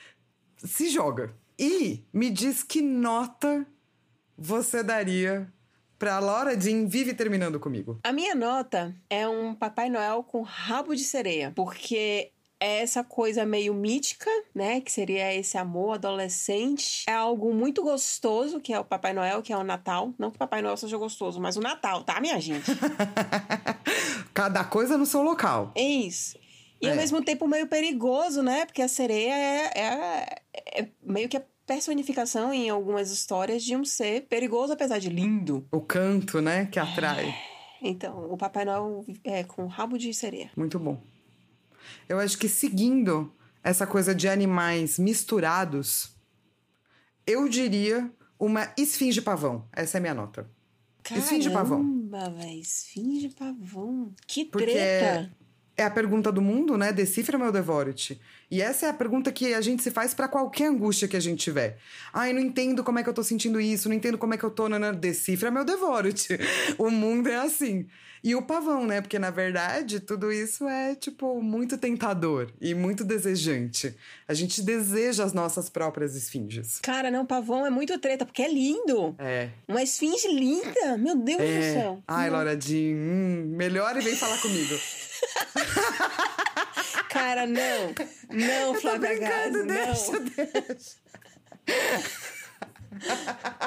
se 0.58 0.90
joga. 0.90 1.34
E 1.58 2.04
me 2.14 2.30
diz 2.30 2.64
que 2.64 2.82
nota 2.82 3.66
você 4.38 4.84
daria 4.84 5.52
pra 5.98 6.20
Laura 6.20 6.58
Jean 6.58 6.88
Vive 6.88 7.14
Terminando 7.14 7.60
Comigo? 7.60 8.00
A 8.04 8.14
minha 8.14 8.34
nota 8.34 8.96
é 9.10 9.28
um 9.28 9.54
Papai 9.54 9.90
Noel 9.90 10.24
com 10.24 10.42
rabo 10.42 10.96
de 10.96 11.04
sereia, 11.04 11.52
porque 11.56 12.32
é 12.60 12.82
essa 12.82 13.04
coisa 13.04 13.46
meio 13.46 13.74
mítica, 13.74 14.30
né? 14.54 14.82
Que 14.82 14.92
seria 14.92 15.34
esse 15.34 15.58
amor 15.58 15.94
adolescente. 15.94 17.04
É 17.08 17.14
algo 17.14 17.54
muito 17.54 17.82
gostoso, 17.82 18.60
que 18.60 18.74
é 18.74 18.80
o 18.80 18.84
Papai 18.86 19.14
Noel, 19.14 19.42
que 19.42 19.54
é 19.54 19.58
o 19.58 19.64
Natal. 19.64 20.14
Não 20.20 20.30
que 20.30 20.36
o 20.36 20.40
Papai 20.40 20.62
Noel 20.62 20.76
seja 20.78 20.98
gostoso, 20.98 21.40
mas 21.40 21.56
o 21.58 21.62
Natal, 21.62 22.04
tá, 22.04 22.20
minha 22.20 22.40
gente? 22.40 22.70
Cada 24.34 24.64
coisa 24.64 24.98
no 24.98 25.06
seu 25.06 25.22
local. 25.22 25.72
É 25.76 25.82
isso. 25.84 26.38
E 26.82 26.88
É. 26.88 26.92
ao 26.92 26.96
mesmo 26.96 27.22
tempo 27.24 27.48
meio 27.48 27.68
perigoso, 27.68 28.42
né? 28.42 28.66
Porque 28.66 28.82
a 28.82 28.88
sereia 28.88 29.34
é, 29.34 29.80
é- 29.80 30.82
é 30.82 30.88
meio 31.04 31.28
que 31.28 31.38
a 31.38 31.44
personificação 31.66 32.54
em 32.54 32.70
algumas 32.70 33.12
histórias 33.12 33.64
de 33.64 33.76
um 33.76 33.84
ser 33.86 34.22
perigoso, 34.28 34.74
apesar 34.74 34.98
de 35.00 35.10
lindo. 35.10 35.68
O 35.72 35.82
canto, 35.82 36.42
né? 36.42 36.66
Que 36.72 36.80
atrai. 36.80 37.34
Então, 37.82 38.32
o 38.32 38.38
Papai 38.38 38.66
Noel 38.66 39.06
é 39.24 39.44
com 39.44 39.66
rabo 39.68 39.98
de 39.98 40.14
sereia. 40.14 40.52
Muito 40.56 40.80
bom. 40.80 41.02
Eu 42.08 42.20
acho 42.20 42.38
que 42.38 42.50
seguindo 42.50 43.34
essa 43.64 43.86
coisa 43.86 44.14
de 44.16 44.28
animais 44.28 44.98
misturados, 44.98 46.12
eu 47.26 47.48
diria 47.48 48.12
uma 48.40 48.72
esfinge 48.78 49.22
pavão. 49.22 49.68
Essa 49.74 49.98
é 49.98 50.00
a 50.00 50.02
minha 50.02 50.14
nota. 50.14 50.50
Esfinge 51.12 51.50
pavão. 51.50 51.82
Caramba, 52.12 52.30
véi, 52.38 52.60
esfinge 52.60 53.30
pavão. 53.30 54.14
Que 54.28 54.46
Porque 54.46 54.66
treta. 54.66 55.32
é 55.76 55.84
a 55.84 55.90
pergunta 55.90 56.32
do 56.32 56.42
mundo, 56.42 56.78
né? 56.78 56.94
Decifra 56.94 57.38
meu 57.38 57.52
Devorite. 57.52 58.20
E 58.52 58.62
essa 58.62 58.88
é 58.88 58.90
a 58.90 58.94
pergunta 58.94 59.32
que 59.32 59.54
a 59.54 59.62
gente 59.62 59.84
se 59.84 59.92
faz 59.92 60.14
pra 60.14 60.28
qualquer 60.28 60.66
angústia 60.70 61.08
que 61.08 61.16
a 61.16 61.20
gente 61.20 61.40
tiver. 61.44 61.78
Ai, 62.12 62.34
não 62.34 62.40
entendo 62.40 62.84
como 62.84 62.98
é 63.00 63.04
que 63.04 63.10
eu 63.10 63.14
tô 63.14 63.24
sentindo 63.24 63.62
isso, 63.62 63.88
não 63.88 63.96
entendo 63.96 64.18
como 64.18 64.34
é 64.34 64.38
que 64.38 64.44
eu 64.44 64.50
tô. 64.50 64.68
Nanã. 64.68 64.94
Decifra 64.94 65.52
meu 65.52 65.64
Devorite. 65.64 66.30
O 66.78 66.90
mundo 66.90 67.30
é 67.30 67.36
assim. 67.36 67.86
E 68.22 68.36
o 68.36 68.42
pavão, 68.42 68.86
né? 68.86 69.00
Porque 69.02 69.18
na 69.18 69.30
verdade 69.30 70.00
tudo 70.02 70.30
isso 70.32 70.68
é, 70.68 70.94
tipo, 70.94 71.42
muito 71.42 71.78
tentador 71.78 72.50
e 72.60 72.74
muito 72.74 73.06
desejante. 73.06 73.96
A 74.28 74.34
gente 74.34 74.62
deseja 74.62 75.24
as 75.24 75.32
nossas 75.32 75.70
próprias 75.70 76.16
esfinges. 76.16 76.80
Cara, 76.82 77.10
não, 77.10 77.26
pavão 77.26 77.66
é 77.66 77.70
muito 77.70 77.98
treta, 78.00 78.26
porque 78.26 78.42
é 78.42 78.52
lindo. 78.52 79.16
É. 79.20 79.50
Uma 79.68 79.82
esfinge 79.82 80.28
linda. 80.28 80.98
Meu 80.98 81.16
Deus 81.16 81.38
do 81.38 81.44
É. 81.44 81.74
céu. 81.74 82.04
Ai, 82.08 82.30
Jean, 82.60 82.96
hum, 82.96 83.54
melhor 83.56 83.96
e 83.96 84.02
vem 84.02 84.16
falar 84.16 84.38
comigo. 84.42 84.76
Cara, 87.10 87.48
não. 87.48 87.96
Não, 88.30 88.76
Flávia 88.76 89.10
brincando, 89.18 89.66
Gaza, 89.66 89.66
não. 89.66 89.68
deixa, 90.20 90.20
deixa. 90.20 90.96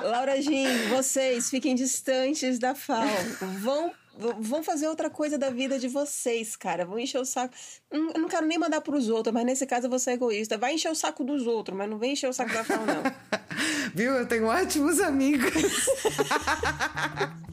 Laura 0.03 0.41
Jean, 0.41 0.89
vocês 0.89 1.49
fiquem 1.51 1.75
distantes 1.75 2.59
da 2.59 2.75
FAO. 2.75 3.05
Vão, 3.61 3.93
vão 4.41 4.63
fazer 4.63 4.89
outra 4.89 5.09
coisa 5.11 5.39
da 5.39 5.51
vida 5.51 5.79
de 5.79 5.89
vocês, 5.89 6.57
cara. 6.57 6.85
Vão 6.85 6.99
encher 6.99 7.19
o 7.21 7.25
saco. 7.25 7.55
Não- 7.91 8.13
Eu 8.13 8.21
não 8.21 8.29
quero 8.29 8.47
nem 8.47 8.59
mandar 8.59 8.81
pros 8.81 9.09
outros, 9.09 9.33
mas 9.33 9.45
nesse 9.45 9.67
caso 9.67 9.87
eu 9.87 9.91
vou 9.91 9.99
ser 9.99 10.13
egoísta. 10.13 10.59
Vai 10.59 10.75
encher 10.75 10.91
o 10.91 10.95
saco 10.95 11.25
dos 11.25 11.47
outros, 11.47 11.77
mas 11.77 11.89
não 11.89 11.99
vem 11.99 12.13
encher 12.13 12.29
o 12.29 12.33
saco 12.33 12.53
da 12.53 12.65
FAO, 12.65 12.85
não. 12.87 13.03
Viu? 13.95 14.13
Eu 14.13 14.27
tenho 14.27 14.47
ótimos 14.47 15.01
amigos. 15.01 15.53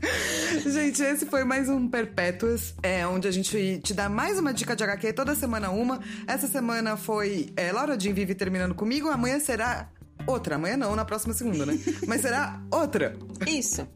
gente, 0.66 1.02
esse 1.02 1.26
foi 1.26 1.44
mais 1.44 1.68
um 1.68 1.88
Perpétuas, 1.88 2.74
é, 2.82 3.06
onde 3.06 3.28
a 3.28 3.30
gente 3.30 3.80
te 3.82 3.92
dá 3.92 4.08
mais 4.08 4.38
uma 4.38 4.52
dica 4.52 4.74
de 4.74 4.82
HQ, 4.82 5.12
toda 5.12 5.34
semana 5.34 5.70
uma. 5.70 6.00
Essa 6.26 6.48
semana 6.48 6.96
foi 6.96 7.52
é, 7.56 7.70
Laura 7.72 7.98
Jean 7.98 8.14
Vive 8.14 8.34
terminando 8.34 8.74
comigo, 8.74 9.08
amanhã 9.08 9.38
será 9.38 9.88
outra. 10.26 10.56
Amanhã 10.56 10.76
não, 10.76 10.96
na 10.96 11.04
próxima 11.04 11.34
segunda, 11.34 11.66
né? 11.66 11.78
Mas 12.06 12.22
será 12.22 12.60
outra. 12.70 13.16
Isso. 13.46 13.86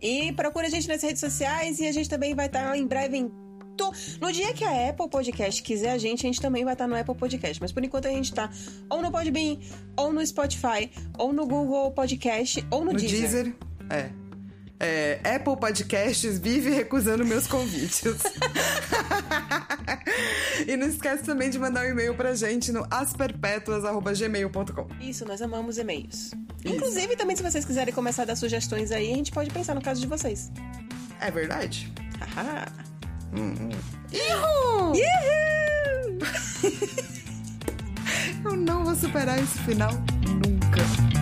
E 0.00 0.32
procura 0.32 0.66
a 0.66 0.70
gente 0.70 0.88
nas 0.88 1.02
redes 1.02 1.20
sociais 1.20 1.78
e 1.78 1.86
a 1.86 1.92
gente 1.92 2.08
também 2.08 2.34
vai 2.34 2.46
estar 2.46 2.76
em 2.76 2.86
breve 2.86 3.16
em. 3.16 3.42
No 4.20 4.30
dia 4.30 4.52
que 4.52 4.64
a 4.64 4.90
Apple 4.90 5.08
Podcast 5.08 5.60
quiser 5.62 5.92
a 5.92 5.98
gente, 5.98 6.24
a 6.24 6.28
gente 6.28 6.40
também 6.40 6.62
vai 6.62 6.74
estar 6.74 6.86
no 6.86 6.94
Apple 6.94 7.16
Podcast. 7.16 7.60
Mas 7.60 7.72
por 7.72 7.82
enquanto 7.82 8.06
a 8.06 8.10
gente 8.10 8.32
tá 8.32 8.48
ou 8.88 9.02
no 9.02 9.10
Podbean, 9.10 9.56
ou 9.96 10.12
no 10.12 10.24
Spotify, 10.24 10.90
ou 11.18 11.32
no 11.32 11.46
Google 11.46 11.90
Podcast, 11.90 12.64
ou 12.70 12.84
no, 12.84 12.92
No 12.92 12.98
Deezer. 12.98 13.20
Deezer, 13.20 13.56
é. 13.90 14.21
É, 14.84 15.20
Apple 15.36 15.56
Podcasts 15.56 16.40
vive 16.40 16.70
recusando 16.70 17.24
meus 17.24 17.46
convites. 17.46 18.02
e 20.66 20.76
não 20.76 20.88
esquece 20.88 21.22
também 21.22 21.50
de 21.50 21.56
mandar 21.56 21.86
um 21.86 21.90
e-mail 21.90 22.16
pra 22.16 22.34
gente 22.34 22.72
no 22.72 22.84
asperpetuas.gmail.com. 22.90 24.88
Isso, 25.00 25.24
nós 25.24 25.40
amamos 25.40 25.78
e-mails. 25.78 26.32
Inclusive, 26.64 27.14
também, 27.14 27.36
se 27.36 27.44
vocês 27.44 27.64
quiserem 27.64 27.94
começar 27.94 28.22
a 28.22 28.24
dar 28.24 28.34
sugestões 28.34 28.90
aí, 28.90 29.12
a 29.12 29.16
gente 29.16 29.30
pode 29.30 29.50
pensar 29.50 29.76
no 29.76 29.80
caso 29.80 30.00
de 30.00 30.08
vocês. 30.08 30.50
É 31.20 31.30
verdade? 31.30 31.92
Haha. 32.34 32.66
Ihu! 34.12 34.90
Uhul! 34.90 36.18
Eu 38.44 38.56
não 38.56 38.84
vou 38.84 38.96
superar 38.96 39.38
esse 39.38 39.58
final 39.60 39.92
nunca. 40.26 41.21